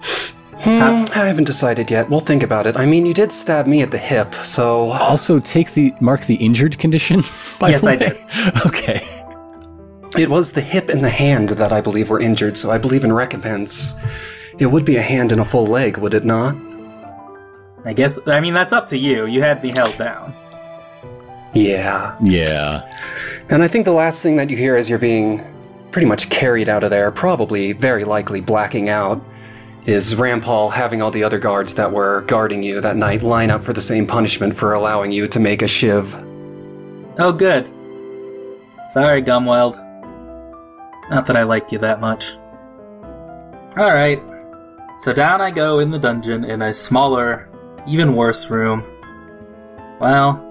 Hmm, 0.60 1.06
I 1.16 1.26
haven't 1.26 1.46
decided 1.46 1.90
yet. 1.90 2.10
We'll 2.10 2.20
think 2.20 2.44
about 2.44 2.68
it. 2.68 2.78
I 2.78 2.86
mean, 2.86 3.06
you 3.06 3.14
did 3.14 3.32
stab 3.32 3.66
me 3.66 3.82
at 3.82 3.90
the 3.90 3.98
hip, 3.98 4.36
so. 4.44 4.92
Also, 4.92 5.40
take 5.40 5.74
the 5.74 5.94
mark 6.02 6.26
the 6.26 6.36
injured 6.36 6.78
condition. 6.78 7.24
By 7.60 7.70
Yes, 7.70 7.82
the 7.82 7.90
I 7.90 7.96
did. 7.96 8.18
Okay. 8.66 9.18
It 10.20 10.30
was 10.30 10.52
the 10.52 10.62
hip 10.62 10.90
and 10.90 11.04
the 11.04 11.10
hand 11.10 11.50
that 11.52 11.72
I 11.72 11.80
believe 11.82 12.10
were 12.10 12.20
injured, 12.20 12.58
so 12.58 12.70
I 12.70 12.78
believe 12.78 13.04
in 13.06 13.14
recompense. 13.14 13.94
It 14.60 14.66
would 14.68 14.84
be 14.86 14.98
a 14.98 15.02
hand 15.02 15.32
and 15.32 15.40
a 15.40 15.46
full 15.46 15.66
leg, 15.66 15.98
would 15.98 16.14
it 16.14 16.26
not? 16.26 16.56
I 17.86 17.94
guess, 17.94 18.20
I 18.28 18.42
mean, 18.42 18.54
that's 18.54 18.74
up 18.74 18.88
to 18.88 18.98
you. 18.98 19.26
You 19.26 19.42
had 19.42 19.64
me 19.64 19.72
held 19.74 19.98
down. 19.98 20.34
Yeah. 21.54 22.16
Yeah. 22.22 22.82
And 23.50 23.64
I 23.64 23.68
think 23.68 23.86
the 23.86 23.92
last 23.92 24.22
thing 24.22 24.38
that 24.38 24.50
you 24.50 24.58
hear 24.58 24.76
as 24.76 24.90
you're 24.90 25.00
being 25.00 25.42
pretty 25.92 26.08
much 26.08 26.30
carried 26.30 26.70
out 26.70 26.84
of 26.84 26.90
there, 26.90 27.12
probably 27.12 27.74
very 27.74 28.06
likely 28.06 28.40
blacking 28.40 28.88
out, 28.88 29.22
is 29.86 30.14
Rampal 30.14 30.72
having 30.72 31.02
all 31.02 31.12
the 31.12 31.24
other 31.24 31.40
guards 31.40 31.74
that 31.74 31.92
were 31.92 32.22
guarding 32.22 32.64
you 32.64 32.80
that 32.82 32.96
night 32.96 33.24
line 33.24 33.50
up 33.50 33.64
for 33.64 33.74
the 33.74 33.82
same 33.82 34.08
punishment 34.08 34.56
for 34.56 34.74
allowing 34.74 35.12
you 35.12 35.28
to 35.28 35.40
make 35.40 35.62
a 35.62 35.68
shiv. 35.68 36.16
Oh, 37.18 37.34
good. 37.36 37.68
Sorry, 38.94 39.22
Gumweld. 39.22 39.76
Not 41.10 41.26
that 41.28 41.36
I 41.36 41.44
like 41.44 41.72
you 41.72 41.80
that 41.80 42.00
much. 42.00 42.32
Alright. 43.78 44.22
So 45.00 45.14
down 45.14 45.42
I 45.42 45.50
go 45.50 45.80
in 45.80 45.90
the 45.92 46.00
dungeon 46.00 46.44
in 46.44 46.62
a 46.62 46.74
smaller, 46.74 47.50
even 47.88 48.16
worse 48.16 48.50
room. 48.50 48.84
Well, 50.00 50.48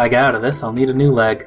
I 0.00 0.08
get 0.08 0.22
out 0.22 0.34
of 0.34 0.42
this, 0.42 0.62
I'll 0.62 0.72
need 0.72 0.88
a 0.88 0.94
new 0.94 1.12
leg. 1.12 1.46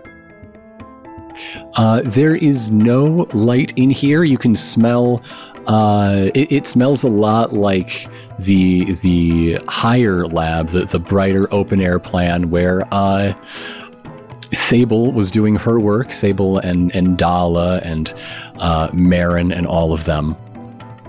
Uh, 1.75 2.01
there 2.03 2.35
is 2.35 2.69
no 2.69 3.27
light 3.33 3.73
in 3.75 3.89
here. 3.89 4.23
You 4.23 4.37
can 4.37 4.55
smell. 4.55 5.21
Uh, 5.65 6.29
it, 6.35 6.51
it 6.51 6.67
smells 6.67 7.03
a 7.03 7.07
lot 7.07 7.53
like 7.53 8.07
the 8.37 8.93
the 8.95 9.59
higher 9.67 10.27
lab, 10.27 10.67
the 10.69 10.85
the 10.85 10.99
brighter 10.99 11.51
open 11.51 11.81
air 11.81 11.99
plan 11.99 12.49
where 12.49 12.83
uh, 12.93 13.33
Sable 14.51 15.11
was 15.11 15.31
doing 15.31 15.55
her 15.55 15.79
work. 15.79 16.11
Sable 16.11 16.59
and 16.59 16.95
and 16.95 17.17
Dala 17.17 17.79
and 17.79 18.13
uh, 18.59 18.89
Marin 18.93 19.51
and 19.51 19.65
all 19.65 19.93
of 19.93 20.05
them. 20.05 20.35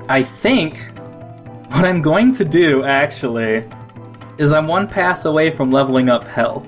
I 0.09 0.23
think 0.23 0.79
what 1.69 1.85
I'm 1.85 2.01
going 2.01 2.33
to 2.33 2.45
do, 2.45 2.85
actually, 2.85 3.69
is 4.39 4.53
I'm 4.53 4.69
one 4.69 4.89
pass 4.89 5.25
away 5.25 5.51
from 5.51 5.71
leveling 5.71 6.09
up 6.09 6.25
health. 6.25 6.67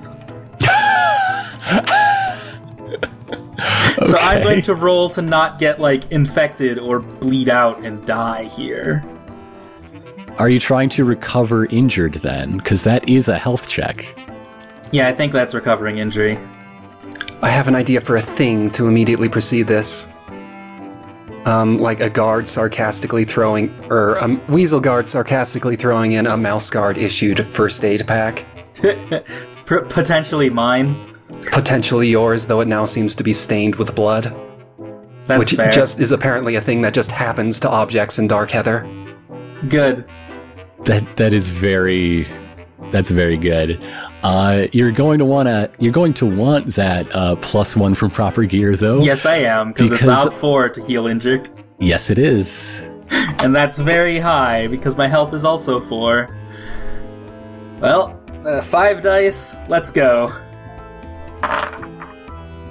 So 4.04 4.16
I'm 4.18 4.38
Okay. 4.38 4.42
going 4.44 4.62
to 4.62 4.74
roll 4.74 5.08
to 5.10 5.22
not 5.22 5.58
get 5.58 5.80
like 5.80 6.10
infected 6.12 6.78
or 6.78 7.00
bleed 7.00 7.48
out 7.48 7.84
and 7.84 8.04
die 8.06 8.44
here. 8.44 9.02
Are 10.38 10.48
you 10.50 10.58
trying 10.58 10.90
to 10.90 11.04
recover 11.04 11.64
injured 11.66 12.14
then? 12.14 12.58
Because 12.58 12.84
that 12.84 13.08
is 13.08 13.28
a 13.28 13.38
health 13.38 13.68
check. 13.68 14.14
Yeah, 14.92 15.08
I 15.08 15.12
think 15.12 15.32
that's 15.32 15.54
recovering 15.54 15.98
injury. 15.98 16.38
I 17.42 17.48
have 17.48 17.68
an 17.68 17.74
idea 17.74 18.00
for 18.00 18.16
a 18.16 18.22
thing 18.22 18.70
to 18.72 18.86
immediately 18.86 19.28
precede 19.28 19.66
this. 19.66 20.06
Um, 21.46 21.78
like 21.78 22.00
a 22.00 22.10
guard 22.10 22.46
sarcastically 22.48 23.24
throwing, 23.24 23.72
or 23.88 24.16
a 24.16 24.28
weasel 24.48 24.80
guard 24.80 25.08
sarcastically 25.08 25.76
throwing 25.76 26.12
in 26.12 26.26
a 26.26 26.36
mouse 26.36 26.70
guard 26.70 26.98
issued 26.98 27.48
first 27.48 27.84
aid 27.84 28.06
pack. 28.06 28.44
P- 28.82 29.22
potentially 29.66 30.50
mine. 30.50 31.15
Potentially 31.52 32.08
yours, 32.08 32.46
though 32.46 32.60
it 32.60 32.68
now 32.68 32.84
seems 32.84 33.14
to 33.16 33.24
be 33.24 33.32
stained 33.32 33.76
with 33.76 33.94
blood. 33.94 34.34
That's 35.26 35.38
which 35.38 35.54
fair. 35.54 35.70
just 35.70 35.98
is 35.98 36.12
apparently 36.12 36.54
a 36.54 36.60
thing 36.60 36.82
that 36.82 36.94
just 36.94 37.10
happens 37.10 37.58
to 37.60 37.68
objects 37.68 38.18
in 38.18 38.28
Darkheather. 38.28 38.86
good. 39.68 40.04
That 40.84 41.16
that 41.16 41.32
is 41.32 41.50
very 41.50 42.28
that's 42.92 43.10
very 43.10 43.36
good. 43.36 43.80
Uh, 44.22 44.66
you're 44.72 44.92
going 44.92 45.18
to 45.18 45.24
wanna 45.24 45.68
you're 45.80 45.92
going 45.92 46.14
to 46.14 46.26
want 46.26 46.74
that 46.74 47.12
uh, 47.14 47.34
plus 47.36 47.74
one 47.74 47.94
from 47.94 48.10
proper 48.10 48.44
gear 48.44 48.76
though. 48.76 49.00
Yes, 49.00 49.26
I 49.26 49.38
am 49.38 49.72
because 49.72 49.90
it's 49.90 50.06
out 50.06 50.32
four 50.38 50.68
to 50.68 50.84
heal 50.86 51.08
injured, 51.08 51.50
Yes, 51.78 52.10
it 52.10 52.18
is. 52.18 52.80
and 53.40 53.54
that's 53.54 53.78
very 53.78 54.18
high 54.18 54.66
because 54.66 54.96
my 54.96 55.08
health 55.08 55.34
is 55.34 55.44
also 55.44 55.86
four. 55.88 56.28
Well, 57.80 58.22
uh, 58.46 58.62
five 58.62 59.02
dice. 59.02 59.54
Let's 59.68 59.90
go. 59.90 60.32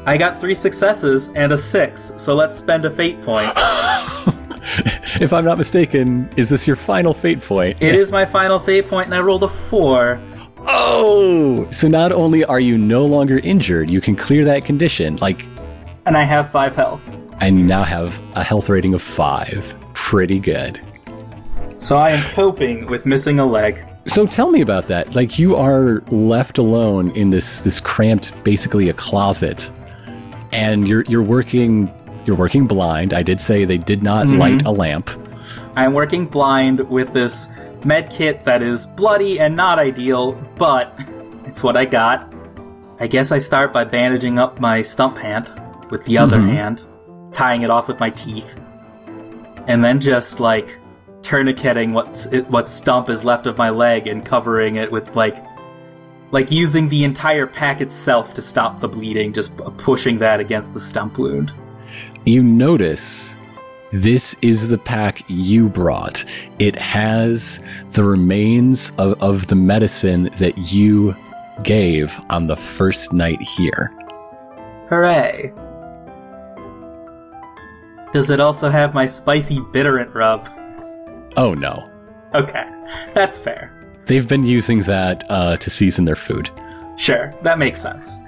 I 0.08 0.18
got 0.18 0.40
three 0.40 0.54
successes 0.56 1.30
and 1.36 1.52
a 1.52 1.58
six, 1.58 2.12
so 2.18 2.36
let's 2.36 2.58
spend 2.58 2.86
a 2.86 2.90
fate 2.90 3.22
point. 3.24 3.48
if 5.22 5.34
I'm 5.34 5.46
not 5.46 5.58
mistaken, 5.58 6.30
is 6.36 6.50
this 6.50 6.68
your 6.68 6.76
final 6.76 7.14
fate 7.14 7.42
point? 7.42 7.82
It 7.82 7.96
is 7.96 8.12
my 8.12 8.26
final 8.26 8.60
fate 8.60 8.88
point, 8.88 9.08
and 9.08 9.16
I 9.16 9.20
rolled 9.20 9.44
a 9.44 9.48
four. 9.48 10.20
Oh, 10.68 11.68
so 11.72 11.88
not 11.88 12.12
only 12.12 12.44
are 12.46 12.60
you 12.60 12.78
no 12.78 13.06
longer 13.06 13.40
injured, 13.40 13.90
you 13.90 14.02
can 14.02 14.16
clear 14.16 14.46
that 14.46 14.66
condition. 14.66 15.16
Like, 15.18 15.46
And 16.06 16.18
I 16.18 16.24
have 16.24 16.52
five 16.52 16.76
health. 16.76 17.02
and 17.40 17.60
you 17.60 17.66
now 17.66 17.84
have 17.84 18.20
a 18.36 18.44
health 18.44 18.70
rating 18.70 18.94
of 18.94 19.02
five. 19.02 19.74
Pretty 19.94 20.40
good. 20.40 20.80
So 21.80 21.98
I 21.98 22.12
am 22.12 22.30
coping 22.32 22.88
with 22.88 23.06
missing 23.06 23.40
a 23.40 23.46
leg. 23.46 23.84
So 24.08 24.28
tell 24.28 24.52
me 24.52 24.62
about 24.62 24.88
that. 24.88 25.16
Like 25.16 25.40
you 25.40 25.56
are 25.56 26.02
left 26.12 26.58
alone 26.58 27.10
in 27.12 27.32
this 27.32 27.60
this 27.60 27.80
cramped, 27.80 28.32
basically 28.44 28.88
a 28.90 28.94
closet, 28.94 29.72
and 30.52 30.88
you're 30.88 31.04
you're 31.08 31.24
working 31.24 31.92
you're 32.26 32.36
working 32.36 32.68
blind. 32.68 33.14
I 33.14 33.24
did 33.24 33.42
say 33.42 33.66
they 33.66 33.78
did 33.78 34.04
not 34.04 34.28
light 34.28 34.64
a 34.64 34.72
lamp. 34.72 35.10
I'm 35.76 35.94
working 35.94 36.26
blind 36.28 36.82
with 36.90 37.14
this 37.14 37.48
med 37.84 38.10
kit 38.12 38.46
that 38.46 38.62
is 38.62 38.88
bloody 38.88 39.40
and 39.40 39.56
not 39.56 39.80
ideal, 39.80 40.34
but 40.58 40.94
it's 41.46 41.64
what 41.64 41.76
I 41.76 41.86
got. 41.86 42.32
I 43.00 43.08
guess 43.08 43.32
I 43.32 43.40
start 43.40 43.74
by 43.74 43.84
bandaging 43.84 44.40
up 44.40 44.60
my 44.60 44.82
stump 44.82 45.18
hand 45.18 45.50
with 45.90 46.04
the 46.06 46.18
other 46.18 46.38
Mhm. 46.38 46.50
hand, 46.50 46.82
tying 47.32 47.64
it 47.64 47.70
off 47.70 47.88
with 47.88 48.00
my 48.00 48.10
teeth, 48.12 48.56
and 49.68 49.84
then 49.84 50.00
just 50.00 50.40
like 50.40 50.68
tourniqueting 51.26 51.94
what's 51.94 52.28
what 52.50 52.68
stump 52.68 53.10
is 53.10 53.24
left 53.24 53.48
of 53.48 53.58
my 53.58 53.70
leg 53.70 54.08
and 54.08 54.26
covering 54.26 54.76
it 54.76 54.92
with 54.92 55.16
like 55.16 55.44
like 56.32 56.52
using 56.52 56.90
the 56.90 57.04
entire 57.04 57.48
pack 57.48 57.82
itself 57.82 58.34
to 58.34 58.42
stop 58.42 58.82
the 58.82 58.88
bleeding, 58.88 59.34
just 59.34 59.56
pushing 59.78 60.20
that 60.20 60.40
against 60.40 60.74
the 60.74 60.80
stump 60.80 61.18
wound. 61.18 61.52
You 62.26 62.44
notice 62.44 63.34
this 63.92 64.36
is 64.42 64.68
the 64.68 64.78
pack 64.78 65.24
you 65.28 65.70
brought. 65.70 66.26
It 66.60 66.76
has 66.76 67.60
the 67.92 68.04
remains 68.04 68.92
of, 68.98 69.22
of 69.22 69.48
the 69.48 69.56
medicine 69.56 70.30
that 70.38 70.58
you 70.58 71.16
gave 71.64 72.14
on 72.30 72.48
the 72.48 72.58
first 72.58 73.14
night 73.14 73.42
here. 73.42 73.94
Hooray! 74.90 75.54
Does 78.12 78.30
it 78.30 78.40
also 78.40 78.70
have 78.70 78.94
my 78.94 79.06
spicy 79.06 79.60
bitterant 79.60 80.14
rub? 80.14 80.50
Oh 81.38 81.54
no. 81.54 81.90
Okay, 82.34 82.66
that's 83.14 83.38
fair. 83.38 83.72
They've 84.06 84.28
been 84.28 84.46
using 84.46 84.82
that 84.82 85.24
uh, 85.30 85.58
to 85.58 85.70
season 85.70 86.06
their 86.06 86.16
food. 86.16 86.50
Sure, 86.98 87.34
that 87.44 87.58
makes 87.58 87.82
sense. 87.82 88.18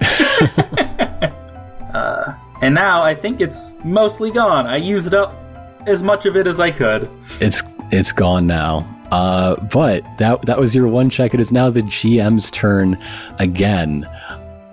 uh, 1.94 2.34
and 2.60 2.74
now 2.74 3.02
I 3.02 3.14
think 3.14 3.40
it's 3.40 3.74
mostly 3.84 4.30
gone. 4.30 4.66
I 4.66 4.76
used 4.76 5.14
up 5.14 5.34
as 5.86 6.02
much 6.02 6.26
of 6.26 6.36
it 6.36 6.46
as 6.46 6.60
I 6.60 6.70
could. 6.70 7.08
It's 7.40 7.62
it's 7.90 8.12
gone 8.12 8.46
now. 8.46 8.86
Uh, 9.10 9.56
but 9.66 10.04
that 10.18 10.42
that 10.42 10.58
was 10.58 10.74
your 10.74 10.88
one 10.88 11.08
check. 11.08 11.32
It 11.34 11.40
is 11.40 11.52
now 11.52 11.70
the 11.70 11.82
GM's 11.82 12.50
turn 12.50 13.02
again. 13.38 14.04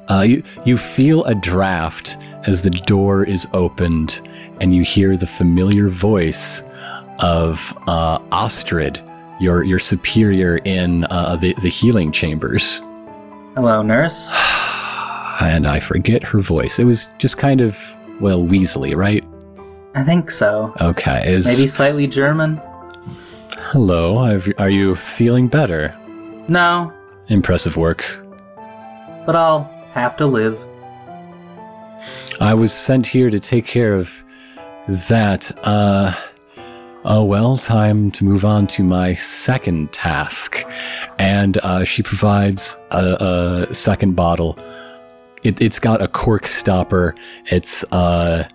Uh, 0.10 0.26
you 0.28 0.43
you 0.65 0.78
feel 0.78 1.24
a 1.26 1.36
draft 1.36 2.17
as 2.43 2.62
the 2.62 2.69
door 2.69 3.24
is 3.24 3.48
opened, 3.54 4.21
and 4.60 4.76
you 4.76 4.84
hear 4.84 5.15
the 5.15 5.28
familiar 5.28 5.88
voice 5.89 6.62
of 7.19 7.75
uh, 7.88 8.19
Ostrid, 8.32 8.99
your 9.41 9.63
your 9.63 9.80
superior 9.80 10.58
in 10.58 11.06
uh, 11.06 11.36
the 11.36 11.54
the 11.62 11.69
healing 11.69 12.12
chambers. 12.12 12.80
Hello, 13.56 13.82
nurse. 13.82 14.32
And 15.41 15.67
I 15.67 15.82
forget 15.82 16.23
her 16.23 16.39
voice. 16.39 16.80
It 16.80 16.86
was 16.86 17.10
just 17.17 17.38
kind 17.38 17.60
of 17.60 17.78
well 18.21 18.39
Weasley, 18.45 18.95
right? 18.95 19.21
I 19.93 20.01
think 20.06 20.32
so. 20.32 20.73
Okay. 20.80 21.23
Is 21.30 21.45
Maybe 21.45 21.67
slightly 21.67 22.08
German? 22.08 22.62
hello? 23.71 24.23
Have, 24.23 24.47
are 24.60 24.69
you 24.69 24.95
feeling 24.95 25.49
better? 25.49 25.93
No, 26.47 26.93
Impressive 27.28 27.75
work. 27.75 28.06
but 29.25 29.36
I'll 29.36 29.63
have 29.91 30.15
to 30.17 30.25
live. 30.25 30.58
I 32.39 32.54
was 32.54 32.71
sent 32.71 33.06
here 33.08 33.30
to 33.30 33.39
take 33.39 33.65
care 33.65 33.93
of 33.93 34.23
that. 35.10 35.51
Uh, 35.63 36.13
oh 37.06 37.24
well, 37.24 37.58
time 37.58 38.12
to 38.12 38.26
move 38.26 38.44
on 38.44 38.68
to 38.68 38.84
my 38.84 39.13
second 39.13 39.94
task. 39.94 40.65
And 41.18 41.58
uh, 41.60 41.84
she 41.84 42.04
provides 42.04 42.76
a, 42.91 43.68
a 43.70 43.74
second 43.74 44.15
bottle. 44.15 44.60
It, 45.44 45.62
it's 45.62 45.80
got 45.80 46.02
a 46.02 46.08
cork 46.08 46.48
stopper. 46.48 47.15
It's 47.46 47.84
uh, 47.91 48.48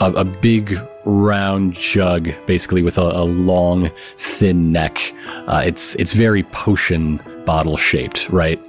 a, 0.00 0.12
a 0.12 0.24
big 0.24 0.80
round 1.04 1.74
jug, 1.74 2.30
basically 2.46 2.82
with 2.82 2.98
a, 2.98 3.02
a 3.02 3.24
long, 3.24 3.90
thin 4.16 4.72
neck. 4.72 5.12
Uh, 5.46 5.62
it's 5.66 5.94
it's 5.96 6.14
very 6.14 6.44
potion 6.44 7.20
bottle 7.44 7.76
shaped, 7.76 8.28
right? 8.30 8.60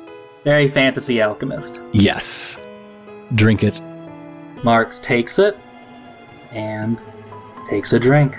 Very 0.44 0.68
fantasy 0.68 1.22
alchemist. 1.22 1.80
Yes. 1.94 2.58
Drink 3.34 3.63
it. 3.63 3.82
Marx 4.63 5.00
takes 5.00 5.39
it 5.39 5.58
and 6.52 7.00
takes 7.70 7.94
a 7.94 8.00
drink. 8.00 8.38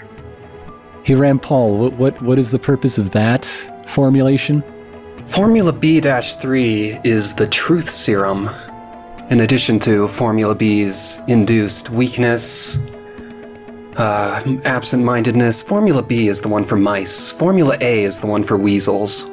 Hey, 1.07 1.15
Rampal, 1.15 1.79
what, 1.79 1.93
what 1.93 2.21
what 2.21 2.37
is 2.37 2.51
the 2.51 2.59
purpose 2.59 2.99
of 2.99 3.13
that 3.13 3.45
formulation? 3.87 4.65
Formula 5.25 5.73
B 5.73 6.01
3 6.01 6.99
is 7.05 7.33
the 7.33 7.47
truth 7.47 7.89
serum. 7.89 8.51
In 9.31 9.39
addition 9.43 9.79
to 9.87 10.09
Formula 10.09 10.53
B's 10.53 11.21
induced 11.29 11.91
weakness, 11.91 12.77
uh, 13.95 14.43
absent 14.65 15.05
mindedness, 15.05 15.63
Formula 15.63 16.03
B 16.03 16.27
is 16.27 16.41
the 16.41 16.49
one 16.49 16.65
for 16.65 16.75
mice. 16.75 17.31
Formula 17.31 17.79
A 17.81 18.03
is 18.03 18.19
the 18.19 18.27
one 18.27 18.43
for 18.43 18.57
weasels. 18.57 19.31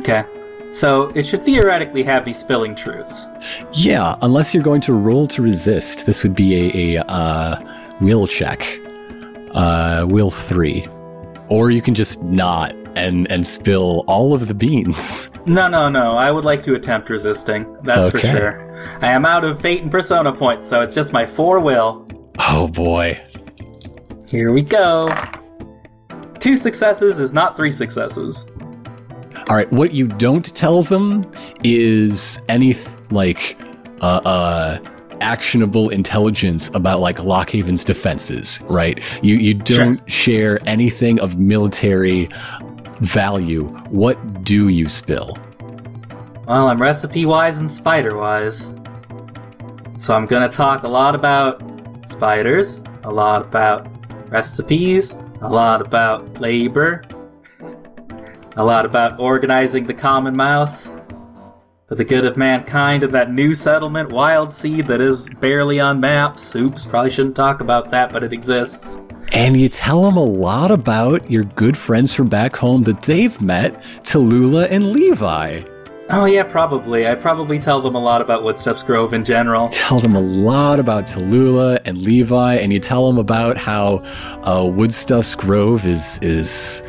Okay. 0.00 0.24
So 0.72 1.10
it 1.10 1.24
should 1.24 1.44
theoretically 1.44 2.02
have 2.02 2.26
me 2.26 2.32
spilling 2.32 2.74
truths. 2.74 3.28
Yeah, 3.72 4.16
unless 4.22 4.52
you're 4.52 4.64
going 4.64 4.80
to 4.80 4.94
roll 4.94 5.28
to 5.28 5.42
resist, 5.42 6.06
this 6.06 6.24
would 6.24 6.34
be 6.34 6.96
a, 6.96 6.96
a 6.96 7.04
uh, 7.06 7.78
will 8.00 8.26
check, 8.26 8.80
uh, 9.52 10.06
will 10.08 10.30
three, 10.30 10.84
or 11.48 11.70
you 11.70 11.82
can 11.82 11.94
just 11.94 12.22
not 12.22 12.74
and 12.96 13.30
and 13.30 13.46
spill 13.46 14.04
all 14.06 14.34
of 14.34 14.48
the 14.48 14.54
beans. 14.54 15.28
No, 15.46 15.66
no, 15.66 15.88
no. 15.88 16.10
I 16.10 16.30
would 16.30 16.44
like 16.44 16.62
to 16.64 16.74
attempt 16.74 17.08
resisting. 17.08 17.74
That's 17.82 18.10
for 18.10 18.18
sure. 18.18 19.00
I 19.00 19.12
am 19.12 19.24
out 19.24 19.44
of 19.44 19.62
fate 19.62 19.80
and 19.80 19.90
persona 19.90 20.30
points, 20.30 20.68
so 20.68 20.82
it's 20.82 20.92
just 20.92 21.10
my 21.10 21.24
four 21.24 21.58
will. 21.58 22.04
Oh 22.38 22.68
boy. 22.68 23.18
Here 24.30 24.52
we 24.52 24.60
go. 24.60 25.10
Two 26.38 26.58
successes 26.58 27.18
is 27.18 27.32
not 27.32 27.56
three 27.56 27.70
successes. 27.70 28.46
All 29.48 29.56
right, 29.56 29.72
what 29.72 29.94
you 29.94 30.06
don't 30.06 30.54
tell 30.54 30.82
them 30.82 31.24
is 31.64 32.38
any 32.50 32.74
like 33.10 33.58
uh, 34.02 34.20
uh 34.26 34.78
actionable 35.20 35.88
intelligence 35.88 36.70
about 36.74 37.00
like 37.00 37.18
Lockhaven's 37.18 37.84
defenses, 37.84 38.60
right? 38.64 39.02
You 39.22 39.36
you 39.36 39.54
don't 39.54 40.00
share 40.10 40.58
anything 40.66 41.20
of 41.20 41.38
military 41.38 42.28
value. 43.00 43.64
What 43.90 44.44
do 44.44 44.68
you 44.68 44.88
spill? 44.88 45.36
Well, 46.46 46.68
I'm 46.68 46.80
recipe 46.80 47.26
wise 47.26 47.58
and 47.58 47.70
spider 47.70 48.16
wise. 48.16 48.72
So 49.98 50.14
I'm 50.14 50.26
gonna 50.26 50.48
talk 50.48 50.82
a 50.84 50.88
lot 50.88 51.14
about 51.14 51.62
spiders, 52.08 52.82
a 53.04 53.10
lot 53.10 53.42
about 53.42 53.88
recipes, 54.30 55.16
a 55.40 55.48
lot 55.48 55.80
about 55.80 56.40
labor, 56.40 57.04
a 58.56 58.64
lot 58.64 58.84
about 58.84 59.20
organizing 59.20 59.86
the 59.86 59.94
common 59.94 60.36
mouse 60.36 60.90
for 61.88 61.94
the 61.94 62.04
good 62.04 62.26
of 62.26 62.36
mankind 62.36 63.02
in 63.02 63.10
that 63.12 63.32
new 63.32 63.54
settlement, 63.54 64.10
Wild 64.10 64.54
Seed, 64.54 64.86
that 64.88 65.00
is 65.00 65.30
barely 65.40 65.80
on 65.80 65.98
maps. 65.98 66.54
Oops, 66.54 66.84
probably 66.84 67.10
shouldn't 67.10 67.34
talk 67.34 67.62
about 67.62 67.90
that, 67.90 68.12
but 68.12 68.22
it 68.22 68.30
exists. 68.30 69.00
And 69.32 69.58
you 69.58 69.70
tell 69.70 70.02
them 70.02 70.18
a 70.18 70.24
lot 70.24 70.70
about 70.70 71.30
your 71.30 71.44
good 71.44 71.78
friends 71.78 72.12
from 72.12 72.28
back 72.28 72.56
home 72.56 72.82
that 72.82 73.02
they've 73.02 73.40
met, 73.40 73.82
Tallulah 74.02 74.70
and 74.70 74.92
Levi. 74.92 75.62
Oh, 76.10 76.24
yeah, 76.24 76.42
probably. 76.42 77.06
I 77.06 77.14
probably 77.14 77.58
tell 77.58 77.82
them 77.82 77.94
a 77.94 78.00
lot 78.00 78.22
about 78.22 78.42
Woodstuff's 78.42 78.82
Grove 78.82 79.12
in 79.12 79.26
general. 79.26 79.68
tell 79.68 79.98
them 79.98 80.16
a 80.16 80.20
lot 80.20 80.80
about 80.80 81.06
Tallulah 81.06 81.80
and 81.84 81.98
Levi, 81.98 82.54
and 82.56 82.72
you 82.72 82.80
tell 82.80 83.06
them 83.06 83.18
about 83.18 83.58
how 83.58 84.02
uh, 84.42 84.64
Woodstuff's 84.64 85.34
Grove 85.34 85.86
is 85.86 86.18
is 86.22 86.82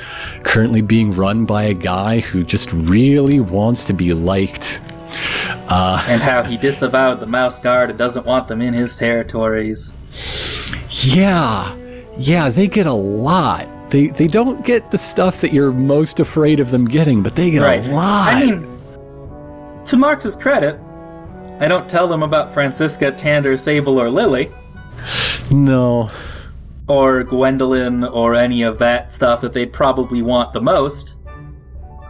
currently 0.43 0.81
being 0.81 1.12
run 1.12 1.45
by 1.45 1.63
a 1.63 1.73
guy 1.73 2.19
who 2.19 2.43
just 2.43 2.71
really 2.71 3.41
wants 3.41 3.83
to 3.85 3.93
be 3.93 4.13
liked. 4.13 4.81
Uh, 5.49 6.03
and 6.07 6.21
how 6.21 6.43
he 6.43 6.57
disavowed 6.57 7.19
the 7.19 7.25
Mouse 7.25 7.59
Guard 7.59 7.89
and 7.89 7.97
doesn't 7.99 8.25
want 8.25 8.47
them 8.47 8.62
in 8.62 8.73
his 8.73 8.95
territories. 8.97 9.93
yeah, 10.89 11.75
yeah, 12.17 12.49
they 12.49 12.67
get 12.67 12.85
a 12.85 12.91
lot. 12.93 13.67
They 13.91 14.07
they 14.07 14.27
don't 14.27 14.63
get 14.65 14.91
the 14.91 14.97
stuff 14.97 15.41
that 15.41 15.51
you're 15.53 15.71
most 15.71 16.19
afraid 16.19 16.59
of 16.59 16.71
them 16.71 16.85
getting, 16.85 17.23
but 17.23 17.35
they 17.35 17.49
get 17.51 17.62
Right. 17.62 17.83
a 17.85 17.91
lot. 17.93 18.33
I 18.33 18.45
mean, 18.45 18.79
to 19.85 19.97
Marx's 19.97 20.35
credit, 20.35 20.79
I 21.59 21.67
don't 21.67 21.89
tell 21.89 22.07
them 22.07 22.21
about 22.23 22.53
Francisca, 22.53 23.12
Tander, 23.13 23.57
Sable, 23.57 23.99
or 23.99 24.09
Lily, 24.09 24.51
no, 25.49 26.09
or 26.88 27.23
Gwendolyn, 27.23 28.03
or 28.03 28.35
any 28.35 28.62
of 28.63 28.77
that 28.79 29.12
stuff 29.12 29.41
that 29.41 29.53
they'd 29.53 29.73
probably 29.73 30.21
want 30.21 30.53
the 30.53 30.62
most. 30.62 31.15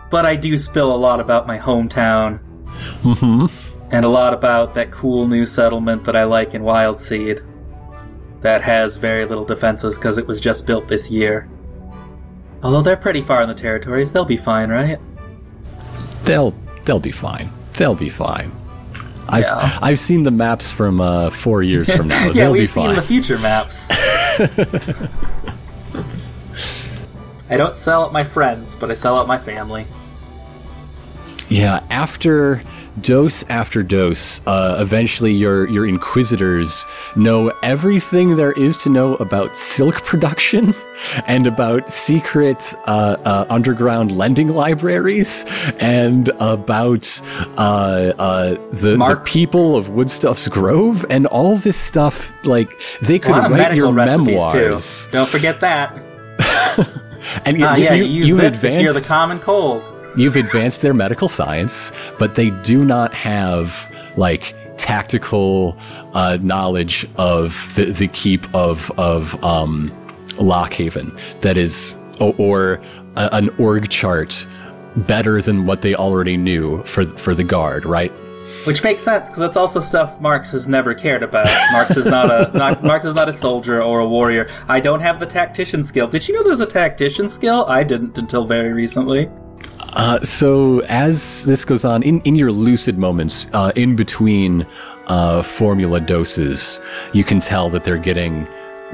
But 0.09 0.25
I 0.25 0.35
do 0.35 0.57
spill 0.57 0.93
a 0.93 0.97
lot 0.97 1.19
about 1.19 1.47
my 1.47 1.57
hometown, 1.59 2.39
hmm 3.01 3.45
and 3.91 4.05
a 4.05 4.09
lot 4.09 4.33
about 4.33 4.75
that 4.75 4.91
cool 4.91 5.27
new 5.27 5.45
settlement 5.45 6.03
that 6.03 6.15
I 6.15 6.23
like 6.23 6.53
in 6.53 6.63
Wild 6.63 7.01
Seed. 7.01 7.41
That 8.41 8.61
has 8.61 8.97
very 8.97 9.25
little 9.25 9.45
defenses 9.45 9.97
because 9.97 10.17
it 10.17 10.27
was 10.27 10.39
just 10.39 10.65
built 10.65 10.87
this 10.87 11.09
year. 11.09 11.49
Although 12.61 12.83
they're 12.83 12.95
pretty 12.97 13.21
far 13.21 13.41
in 13.41 13.49
the 13.49 13.55
territories, 13.55 14.11
they'll 14.11 14.25
be 14.25 14.37
fine, 14.37 14.69
right? 14.69 14.99
they'll 16.23 16.53
they'll 16.83 16.99
be 16.99 17.11
fine. 17.11 17.51
They'll 17.73 17.95
be 17.95 18.09
fine. 18.09 18.51
I've 19.27 19.43
Yeah. 19.43 19.79
I've 19.81 19.99
seen 19.99 20.23
the 20.23 20.31
maps 20.31 20.71
from 20.71 21.01
uh, 21.01 21.29
four 21.31 21.63
years 21.63 21.91
from 21.93 22.07
now. 22.07 22.25
yeah, 22.27 22.33
they'll 22.33 22.51
we've 22.51 22.61
be 22.61 22.67
seen 22.67 22.87
fine. 22.87 22.95
the 22.95 23.01
future 23.01 23.39
maps. 23.39 23.89
I 27.49 27.57
don't 27.57 27.75
sell 27.75 28.03
out 28.03 28.13
my 28.13 28.23
friends, 28.23 28.75
but 28.75 28.91
I 28.91 28.93
sell 28.93 29.17
out 29.17 29.27
my 29.27 29.39
family. 29.39 29.87
Yeah, 31.49 31.81
after 31.89 32.61
dose 33.01 33.43
after 33.49 33.81
dose, 33.81 34.39
uh, 34.45 34.77
eventually 34.79 35.31
your 35.31 35.67
your 35.69 35.87
inquisitors 35.87 36.85
know 37.15 37.49
everything 37.63 38.35
there 38.35 38.51
is 38.51 38.77
to 38.79 38.89
know 38.89 39.15
about 39.15 39.55
silk 39.55 40.03
production 40.05 40.75
and 41.25 41.47
about 41.47 41.91
secret 41.91 42.75
uh, 42.85 43.17
uh, 43.25 43.45
underground 43.49 44.15
lending 44.15 44.49
libraries 44.49 45.43
and 45.79 46.29
about 46.39 47.19
uh, 47.57 48.13
uh, 48.19 48.49
the, 48.71 48.95
the 48.97 49.21
people 49.25 49.75
of 49.75 49.89
Woodstuff's 49.89 50.47
Grove 50.47 51.03
and 51.09 51.25
all 51.27 51.57
this 51.57 51.77
stuff. 51.77 52.31
Like 52.43 52.69
they 53.01 53.17
could 53.17 53.31
write 53.31 53.75
your 53.75 53.91
memoirs, 53.91 55.05
too. 55.05 55.11
Don't 55.11 55.29
forget 55.29 55.61
that. 55.61 55.97
and 57.45 57.57
you, 57.57 57.65
Ah, 57.65 57.75
yeah, 57.75 57.93
you, 57.93 58.03
you, 58.03 58.19
use 58.19 58.27
you've 58.29 58.37
this 58.37 58.61
to 58.61 58.69
cure 58.69 58.93
the 58.93 59.01
common 59.01 59.39
cold. 59.39 59.98
You've 60.17 60.35
advanced 60.35 60.81
their 60.81 60.93
medical 60.93 61.29
science, 61.29 61.91
but 62.17 62.35
they 62.35 62.49
do 62.49 62.83
not 62.83 63.13
have 63.13 63.87
like 64.17 64.55
tactical 64.77 65.77
uh, 66.13 66.37
knowledge 66.41 67.07
of 67.17 67.73
the, 67.75 67.85
the 67.85 68.07
keep 68.07 68.53
of 68.55 68.91
of 68.97 69.41
um, 69.43 69.91
Lockhaven 70.35 71.17
that 71.41 71.57
is, 71.57 71.95
or, 72.19 72.33
or 72.37 72.81
a, 73.15 73.29
an 73.33 73.49
org 73.59 73.89
chart 73.89 74.45
better 74.95 75.41
than 75.41 75.65
what 75.65 75.81
they 75.81 75.95
already 75.95 76.37
knew 76.37 76.81
for 76.83 77.05
for 77.05 77.35
the 77.35 77.43
guard, 77.43 77.85
right? 77.85 78.11
Which 78.65 78.83
makes 78.83 79.03
sense 79.03 79.27
because 79.27 79.39
that's 79.39 79.57
also 79.57 79.79
stuff 79.79 80.19
Marx 80.19 80.49
has 80.51 80.67
never 80.67 80.95
cared 80.95 81.21
about. 81.21 81.47
Marx 81.71 81.95
is 81.95 82.07
not 82.07 82.31
a 82.31 82.51
not, 82.57 82.83
Marx 82.83 83.05
is 83.05 83.13
not 83.13 83.29
a 83.29 83.33
soldier 83.33 83.81
or 83.81 83.99
a 83.99 84.07
warrior. 84.07 84.49
I 84.67 84.79
don't 84.79 85.01
have 85.01 85.19
the 85.19 85.25
tactician 85.25 85.83
skill. 85.83 86.07
Did 86.07 86.27
you 86.27 86.33
know 86.33 86.43
there's 86.43 86.59
a 86.59 86.65
tactician 86.65 87.29
skill? 87.29 87.65
I 87.67 87.83
didn't 87.83 88.17
until 88.17 88.45
very 88.45 88.73
recently. 88.73 89.29
Uh, 89.93 90.19
so 90.21 90.79
as 90.81 91.43
this 91.45 91.65
goes 91.65 91.83
on, 91.83 92.03
in, 92.03 92.21
in 92.21 92.35
your 92.35 92.51
lucid 92.51 92.97
moments, 92.97 93.47
uh, 93.53 93.71
in 93.75 93.95
between 93.95 94.65
uh, 95.07 95.41
formula 95.41 95.99
doses, 95.99 96.79
you 97.13 97.23
can 97.23 97.39
tell 97.39 97.69
that 97.69 97.83
they're 97.83 97.97
getting 97.97 98.47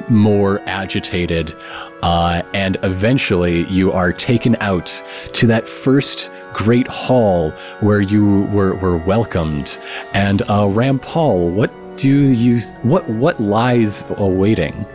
more 0.09 0.61
agitated, 0.65 1.55
uh, 2.03 2.41
and 2.53 2.77
eventually 2.83 3.65
you 3.69 3.91
are 3.91 4.11
taken 4.11 4.55
out 4.59 4.87
to 5.33 5.47
that 5.47 5.67
first 5.67 6.31
great 6.53 6.87
hall 6.87 7.51
where 7.79 8.01
you 8.01 8.43
were, 8.45 8.75
were 8.75 8.97
welcomed. 8.97 9.77
And 10.13 10.41
uh, 10.43 10.65
Rampal, 10.65 11.53
what 11.53 11.71
do 11.97 12.33
you 12.33 12.59
what 12.83 13.07
what 13.09 13.39
lies 13.39 14.03
awaiting? 14.17 14.85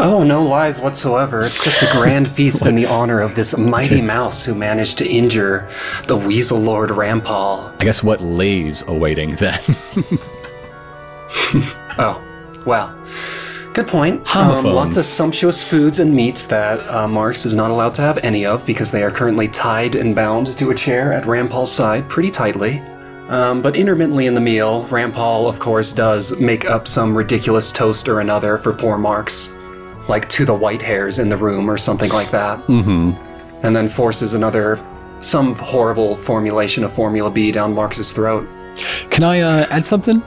Oh, 0.00 0.22
no 0.22 0.42
lies 0.44 0.80
whatsoever. 0.80 1.42
It's 1.42 1.62
just 1.62 1.82
a 1.82 1.90
grand 1.92 2.28
feast 2.36 2.66
in 2.66 2.74
the 2.76 2.86
honor 2.86 3.20
of 3.20 3.34
this 3.34 3.56
mighty 3.56 4.00
mouse 4.00 4.44
who 4.44 4.54
managed 4.54 4.98
to 4.98 5.08
injure 5.08 5.68
the 6.06 6.16
Weasel 6.16 6.58
Lord 6.60 6.90
Rampal. 6.90 7.74
I 7.80 7.84
guess 7.84 8.02
what 8.02 8.20
lays 8.20 8.82
awaiting 8.86 9.34
then. 9.36 9.60
Oh, 12.00 12.22
well. 12.64 12.96
Good 13.74 13.88
point. 13.88 14.34
Um, 14.36 14.64
lots 14.64 14.96
of 14.96 15.04
sumptuous 15.04 15.62
foods 15.62 15.98
and 15.98 16.14
meats 16.14 16.46
that 16.46 16.80
uh, 16.88 17.06
Marx 17.08 17.44
is 17.44 17.54
not 17.54 17.70
allowed 17.70 17.94
to 17.96 18.02
have 18.02 18.18
any 18.18 18.46
of 18.46 18.64
because 18.64 18.90
they 18.92 19.02
are 19.02 19.10
currently 19.10 19.48
tied 19.48 19.94
and 19.94 20.14
bound 20.14 20.56
to 20.58 20.70
a 20.70 20.74
chair 20.74 21.12
at 21.12 21.24
Rampal's 21.24 21.72
side 21.72 22.08
pretty 22.08 22.30
tightly. 22.30 22.80
Um, 23.28 23.60
but 23.60 23.76
intermittently 23.76 24.26
in 24.26 24.34
the 24.34 24.40
meal, 24.40 24.84
Rampal, 24.86 25.48
of 25.48 25.58
course, 25.58 25.92
does 25.92 26.38
make 26.38 26.70
up 26.70 26.88
some 26.88 27.16
ridiculous 27.16 27.70
toast 27.72 28.08
or 28.08 28.20
another 28.20 28.56
for 28.58 28.72
poor 28.72 28.96
Marx, 28.96 29.50
like 30.08 30.28
to 30.30 30.44
the 30.44 30.54
white 30.54 30.82
hairs 30.82 31.18
in 31.18 31.28
the 31.28 31.36
room 31.36 31.70
or 31.70 31.76
something 31.76 32.10
like 32.10 32.30
that. 32.30 32.58
hmm 32.60 33.12
And 33.62 33.74
then 33.74 33.88
forces 33.88 34.34
another, 34.34 34.84
some 35.20 35.54
horrible 35.56 36.16
formulation 36.16 36.84
of 36.84 36.92
Formula 36.92 37.30
B 37.30 37.52
down 37.52 37.74
Marx's 37.74 38.12
throat. 38.12 38.48
Can 39.10 39.24
I 39.24 39.40
uh, 39.40 39.66
add 39.70 39.84
something? 39.84 40.22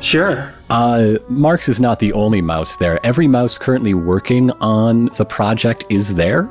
Sure. 0.00 0.52
Uh, 0.70 1.14
Marx 1.28 1.68
is 1.68 1.78
not 1.78 2.00
the 2.00 2.12
only 2.12 2.40
mouse 2.40 2.76
there. 2.76 3.04
Every 3.04 3.28
mouse 3.28 3.58
currently 3.58 3.94
working 3.94 4.50
on 4.52 5.06
the 5.16 5.24
project 5.24 5.84
is 5.90 6.14
there. 6.14 6.50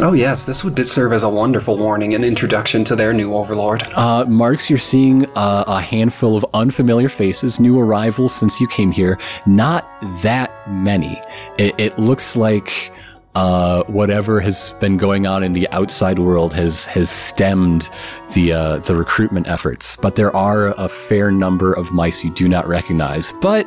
Oh, 0.00 0.12
yes, 0.12 0.44
this 0.44 0.64
would 0.64 0.88
serve 0.88 1.12
as 1.12 1.22
a 1.22 1.28
wonderful 1.28 1.76
warning 1.76 2.14
and 2.14 2.24
introduction 2.24 2.84
to 2.86 2.96
their 2.96 3.12
new 3.12 3.32
overlord. 3.34 3.84
Uh, 3.94 4.24
Marx, 4.24 4.68
you're 4.68 4.78
seeing 4.78 5.26
uh, 5.36 5.64
a 5.68 5.80
handful 5.80 6.36
of 6.36 6.44
unfamiliar 6.52 7.08
faces, 7.08 7.60
new 7.60 7.78
arrivals 7.78 8.34
since 8.34 8.60
you 8.60 8.66
came 8.66 8.90
here. 8.90 9.18
Not 9.46 9.88
that 10.22 10.50
many. 10.68 11.20
It, 11.58 11.74
it 11.78 11.98
looks 11.98 12.36
like 12.36 12.92
uh, 13.34 13.82
whatever 13.84 14.40
has 14.40 14.72
been 14.78 14.96
going 14.96 15.26
on 15.26 15.42
in 15.42 15.54
the 15.54 15.68
outside 15.72 16.18
world 16.20 16.54
has 16.54 16.86
has 16.86 17.10
stemmed 17.10 17.90
the 18.32 18.52
uh, 18.52 18.78
the 18.78 18.94
recruitment 18.94 19.48
efforts. 19.48 19.96
But 19.96 20.16
there 20.16 20.34
are 20.36 20.68
a 20.78 20.88
fair 20.88 21.30
number 21.32 21.72
of 21.72 21.92
mice 21.92 22.22
you 22.22 22.30
do 22.30 22.48
not 22.48 22.66
recognize. 22.68 23.32
But 23.40 23.66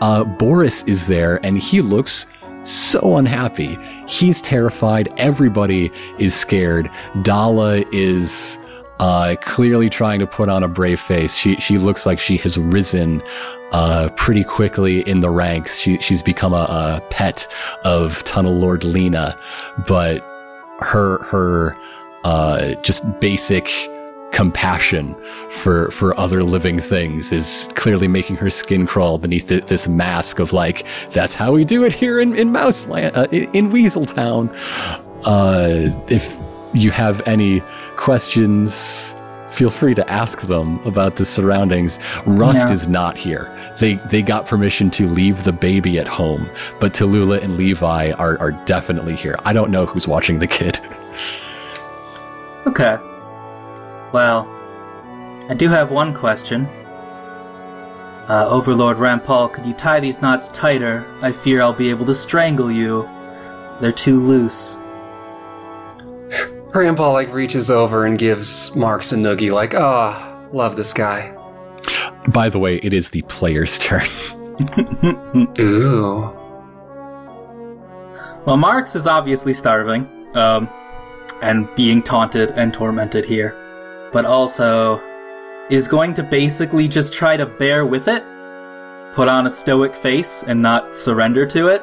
uh, 0.00 0.24
Boris 0.24 0.82
is 0.84 1.06
there, 1.06 1.44
and 1.44 1.58
he 1.58 1.80
looks 1.80 2.26
so 2.64 3.16
unhappy. 3.16 3.78
He's 4.06 4.40
terrified. 4.40 5.08
Everybody 5.16 5.90
is 6.18 6.34
scared. 6.34 6.90
Dala 7.22 7.84
is 7.92 8.58
uh, 9.00 9.36
clearly 9.42 9.88
trying 9.88 10.20
to 10.20 10.26
put 10.26 10.48
on 10.48 10.62
a 10.62 10.68
brave 10.68 11.00
face. 11.00 11.34
She 11.34 11.56
she 11.56 11.78
looks 11.78 12.06
like 12.06 12.18
she 12.18 12.36
has 12.38 12.58
risen 12.58 13.22
uh, 13.72 14.08
pretty 14.16 14.44
quickly 14.44 15.00
in 15.08 15.20
the 15.20 15.30
ranks. 15.30 15.78
She 15.78 15.98
she's 16.00 16.22
become 16.22 16.52
a, 16.52 16.66
a 16.68 17.02
pet 17.10 17.46
of 17.84 18.22
Tunnel 18.24 18.54
Lord 18.54 18.84
Lena, 18.84 19.38
but 19.86 20.20
her 20.80 21.22
her 21.24 21.76
uh, 22.24 22.74
just 22.82 23.04
basic 23.20 23.70
compassion 24.32 25.16
for 25.50 25.90
for 25.92 26.18
other 26.18 26.42
living 26.42 26.78
things 26.78 27.32
is 27.32 27.68
clearly 27.74 28.08
making 28.08 28.36
her 28.36 28.50
skin 28.50 28.86
crawl 28.86 29.18
beneath 29.18 29.48
th- 29.48 29.64
this 29.66 29.88
mask 29.88 30.38
of 30.38 30.52
like 30.52 30.86
that's 31.10 31.34
how 31.34 31.52
we 31.52 31.64
do 31.64 31.84
it 31.84 31.92
here 31.92 32.20
in 32.20 32.34
in 32.34 32.52
Mouseland 32.52 33.16
uh, 33.16 33.26
in, 33.30 33.50
in 33.52 33.70
Weaseltown. 33.70 34.50
Uh, 35.24 35.96
if 36.08 36.36
you 36.82 36.90
have 36.90 37.20
any 37.26 37.62
questions, 37.96 39.14
feel 39.46 39.70
free 39.70 39.94
to 39.94 40.10
ask 40.10 40.42
them 40.42 40.78
about 40.84 41.16
the 41.16 41.24
surroundings. 41.24 41.98
Rust 42.26 42.68
Yeah. 42.68 42.72
is 42.74 42.88
not 42.88 43.16
here. 43.16 43.50
They 43.78 43.94
they 44.10 44.22
got 44.22 44.46
permission 44.46 44.90
to 44.92 45.06
leave 45.06 45.44
the 45.44 45.52
baby 45.52 45.98
at 45.98 46.08
home, 46.08 46.48
but 46.80 46.92
Tallulah 46.92 47.42
and 47.42 47.56
Levi 47.56 48.12
are 48.12 48.38
are 48.40 48.52
definitely 48.66 49.16
here. 49.16 49.36
I 49.44 49.52
don't 49.52 49.70
know 49.70 49.86
who's 49.86 50.06
watching 50.08 50.38
the 50.38 50.46
kid. 50.46 50.78
Okay. 52.66 52.98
Well, 54.12 54.44
I 55.48 55.54
do 55.54 55.68
have 55.68 55.92
one 55.92 56.12
question. 56.12 56.66
Uh, 58.28 58.44
Overlord 58.48 58.96
Rampal, 58.96 59.52
could 59.52 59.64
you 59.64 59.72
tie 59.74 60.00
these 60.00 60.20
knots 60.20 60.48
tighter? 60.48 61.06
I 61.22 61.30
fear 61.30 61.62
I'll 61.62 61.72
be 61.72 61.90
able 61.90 62.06
to 62.06 62.14
strangle 62.14 62.72
you. 62.72 63.08
They're 63.80 63.92
too 63.92 64.18
loose. 64.18 64.78
Grandpa 66.68 67.12
like 67.12 67.32
reaches 67.32 67.70
over 67.70 68.04
and 68.04 68.18
gives 68.18 68.74
Marx 68.74 69.12
a 69.12 69.16
noogie, 69.16 69.52
like, 69.52 69.74
ah, 69.74 70.46
love 70.52 70.76
this 70.76 70.92
guy. 70.92 71.32
By 72.28 72.48
the 72.48 72.58
way, 72.58 72.76
it 72.78 72.92
is 72.92 73.10
the 73.10 73.22
player's 73.22 73.78
turn. 73.80 74.06
Ooh. 75.58 76.32
Well, 78.44 78.56
Marx 78.56 78.94
is 78.94 79.06
obviously 79.06 79.54
starving, 79.54 80.06
um, 80.36 80.68
and 81.42 81.68
being 81.76 82.02
taunted 82.02 82.50
and 82.50 82.72
tormented 82.72 83.24
here, 83.24 83.54
but 84.12 84.24
also 84.24 85.00
is 85.70 85.88
going 85.88 86.14
to 86.14 86.22
basically 86.22 86.86
just 86.88 87.12
try 87.12 87.36
to 87.36 87.46
bear 87.46 87.84
with 87.84 88.06
it, 88.08 88.22
put 89.14 89.28
on 89.28 89.46
a 89.46 89.50
stoic 89.50 89.94
face, 89.96 90.44
and 90.44 90.62
not 90.62 90.94
surrender 90.94 91.46
to 91.46 91.68
it. 91.68 91.82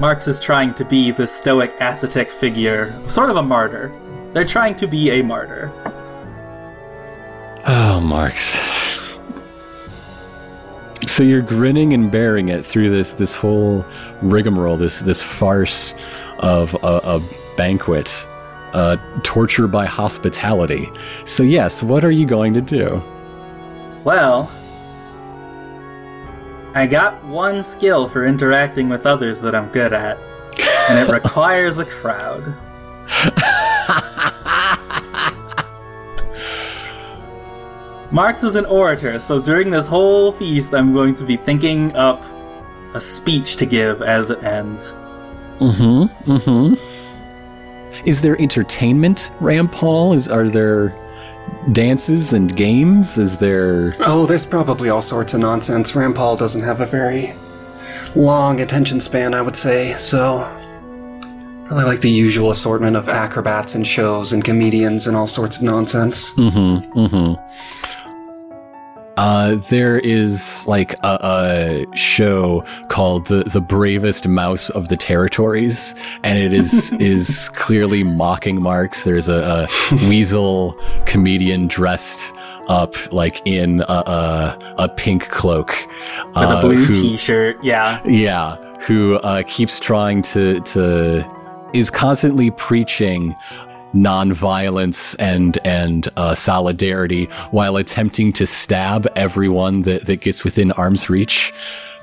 Marx 0.00 0.28
is 0.28 0.38
trying 0.38 0.74
to 0.74 0.84
be 0.84 1.10
the 1.10 1.26
stoic 1.26 1.72
ascetic 1.80 2.30
figure, 2.30 2.94
sort 3.08 3.30
of 3.30 3.36
a 3.36 3.42
martyr. 3.42 3.90
They're 4.36 4.44
trying 4.44 4.74
to 4.76 4.86
be 4.86 5.12
a 5.12 5.22
martyr. 5.22 5.72
Oh, 7.66 8.02
Marx. 8.04 8.58
So 11.06 11.24
you're 11.24 11.40
grinning 11.40 11.94
and 11.94 12.12
bearing 12.12 12.50
it 12.50 12.62
through 12.62 12.90
this 12.90 13.14
this 13.14 13.34
whole 13.34 13.82
rigmarole, 14.20 14.76
this 14.76 15.00
this 15.00 15.22
farce 15.22 15.94
of 16.40 16.74
a, 16.82 17.00
a 17.16 17.22
banquet, 17.56 18.26
uh, 18.74 18.98
torture 19.22 19.66
by 19.66 19.86
hospitality. 19.86 20.90
So 21.24 21.42
yes, 21.42 21.82
what 21.82 22.04
are 22.04 22.10
you 22.10 22.26
going 22.26 22.52
to 22.52 22.60
do? 22.60 23.02
Well, 24.04 24.50
I 26.74 26.86
got 26.86 27.24
one 27.24 27.62
skill 27.62 28.06
for 28.06 28.26
interacting 28.26 28.90
with 28.90 29.06
others 29.06 29.40
that 29.40 29.54
I'm 29.54 29.70
good 29.70 29.94
at, 29.94 30.18
and 30.90 30.98
it 30.98 31.10
requires 31.22 31.78
a 31.78 31.86
crowd. 31.86 32.54
Marx 38.10 38.42
is 38.44 38.54
an 38.54 38.64
orator, 38.66 39.18
so 39.18 39.40
during 39.40 39.70
this 39.70 39.86
whole 39.86 40.32
feast, 40.32 40.74
I'm 40.74 40.92
going 40.92 41.14
to 41.16 41.24
be 41.24 41.36
thinking 41.36 41.94
up 41.96 42.22
a 42.94 43.00
speech 43.00 43.56
to 43.56 43.66
give 43.66 44.00
as 44.00 44.30
it 44.30 44.42
ends. 44.42 44.94
Mm-hmm. 45.58 46.30
Mm-hmm. 46.30 48.06
Is 48.08 48.20
there 48.20 48.40
entertainment, 48.40 49.30
Rampal? 49.40 50.14
Is 50.14 50.28
are 50.28 50.48
there 50.48 50.94
dances 51.72 52.32
and 52.32 52.54
games? 52.56 53.18
Is 53.18 53.38
there 53.38 53.94
Oh, 54.00 54.26
there's 54.26 54.44
probably 54.44 54.88
all 54.88 55.02
sorts 55.02 55.34
of 55.34 55.40
nonsense. 55.40 55.92
Rampal 55.92 56.38
doesn't 56.38 56.62
have 56.62 56.80
a 56.80 56.86
very 56.86 57.32
long 58.14 58.60
attention 58.60 59.00
span, 59.00 59.34
I 59.34 59.42
would 59.42 59.56
say, 59.56 59.96
so. 59.98 60.44
Probably 61.66 61.84
like 61.84 62.00
the 62.00 62.10
usual 62.10 62.50
assortment 62.50 62.96
of 62.96 63.08
acrobats 63.08 63.74
and 63.74 63.86
shows 63.86 64.32
and 64.32 64.44
comedians 64.44 65.06
and 65.06 65.16
all 65.16 65.26
sorts 65.26 65.56
of 65.56 65.62
nonsense. 65.64 66.30
Mm-hmm. 66.32 66.98
Mm-hmm. 66.98 67.42
Uh, 69.16 69.54
there 69.70 69.98
is 70.00 70.66
like 70.66 70.92
a, 71.02 71.18
a 71.22 71.96
show 71.96 72.62
called 72.88 73.26
the 73.28 73.44
the 73.44 73.62
bravest 73.62 74.28
mouse 74.28 74.68
of 74.70 74.88
the 74.88 74.96
territories, 74.96 75.94
and 76.22 76.38
it 76.38 76.52
is 76.52 76.92
is 77.00 77.48
clearly 77.50 78.02
mocking 78.02 78.60
Marx. 78.60 79.04
There's 79.04 79.26
a, 79.28 79.66
a 79.66 79.94
weasel 80.08 80.76
comedian 81.06 81.66
dressed 81.66 82.34
up, 82.68 82.94
like 83.10 83.40
in 83.46 83.80
a, 83.82 83.84
a, 83.88 84.58
a 84.80 84.88
pink 84.90 85.30
cloak, 85.30 85.74
With 86.28 86.36
uh, 86.36 86.58
a 86.58 86.60
blue 86.60 86.84
who- 86.84 86.92
T-shirt. 86.92 87.56
Yeah. 87.64 88.02
yeah, 88.04 88.56
who 88.82 89.14
uh, 89.16 89.44
keeps 89.46 89.80
trying 89.80 90.20
to 90.22 90.60
to 90.60 91.26
is 91.72 91.90
constantly 91.90 92.50
preaching 92.52 93.34
nonviolence 93.94 95.14
and 95.18 95.58
and 95.64 96.08
uh, 96.16 96.34
solidarity 96.34 97.24
while 97.50 97.76
attempting 97.76 98.32
to 98.34 98.46
stab 98.46 99.06
everyone 99.16 99.82
that, 99.82 100.04
that 100.06 100.20
gets 100.20 100.44
within 100.44 100.72
arm's 100.72 101.08
reach. 101.08 101.52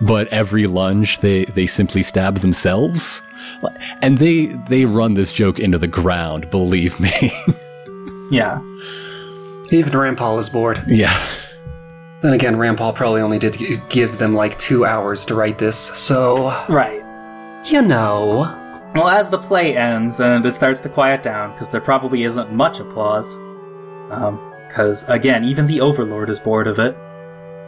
But 0.01 0.27
every 0.29 0.65
lunge, 0.67 1.19
they 1.19 1.45
they 1.45 1.67
simply 1.67 2.01
stab 2.01 2.39
themselves, 2.39 3.21
and 4.01 4.17
they 4.17 4.47
they 4.67 4.85
run 4.85 5.13
this 5.13 5.31
joke 5.31 5.59
into 5.59 5.77
the 5.77 5.87
ground. 5.87 6.49
Believe 6.51 6.99
me. 6.99 7.31
Yeah. 8.31 8.61
Even 9.71 9.93
Rampal 9.93 10.39
is 10.39 10.49
bored. 10.49 10.83
yeah. 10.87 11.15
Then 12.21 12.33
again, 12.33 12.55
Rampal 12.55 12.95
probably 12.95 13.21
only 13.21 13.37
did 13.37 13.57
give 13.89 14.17
them 14.17 14.33
like 14.33 14.57
two 14.57 14.85
hours 14.85 15.23
to 15.27 15.35
write 15.35 15.59
this, 15.59 15.75
so 15.77 16.47
Right. 16.67 17.03
you 17.65 17.83
know. 17.83 18.45
Well, 18.95 19.09
as 19.09 19.29
the 19.29 19.39
play 19.39 19.75
ends 19.75 20.19
and 20.19 20.45
it 20.45 20.53
starts 20.53 20.79
to 20.81 20.89
quiet 20.89 21.23
down, 21.23 21.53
because 21.53 21.69
there 21.69 21.81
probably 21.81 22.23
isn't 22.23 22.51
much 22.51 22.79
applause, 22.79 23.35
um, 24.11 24.39
because 24.67 25.03
again, 25.09 25.43
even 25.43 25.65
the 25.65 25.81
Overlord 25.81 26.29
is 26.29 26.39
bored 26.39 26.67
of 26.67 26.79
it. 26.79 26.95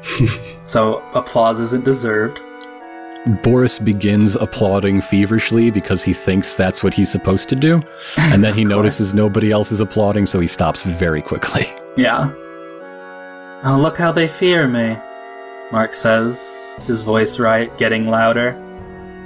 so 0.68 0.98
applause 1.14 1.60
isn't 1.60 1.84
deserved. 1.84 2.40
Boris 3.42 3.80
begins 3.80 4.36
applauding 4.36 5.02
feverishly 5.02 5.72
because 5.72 6.04
he 6.04 6.14
thinks 6.14 6.54
that's 6.54 6.84
what 6.84 6.94
he's 6.94 7.12
supposed 7.12 7.50
to 7.50 7.56
do. 7.56 7.82
And 8.18 8.44
then 8.44 8.54
he 8.54 8.64
notices 8.76 9.16
nobody 9.16 9.52
else 9.52 9.72
is 9.72 9.80
applauding, 9.80 10.28
so 10.28 10.40
he 10.40 10.48
stops 10.48 10.84
very 10.84 11.22
quickly. 11.22 11.72
Yeah. 11.98 12.30
Oh, 13.64 13.80
look 13.82 13.98
how 13.98 14.12
they 14.12 14.28
fear 14.28 14.68
me, 14.68 14.98
Mark 15.72 15.94
says, 15.94 16.52
his 16.88 17.00
voice 17.04 17.40
right 17.40 17.76
getting 17.78 18.10
louder. 18.10 18.52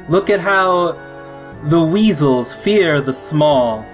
Look 0.08 0.30
at 0.30 0.40
how 0.40 0.92
the 1.64 1.82
weasels 1.82 2.56
fear 2.56 3.02
the 3.02 3.14
small. 3.14 3.86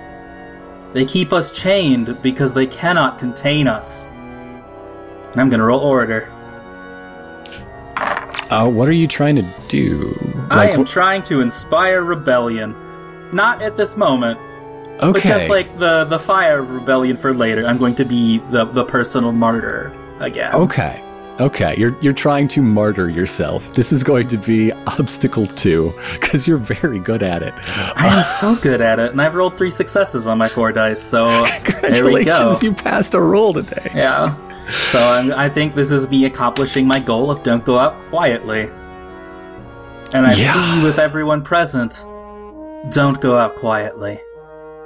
They 0.93 1.05
keep 1.05 1.33
us 1.33 1.51
chained 1.51 2.21
because 2.21 2.53
they 2.53 2.67
cannot 2.67 3.19
contain 3.19 3.67
us. 3.67 4.05
And 4.05 5.41
I'm 5.41 5.49
gonna 5.49 5.65
roll 5.65 5.81
order. 5.81 6.31
Uh, 8.49 8.69
what 8.69 8.87
are 8.87 8.93
you 8.93 9.07
trying 9.07 9.35
to 9.35 9.45
do? 9.67 10.15
I 10.51 10.69
am 10.69 10.85
trying 10.85 11.23
to 11.23 11.41
inspire 11.41 12.03
rebellion. 12.03 12.75
Not 13.33 13.63
at 13.63 13.75
this 13.75 13.97
moment, 13.97 14.39
okay. 15.01 15.11
but 15.11 15.23
just 15.23 15.49
like 15.49 15.79
the, 15.79 16.05
the 16.05 16.19
fire 16.19 16.61
rebellion 16.61 17.17
for 17.17 17.33
later, 17.33 17.65
I'm 17.65 17.79
going 17.79 17.95
to 17.95 18.05
be 18.05 18.37
the, 18.51 18.65
the 18.65 18.85
personal 18.85 19.31
martyr 19.31 19.91
again. 20.19 20.53
Okay. 20.53 21.03
Okay, 21.39 21.75
you're 21.77 21.97
you're 22.01 22.13
trying 22.13 22.47
to 22.49 22.61
martyr 22.61 23.09
yourself. 23.09 23.73
This 23.73 23.91
is 23.91 24.03
going 24.05 24.29
to 24.29 24.37
be 24.37 24.71
obstacle 24.87 25.45
two 25.45 25.93
because 26.13 26.47
you're 26.47 26.57
very 26.57 26.99
good 26.99 27.21
at 27.21 27.43
it. 27.43 27.53
I 27.97 28.07
am 28.07 28.23
so 28.39 28.55
good 28.55 28.79
at 28.79 28.99
it, 28.99 29.11
and 29.11 29.21
I've 29.21 29.35
rolled 29.35 29.57
three 29.57 29.69
successes 29.69 30.27
on 30.27 30.37
my 30.37 30.47
four 30.47 30.71
dice, 30.71 31.01
so 31.01 31.25
there 31.81 32.05
we 32.05 32.23
go. 32.23 32.53
Congratulations, 32.53 32.63
you 32.63 32.73
passed 32.73 33.13
a 33.15 33.19
roll 33.19 33.51
today. 33.53 33.91
Yeah. 33.93 34.33
So 34.91 34.99
I'm, 34.99 35.33
I 35.33 35.49
think 35.49 35.75
this 35.75 35.91
is 35.91 36.07
me 36.09 36.23
accomplishing 36.25 36.87
my 36.87 36.99
goal 36.99 37.29
of 37.29 37.43
don't 37.43 37.65
go 37.65 37.77
out 37.79 37.95
quietly. 38.09 38.61
And 40.13 40.25
I 40.25 40.33
Yeah. 40.35 40.53
plead 40.53 40.83
with 40.85 40.99
everyone 40.99 41.43
present, 41.43 41.93
don't 42.93 43.19
go 43.19 43.37
out 43.37 43.57
quietly. 43.57 44.19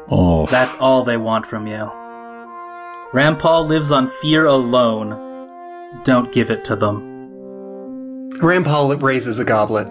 Oh, 0.09 0.47
That's 0.47 0.73
all 0.77 1.03
they 1.03 1.17
want 1.17 1.45
from 1.45 1.67
you. 1.67 1.91
Rampal 3.13 3.67
lives 3.67 3.91
on 3.91 4.09
fear 4.21 4.45
alone. 4.47 5.27
Don't 6.03 6.31
give 6.31 6.51
it 6.51 6.63
to 6.65 6.75
them. 6.75 7.01
Rampal 8.41 9.01
raises 9.01 9.39
a 9.39 9.43
goblet, 9.43 9.87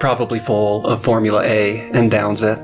probably 0.00 0.38
full 0.38 0.84
of 0.86 1.02
Formula 1.02 1.42
A, 1.42 1.88
and 1.92 2.10
downs 2.10 2.42
it. 2.42 2.58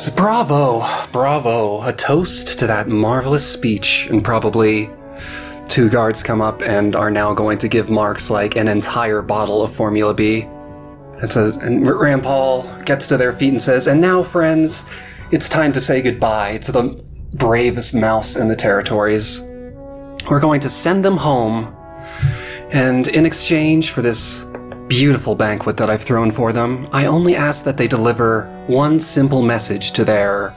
Says, 0.00 0.14
bravo, 0.14 0.86
bravo, 1.10 1.82
a 1.82 1.92
toast 1.92 2.58
to 2.60 2.66
that 2.68 2.88
marvelous 2.88 3.44
speech, 3.44 4.06
and 4.10 4.24
probably 4.24 4.88
two 5.68 5.90
guards 5.90 6.22
come 6.22 6.40
up 6.40 6.62
and 6.62 6.94
are 6.94 7.10
now 7.10 7.34
going 7.34 7.58
to 7.58 7.68
give 7.68 7.90
Marx 7.90 8.30
like 8.30 8.56
an 8.56 8.68
entire 8.68 9.20
bottle 9.20 9.62
of 9.62 9.74
Formula 9.74 10.14
B. 10.14 10.48
It 11.20 11.32
says, 11.32 11.56
and 11.56 11.84
R- 11.84 11.94
Rampal 11.94 12.84
gets 12.86 13.08
to 13.08 13.16
their 13.16 13.32
feet 13.32 13.52
and 13.52 13.60
says, 13.60 13.88
and 13.88 14.00
now, 14.00 14.22
friends, 14.22 14.84
it's 15.32 15.48
time 15.48 15.72
to 15.72 15.80
say 15.80 16.00
goodbye 16.00 16.58
to 16.58 16.72
the 16.72 17.04
bravest 17.34 17.94
mouse 17.94 18.36
in 18.36 18.46
the 18.46 18.56
territories. 18.56 19.42
We're 20.30 20.40
going 20.40 20.60
to 20.60 20.68
send 20.68 21.04
them 21.04 21.16
home 21.16 21.74
and 22.70 23.08
in 23.08 23.24
exchange 23.24 23.90
for 23.90 24.02
this 24.02 24.44
beautiful 24.88 25.34
banquet 25.34 25.78
that 25.78 25.88
I've 25.88 26.02
thrown 26.02 26.30
for 26.30 26.52
them, 26.52 26.86
I 26.92 27.06
only 27.06 27.34
ask 27.34 27.64
that 27.64 27.78
they 27.78 27.88
deliver 27.88 28.44
one 28.66 29.00
simple 29.00 29.42
message 29.42 29.92
to 29.92 30.04
their 30.04 30.54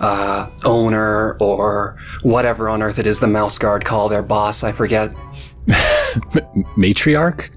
uh, 0.00 0.48
owner 0.64 1.36
or 1.38 1.96
whatever 2.22 2.68
on 2.68 2.82
earth 2.82 2.98
it 2.98 3.06
is 3.06 3.20
the 3.20 3.28
mouse 3.28 3.58
guard 3.58 3.84
call 3.84 4.08
their 4.08 4.22
boss. 4.22 4.64
I 4.64 4.72
forget. 4.72 5.12
Matriarch. 6.76 7.50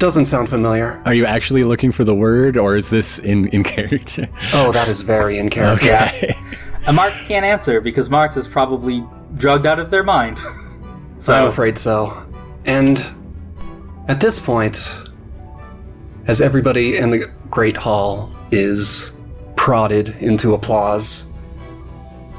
Doesn't 0.00 0.24
sound 0.24 0.48
familiar. 0.48 1.00
Are 1.04 1.14
you 1.14 1.26
actually 1.26 1.62
looking 1.62 1.92
for 1.92 2.04
the 2.04 2.14
word, 2.14 2.56
or 2.56 2.74
is 2.74 2.88
this 2.88 3.18
in 3.18 3.48
in 3.48 3.62
character? 3.62 4.28
Oh, 4.54 4.72
that 4.72 4.88
is 4.88 5.02
very 5.02 5.38
in 5.38 5.50
character. 5.50 5.86
Okay. 5.86 6.34
And 6.86 6.96
Marx 6.96 7.20
can't 7.20 7.44
answer 7.44 7.80
because 7.82 8.08
Marx 8.08 8.36
is 8.38 8.48
probably 8.48 9.04
drugged 9.36 9.66
out 9.66 9.78
of 9.78 9.90
their 9.90 10.02
mind. 10.02 10.40
so 11.20 11.34
I'm 11.34 11.46
afraid 11.46 11.78
so. 11.78 12.26
And 12.64 13.04
at 14.08 14.20
this 14.20 14.38
point, 14.38 14.92
as 16.26 16.40
everybody 16.40 16.96
in 16.96 17.10
the 17.10 17.30
Great 17.50 17.76
Hall 17.76 18.34
is 18.50 19.12
prodded 19.54 20.10
into 20.20 20.54
applause, 20.54 21.24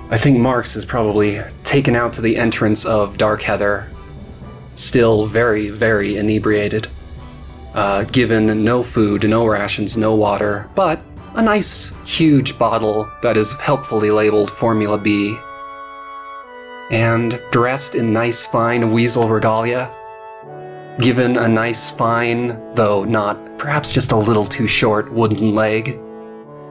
I 0.10 0.18
think 0.18 0.40
Marx 0.40 0.76
is 0.76 0.84
probably 0.84 1.42
taken 1.64 1.96
out 1.96 2.12
to 2.14 2.22
the 2.22 2.38
entrance 2.38 2.84
of 2.84 3.18
Darkheather, 3.18 3.88
still 4.76 5.28
very, 5.28 5.70
very 5.70 6.18
inebriated, 6.18 6.88
uh, 7.76 8.04
given 8.06 8.64
no 8.64 8.84
food, 8.84 9.30
no 9.30 9.46
rations, 9.46 9.96
no 9.96 10.16
water, 10.16 10.70
but 10.76 11.02
a 11.36 11.42
nice, 11.42 11.94
huge 12.04 12.58
bottle 12.58 13.10
that 13.22 13.38
is 13.38 13.54
helpfully 13.54 14.12
labeled 14.12 14.52
Formula 14.52 14.98
B 14.98 15.38
and 16.92 17.42
dressed 17.52 17.96
in 17.96 18.14
nice 18.14 18.46
fine 18.46 18.92
weasel 18.92 19.28
regalia, 19.30 19.90
given 21.00 21.38
a 21.38 21.48
nice 21.48 21.90
fine, 21.90 22.50
though 22.76 23.06
not 23.06 23.58
perhaps 23.58 23.92
just 23.92 24.12
a 24.12 24.18
little 24.18 24.46
too 24.46 24.68
short, 24.68 25.12
wooden 25.12 25.56
leg, 25.56 25.98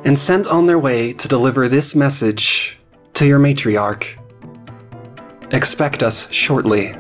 and 0.05 0.19
sent 0.19 0.47
on 0.47 0.67
their 0.67 0.79
way 0.79 1.13
to 1.15 1.27
deliver 1.27 1.69
this 1.69 1.95
message 1.95 2.79
to 3.15 3.27
your 3.27 3.39
matriarch. 3.39 4.17
Expect 5.53 6.03
us 6.03 6.31
shortly. 6.31 6.95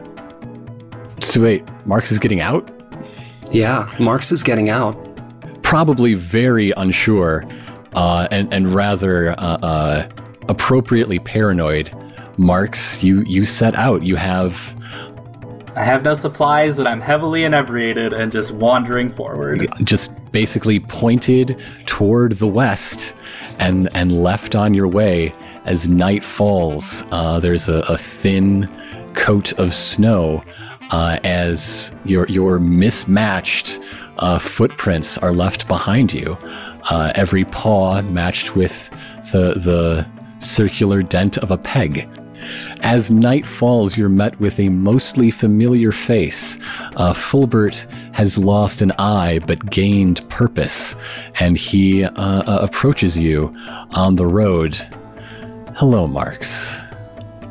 So 1.20 1.42
wait, 1.42 1.62
Marx 1.84 2.10
is 2.10 2.18
getting 2.18 2.40
out? 2.40 2.68
Yeah, 3.52 3.94
Marx 4.00 4.32
is 4.32 4.42
getting 4.42 4.70
out. 4.70 4.94
Probably 5.62 6.14
very 6.14 6.72
unsure, 6.76 7.44
uh, 7.92 8.26
and 8.30 8.52
and 8.52 8.74
rather 8.74 9.30
uh, 9.32 9.58
uh, 9.62 10.08
appropriately 10.48 11.18
paranoid. 11.18 11.94
Marx, 12.40 13.02
you 13.02 13.20
you 13.22 13.44
set 13.44 13.74
out. 13.74 14.02
You 14.02 14.16
have 14.16 14.74
I 15.76 15.84
have 15.84 16.02
no 16.02 16.14
supplies 16.14 16.78
and 16.78 16.88
I'm 16.88 17.00
heavily 17.00 17.44
inebriated 17.44 18.14
and 18.14 18.32
just 18.32 18.52
wandering 18.52 19.12
forward. 19.12 19.68
just 19.84 20.10
basically 20.32 20.80
pointed 20.80 21.60
toward 21.84 22.32
the 22.32 22.46
west 22.46 23.14
and 23.58 23.88
and 23.94 24.10
left 24.22 24.54
on 24.54 24.72
your 24.72 24.88
way 24.88 25.34
as 25.66 25.88
night 25.88 26.24
falls. 26.24 27.04
Uh, 27.10 27.38
there's 27.40 27.68
a, 27.68 27.80
a 27.80 27.98
thin 27.98 28.68
coat 29.14 29.52
of 29.54 29.74
snow 29.74 30.42
uh, 30.90 31.20
as 31.24 31.92
your 32.06 32.26
your 32.26 32.58
mismatched 32.58 33.80
uh, 34.18 34.38
footprints 34.38 35.18
are 35.18 35.32
left 35.32 35.68
behind 35.68 36.14
you. 36.14 36.38
Uh, 36.88 37.12
every 37.14 37.44
paw 37.44 38.00
matched 38.00 38.56
with 38.56 38.88
the 39.30 39.54
the 39.54 40.06
circular 40.38 41.02
dent 41.02 41.36
of 41.38 41.50
a 41.50 41.58
peg. 41.58 42.08
As 42.82 43.10
night 43.10 43.46
falls, 43.46 43.96
you're 43.96 44.08
met 44.08 44.38
with 44.40 44.58
a 44.58 44.68
mostly 44.68 45.30
familiar 45.30 45.92
face. 45.92 46.58
Uh, 46.96 47.12
Fulbert 47.12 47.86
has 48.12 48.38
lost 48.38 48.82
an 48.82 48.92
eye 48.98 49.40
but 49.46 49.70
gained 49.70 50.28
purpose, 50.28 50.94
and 51.38 51.56
he 51.56 52.04
uh, 52.04 52.10
uh, 52.12 52.58
approaches 52.62 53.18
you 53.18 53.54
on 53.90 54.16
the 54.16 54.26
road. 54.26 54.74
Hello, 55.76 56.06
Marx. 56.06 56.78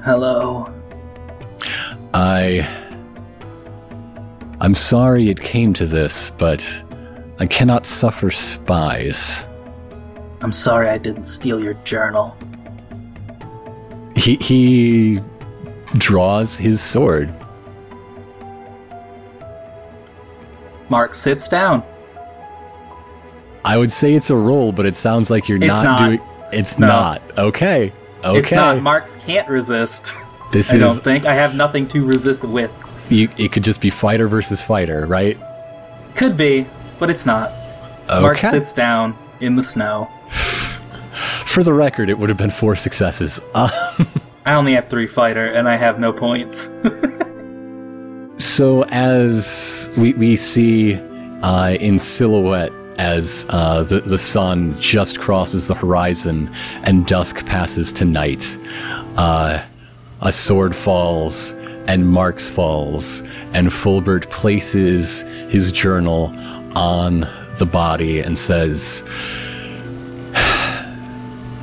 Hello. 0.03 0.71
I. 2.13 2.67
I'm 4.61 4.75
sorry 4.75 5.29
it 5.29 5.39
came 5.39 5.73
to 5.75 5.85
this, 5.85 6.31
but 6.31 6.83
I 7.39 7.45
cannot 7.45 7.85
suffer 7.85 8.29
spies. 8.29 9.45
I'm 10.41 10.51
sorry 10.51 10.89
I 10.89 10.97
didn't 10.97 11.25
steal 11.25 11.63
your 11.63 11.75
journal. 11.85 12.35
He 14.19 14.35
he 14.35 15.19
draws 15.97 16.57
his 16.57 16.81
sword. 16.81 17.33
Mark 20.89 21.15
sits 21.15 21.47
down. 21.47 21.83
I 23.63 23.77
would 23.77 23.91
say 23.91 24.13
it's 24.15 24.29
a 24.29 24.35
roll, 24.35 24.71
but 24.71 24.85
it 24.85 24.95
sounds 24.95 25.29
like 25.29 25.47
you're 25.47 25.57
not, 25.59 25.83
not. 25.83 25.99
doing. 25.99 26.21
It's 26.51 26.77
No. 26.79 26.87
not. 26.87 27.21
Okay. 27.37 27.93
Okay. 28.23 28.39
It's 28.39 28.51
not. 28.51 28.81
Marx 28.81 29.15
can't 29.17 29.47
resist. 29.47 30.13
this 30.51 30.71
I 30.71 30.75
is. 30.75 30.81
don't 30.81 31.03
think. 31.03 31.25
I 31.25 31.35
have 31.35 31.55
nothing 31.55 31.87
to 31.89 32.03
resist 32.05 32.43
with. 32.43 32.71
You, 33.09 33.29
it 33.37 33.51
could 33.51 33.63
just 33.63 33.79
be 33.81 33.89
fighter 33.89 34.27
versus 34.27 34.61
fighter, 34.61 35.05
right? 35.05 35.37
Could 36.15 36.35
be, 36.35 36.65
but 36.99 37.09
it's 37.09 37.25
not. 37.25 37.51
Mark 38.07 38.37
sits 38.37 38.73
down 38.73 39.15
in 39.39 39.55
the 39.55 39.61
snow. 39.61 40.09
For 41.49 41.63
the 41.63 41.73
record, 41.73 42.11
it 42.11 42.19
would 42.19 42.29
have 42.29 42.37
been 42.37 42.51
four 42.51 42.75
successes. 42.75 43.41
I 43.55 44.53
only 44.53 44.73
have 44.73 44.87
three 44.87 45.07
fighter, 45.07 45.47
and 45.47 45.67
I 45.67 45.77
have 45.77 45.99
no 45.99 46.13
points. 46.13 46.71
so 48.37 48.83
as 48.89 49.89
we 49.97 50.13
we 50.13 50.35
see 50.35 50.93
uh, 51.41 51.71
in 51.79 51.97
silhouette 51.97 52.71
as 52.99 53.47
uh, 53.49 53.81
the 53.81 54.01
the 54.01 54.19
sun 54.19 54.79
just 54.79 55.19
crosses 55.19 55.65
the 55.65 55.73
horizon 55.73 56.53
and 56.83 57.07
dusk 57.07 57.43
passes 57.47 57.91
to 57.93 58.05
night, 58.05 58.55
uh, 59.17 59.59
a 60.21 60.31
sword 60.31 60.75
falls 60.75 61.53
and 61.87 62.07
Marx 62.07 62.51
falls, 62.51 63.23
and 63.53 63.73
Fulbert 63.73 64.29
places 64.29 65.23
his 65.49 65.71
journal 65.71 66.31
on 66.77 67.21
the 67.55 67.65
body 67.65 68.19
and 68.19 68.37
says, 68.37 69.03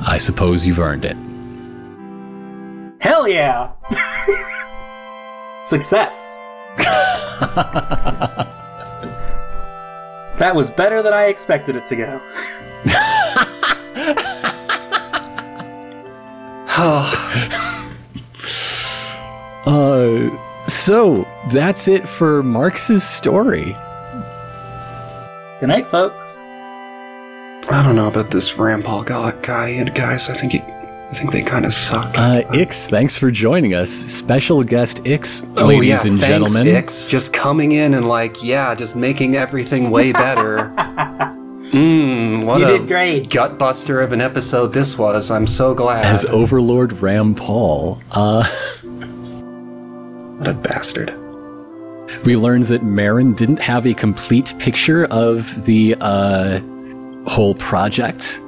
"I 0.07 0.17
suppose 0.17 0.65
you've 0.65 0.79
earned 0.79 1.05
it." 1.05 1.17
Hell 2.99 3.27
yeah! 3.27 3.69
Success! 5.65 6.39
that 10.39 10.55
was 10.55 10.71
better 10.71 11.03
than 11.03 11.13
I 11.13 11.25
expected 11.25 11.75
it 11.75 11.85
to 11.87 11.95
go. 11.95 12.21
Uh, 19.67 20.29
so 20.69 21.27
that's 21.51 21.89
it 21.89 22.07
for 22.07 22.41
Marx's 22.41 23.03
story. 23.03 23.75
Good 25.59 25.67
night, 25.67 25.87
folks. 25.91 26.45
I 27.69 27.83
don't 27.83 27.95
know 27.95 28.07
about 28.07 28.31
this 28.31 28.53
Rampal 28.53 29.05
guy, 29.05 29.31
guy 29.41 29.83
guys. 29.83 30.29
I 30.29 30.33
think 30.33 30.53
he, 30.53 30.59
I 30.61 31.11
think 31.13 31.31
they 31.31 31.41
kind 31.41 31.65
of 31.65 31.73
suck. 31.73 32.17
Uh, 32.17 32.43
Ix, 32.53 32.87
thanks 32.87 33.17
for 33.17 33.29
joining 33.29 33.73
us. 33.75 33.89
Special 33.91 34.63
guest 34.63 35.01
Ix, 35.05 35.43
oh 35.57 35.65
ladies 35.65 35.87
yeah, 35.89 36.11
and 36.11 36.19
thanks, 36.19 36.27
gentlemen. 36.27 36.67
Ix, 36.67 37.05
just 37.05 37.33
coming 37.33 37.73
in 37.73 37.93
and 37.93 38.07
like, 38.07 38.41
yeah, 38.43 38.73
just 38.73 38.95
making 38.95 39.35
everything 39.35 39.89
way 39.89 40.11
better. 40.13 40.71
Mmm, 41.71 42.45
what 42.45 42.59
You 42.59 42.65
a 42.65 42.67
did 42.79 42.87
great. 42.87 43.29
gut 43.29 43.57
buster 43.59 43.99
of 44.01 44.13
an 44.13 44.21
episode 44.21 44.71
this 44.71 44.97
was. 44.97 45.29
I'm 45.29 45.45
so 45.47 45.73
glad. 45.73 46.05
As 46.05 46.23
Overlord 46.25 46.91
Rampal, 46.91 48.01
uh, 48.11 48.45
what 50.37 50.47
a 50.47 50.53
bastard. 50.53 51.13
we 52.23 52.37
learned 52.37 52.63
that 52.67 52.83
Marin 52.83 53.33
didn't 53.33 53.59
have 53.59 53.85
a 53.85 53.93
complete 53.93 54.53
picture 54.59 55.05
of 55.07 55.65
the 55.65 55.95
uh, 55.99 56.59
whole 57.27 57.55
project. 57.55 58.39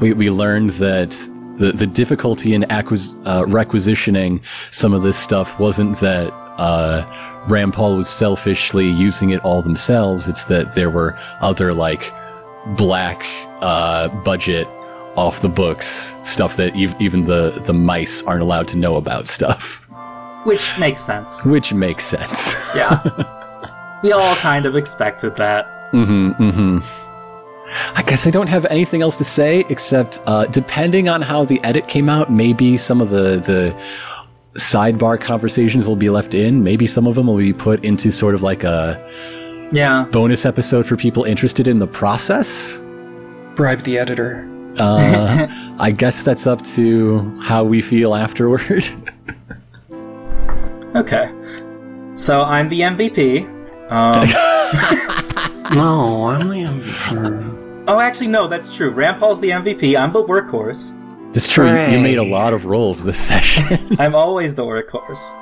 We, 0.00 0.12
we 0.12 0.30
learned 0.30 0.70
that 0.70 1.10
the, 1.56 1.72
the 1.72 1.86
difficulty 1.86 2.52
in 2.54 2.64
acquis- 2.64 3.14
uh, 3.26 3.46
requisitioning 3.46 4.40
some 4.70 4.92
of 4.92 5.02
this 5.02 5.16
stuff 5.16 5.58
wasn't 5.60 6.00
that 6.00 6.32
uh, 6.58 7.04
Rampal 7.46 7.96
was 7.96 8.08
selfishly 8.08 8.88
using 8.88 9.30
it 9.30 9.40
all 9.40 9.62
themselves. 9.62 10.28
It's 10.28 10.44
that 10.44 10.74
there 10.74 10.90
were 10.90 11.16
other, 11.40 11.72
like, 11.74 12.12
black 12.76 13.24
uh, 13.60 14.08
budget 14.24 14.66
off 15.16 15.42
the 15.42 15.48
books 15.48 16.12
stuff 16.24 16.56
that 16.56 16.74
ev- 16.76 16.96
even 17.00 17.24
the, 17.26 17.50
the 17.66 17.72
mice 17.72 18.22
aren't 18.22 18.42
allowed 18.42 18.66
to 18.68 18.76
know 18.76 18.96
about 18.96 19.28
stuff, 19.28 19.86
Which 20.44 20.76
makes 20.78 21.00
sense. 21.04 21.44
which 21.44 21.72
makes 21.72 22.04
sense. 22.04 22.54
Yeah. 22.74 24.00
we 24.02 24.10
all 24.12 24.34
kind 24.36 24.66
of 24.66 24.74
expected 24.74 25.36
that. 25.36 25.66
Mm-hmm. 25.92 26.42
Mm-hmm. 26.42 27.03
I 27.94 28.02
guess 28.06 28.26
I 28.26 28.30
don't 28.30 28.48
have 28.48 28.64
anything 28.66 29.02
else 29.02 29.16
to 29.16 29.24
say 29.24 29.64
except, 29.68 30.20
uh, 30.26 30.46
depending 30.46 31.08
on 31.08 31.22
how 31.22 31.44
the 31.44 31.62
edit 31.64 31.88
came 31.88 32.08
out, 32.08 32.30
maybe 32.30 32.76
some 32.76 33.00
of 33.00 33.08
the 33.10 33.38
the 33.38 33.74
sidebar 34.58 35.20
conversations 35.20 35.86
will 35.88 35.96
be 35.96 36.10
left 36.10 36.34
in. 36.34 36.62
Maybe 36.62 36.86
some 36.86 37.06
of 37.06 37.14
them 37.16 37.26
will 37.26 37.38
be 37.38 37.52
put 37.52 37.84
into 37.84 38.12
sort 38.12 38.34
of 38.34 38.42
like 38.42 38.62
a 38.64 39.04
Yeah. 39.72 40.04
bonus 40.12 40.44
episode 40.46 40.86
for 40.86 40.96
people 40.96 41.24
interested 41.24 41.66
in 41.66 41.78
the 41.80 41.86
process. 41.88 42.78
Bribe 43.56 43.82
the 43.82 43.98
editor. 43.98 44.48
Uh, 44.78 45.46
I 45.80 45.90
guess 45.90 46.22
that's 46.22 46.46
up 46.46 46.62
to 46.76 47.20
how 47.40 47.64
we 47.64 47.80
feel 47.80 48.14
afterward. 48.14 48.84
Okay. 50.96 51.28
So 52.14 52.42
I'm 52.42 52.68
the 52.68 52.82
MVP. 52.82 53.44
Um, 53.90 54.28
No, 55.74 56.26
I'm 56.26 56.48
the 56.50 56.62
MVP. 56.62 57.53
Oh, 57.88 58.00
actually, 58.00 58.28
no, 58.28 58.48
that's 58.48 58.74
true. 58.74 58.90
Rampal's 58.90 59.40
the 59.40 59.50
MVP. 59.50 59.98
I'm 59.98 60.12
the 60.12 60.22
workhorse. 60.22 61.00
It's 61.36 61.48
true. 61.48 61.68
You, 61.68 61.96
you 61.96 62.00
made 62.00 62.18
a 62.18 62.24
lot 62.24 62.52
of 62.52 62.64
rolls 62.64 63.02
this 63.02 63.18
session. 63.28 63.96
I'm 63.98 64.14
always 64.14 64.54
the 64.54 64.62
workhorse. 64.62 65.34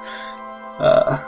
Uh, 0.79 1.23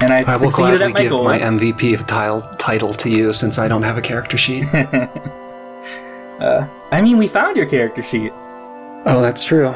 and 0.00 0.12
I, 0.12 0.22
I 0.22 0.36
will 0.36 0.50
succeeded 0.50 0.78
gladly 0.78 0.84
at 0.86 0.92
my 0.92 1.00
give 1.02 1.10
goal. 1.10 1.24
my 1.24 1.38
MVP 1.38 2.06
tile, 2.06 2.42
title 2.58 2.92
to 2.94 3.08
you 3.08 3.32
since 3.32 3.58
I 3.58 3.68
don't 3.68 3.82
have 3.82 3.96
a 3.96 4.02
character 4.02 4.36
sheet. 4.36 4.64
uh, 4.74 5.08
I 6.90 7.00
mean, 7.00 7.16
we 7.16 7.28
found 7.28 7.56
your 7.56 7.66
character 7.66 8.02
sheet. 8.02 8.32
oh, 8.34 9.20
that's 9.22 9.44
true. 9.44 9.74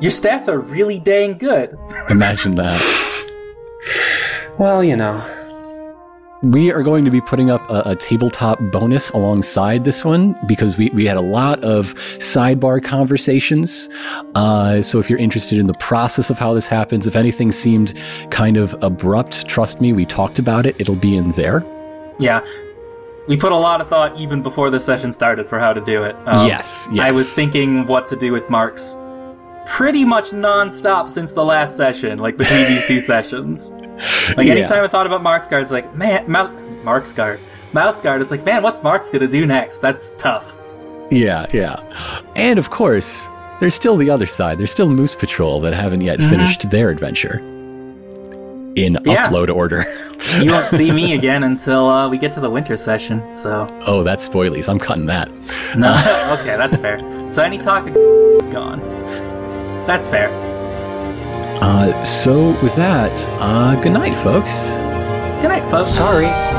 Your 0.00 0.10
stats 0.10 0.48
are 0.48 0.58
really 0.58 0.98
dang 0.98 1.38
good. 1.38 1.78
Imagine 2.10 2.56
that. 2.56 2.80
Well, 4.58 4.82
you 4.82 4.96
know. 4.96 5.24
We 6.42 6.72
are 6.72 6.82
going 6.82 7.04
to 7.04 7.10
be 7.10 7.20
putting 7.20 7.52
up 7.52 7.68
a, 7.70 7.90
a 7.90 7.96
tabletop 7.96 8.58
bonus 8.72 9.10
alongside 9.10 9.84
this 9.84 10.04
one 10.04 10.36
because 10.48 10.76
we, 10.76 10.90
we 10.90 11.06
had 11.06 11.16
a 11.16 11.20
lot 11.20 11.62
of 11.62 11.94
sidebar 12.18 12.82
conversations. 12.82 13.88
Uh, 14.34 14.82
so 14.82 14.98
if 14.98 15.08
you're 15.08 15.20
interested 15.20 15.60
in 15.60 15.68
the 15.68 15.74
process 15.74 16.30
of 16.30 16.40
how 16.40 16.52
this 16.52 16.66
happens, 16.66 17.06
if 17.06 17.14
anything 17.14 17.52
seemed 17.52 17.94
kind 18.30 18.56
of 18.56 18.74
abrupt, 18.82 19.46
trust 19.46 19.80
me, 19.80 19.92
we 19.92 20.04
talked 20.04 20.40
about 20.40 20.66
it. 20.66 20.74
It'll 20.80 20.96
be 20.96 21.16
in 21.16 21.30
there. 21.32 21.64
Yeah. 22.18 22.44
We 23.28 23.36
put 23.36 23.52
a 23.52 23.56
lot 23.56 23.80
of 23.80 23.88
thought 23.88 24.18
even 24.18 24.42
before 24.42 24.68
the 24.68 24.80
session 24.80 25.12
started 25.12 25.48
for 25.48 25.60
how 25.60 25.72
to 25.72 25.80
do 25.80 26.02
it. 26.02 26.16
Um, 26.26 26.48
yes, 26.48 26.88
yes. 26.90 27.04
I 27.04 27.12
was 27.12 27.32
thinking 27.32 27.86
what 27.86 28.08
to 28.08 28.16
do 28.16 28.32
with 28.32 28.50
Marx 28.50 28.96
pretty 29.66 30.04
much 30.04 30.32
non-stop 30.32 31.08
since 31.08 31.32
the 31.32 31.44
last 31.44 31.76
session, 31.76 32.18
like 32.18 32.36
between 32.36 32.64
these 32.64 32.86
two 32.86 33.00
sessions. 33.00 33.70
Like 34.36 34.46
Yeah. 34.46 34.54
anytime 34.54 34.84
I 34.84 34.88
thought 34.88 35.06
about 35.06 35.22
Mark's 35.22 35.46
guard, 35.48 35.62
it's 35.62 35.70
like, 35.70 35.94
man, 35.94 36.24
Mou- 36.30 36.82
Mark's 36.82 37.12
guard, 37.12 37.40
Mouse 37.72 38.00
guard. 38.00 38.20
It's 38.22 38.30
like, 38.30 38.44
man, 38.44 38.62
what's 38.62 38.82
Mark's 38.82 39.08
gonna 39.10 39.26
do 39.28 39.46
next? 39.46 39.78
That's 39.80 40.12
tough. 40.18 40.52
Yeah, 41.10 41.46
yeah. 41.52 41.76
And 42.36 42.58
of 42.58 42.70
course, 42.70 43.26
there's 43.60 43.74
still 43.74 43.96
the 43.96 44.10
other 44.10 44.26
side. 44.26 44.58
There's 44.58 44.70
still 44.72 44.88
Moose 44.88 45.14
Patrol 45.14 45.60
that 45.60 45.74
haven't 45.74 46.00
yet 46.00 46.18
finished 46.20 46.70
their 46.70 46.90
adventure 46.90 47.38
in 48.74 48.94
Mm-hmm. 48.94 49.08
Yeah. 49.10 49.26
upload 49.28 49.54
order. 49.54 49.84
You 50.40 50.50
won't 50.50 50.68
see 50.68 50.90
me 50.90 51.12
again 51.18 51.44
until 51.44 51.86
uh, 51.88 52.08
we 52.08 52.16
get 52.18 52.32
to 52.32 52.40
the 52.40 52.50
winter 52.50 52.76
session. 52.76 53.34
So 53.34 53.66
oh, 53.86 54.02
that's 54.02 54.26
spoilies. 54.28 54.68
I'm 54.68 54.78
cutting 54.78 55.04
that. 55.06 55.30
no, 55.76 55.92
okay, 56.40 56.56
that's 56.56 56.78
fair. 56.78 56.98
So 57.30 57.42
any 57.42 57.58
talk 57.58 57.84
is 57.88 58.48
gone. 58.48 58.80
That's 59.86 60.08
fair. 60.08 60.28
Uh, 61.60 62.04
so 62.04 62.50
with 62.62 62.74
that, 62.76 63.12
uh, 63.40 63.80
good 63.80 63.92
night, 63.92 64.14
folks. 64.16 64.66
Good 65.40 65.48
night, 65.48 65.68
folks. 65.70 65.90
Sorry. 65.90 66.51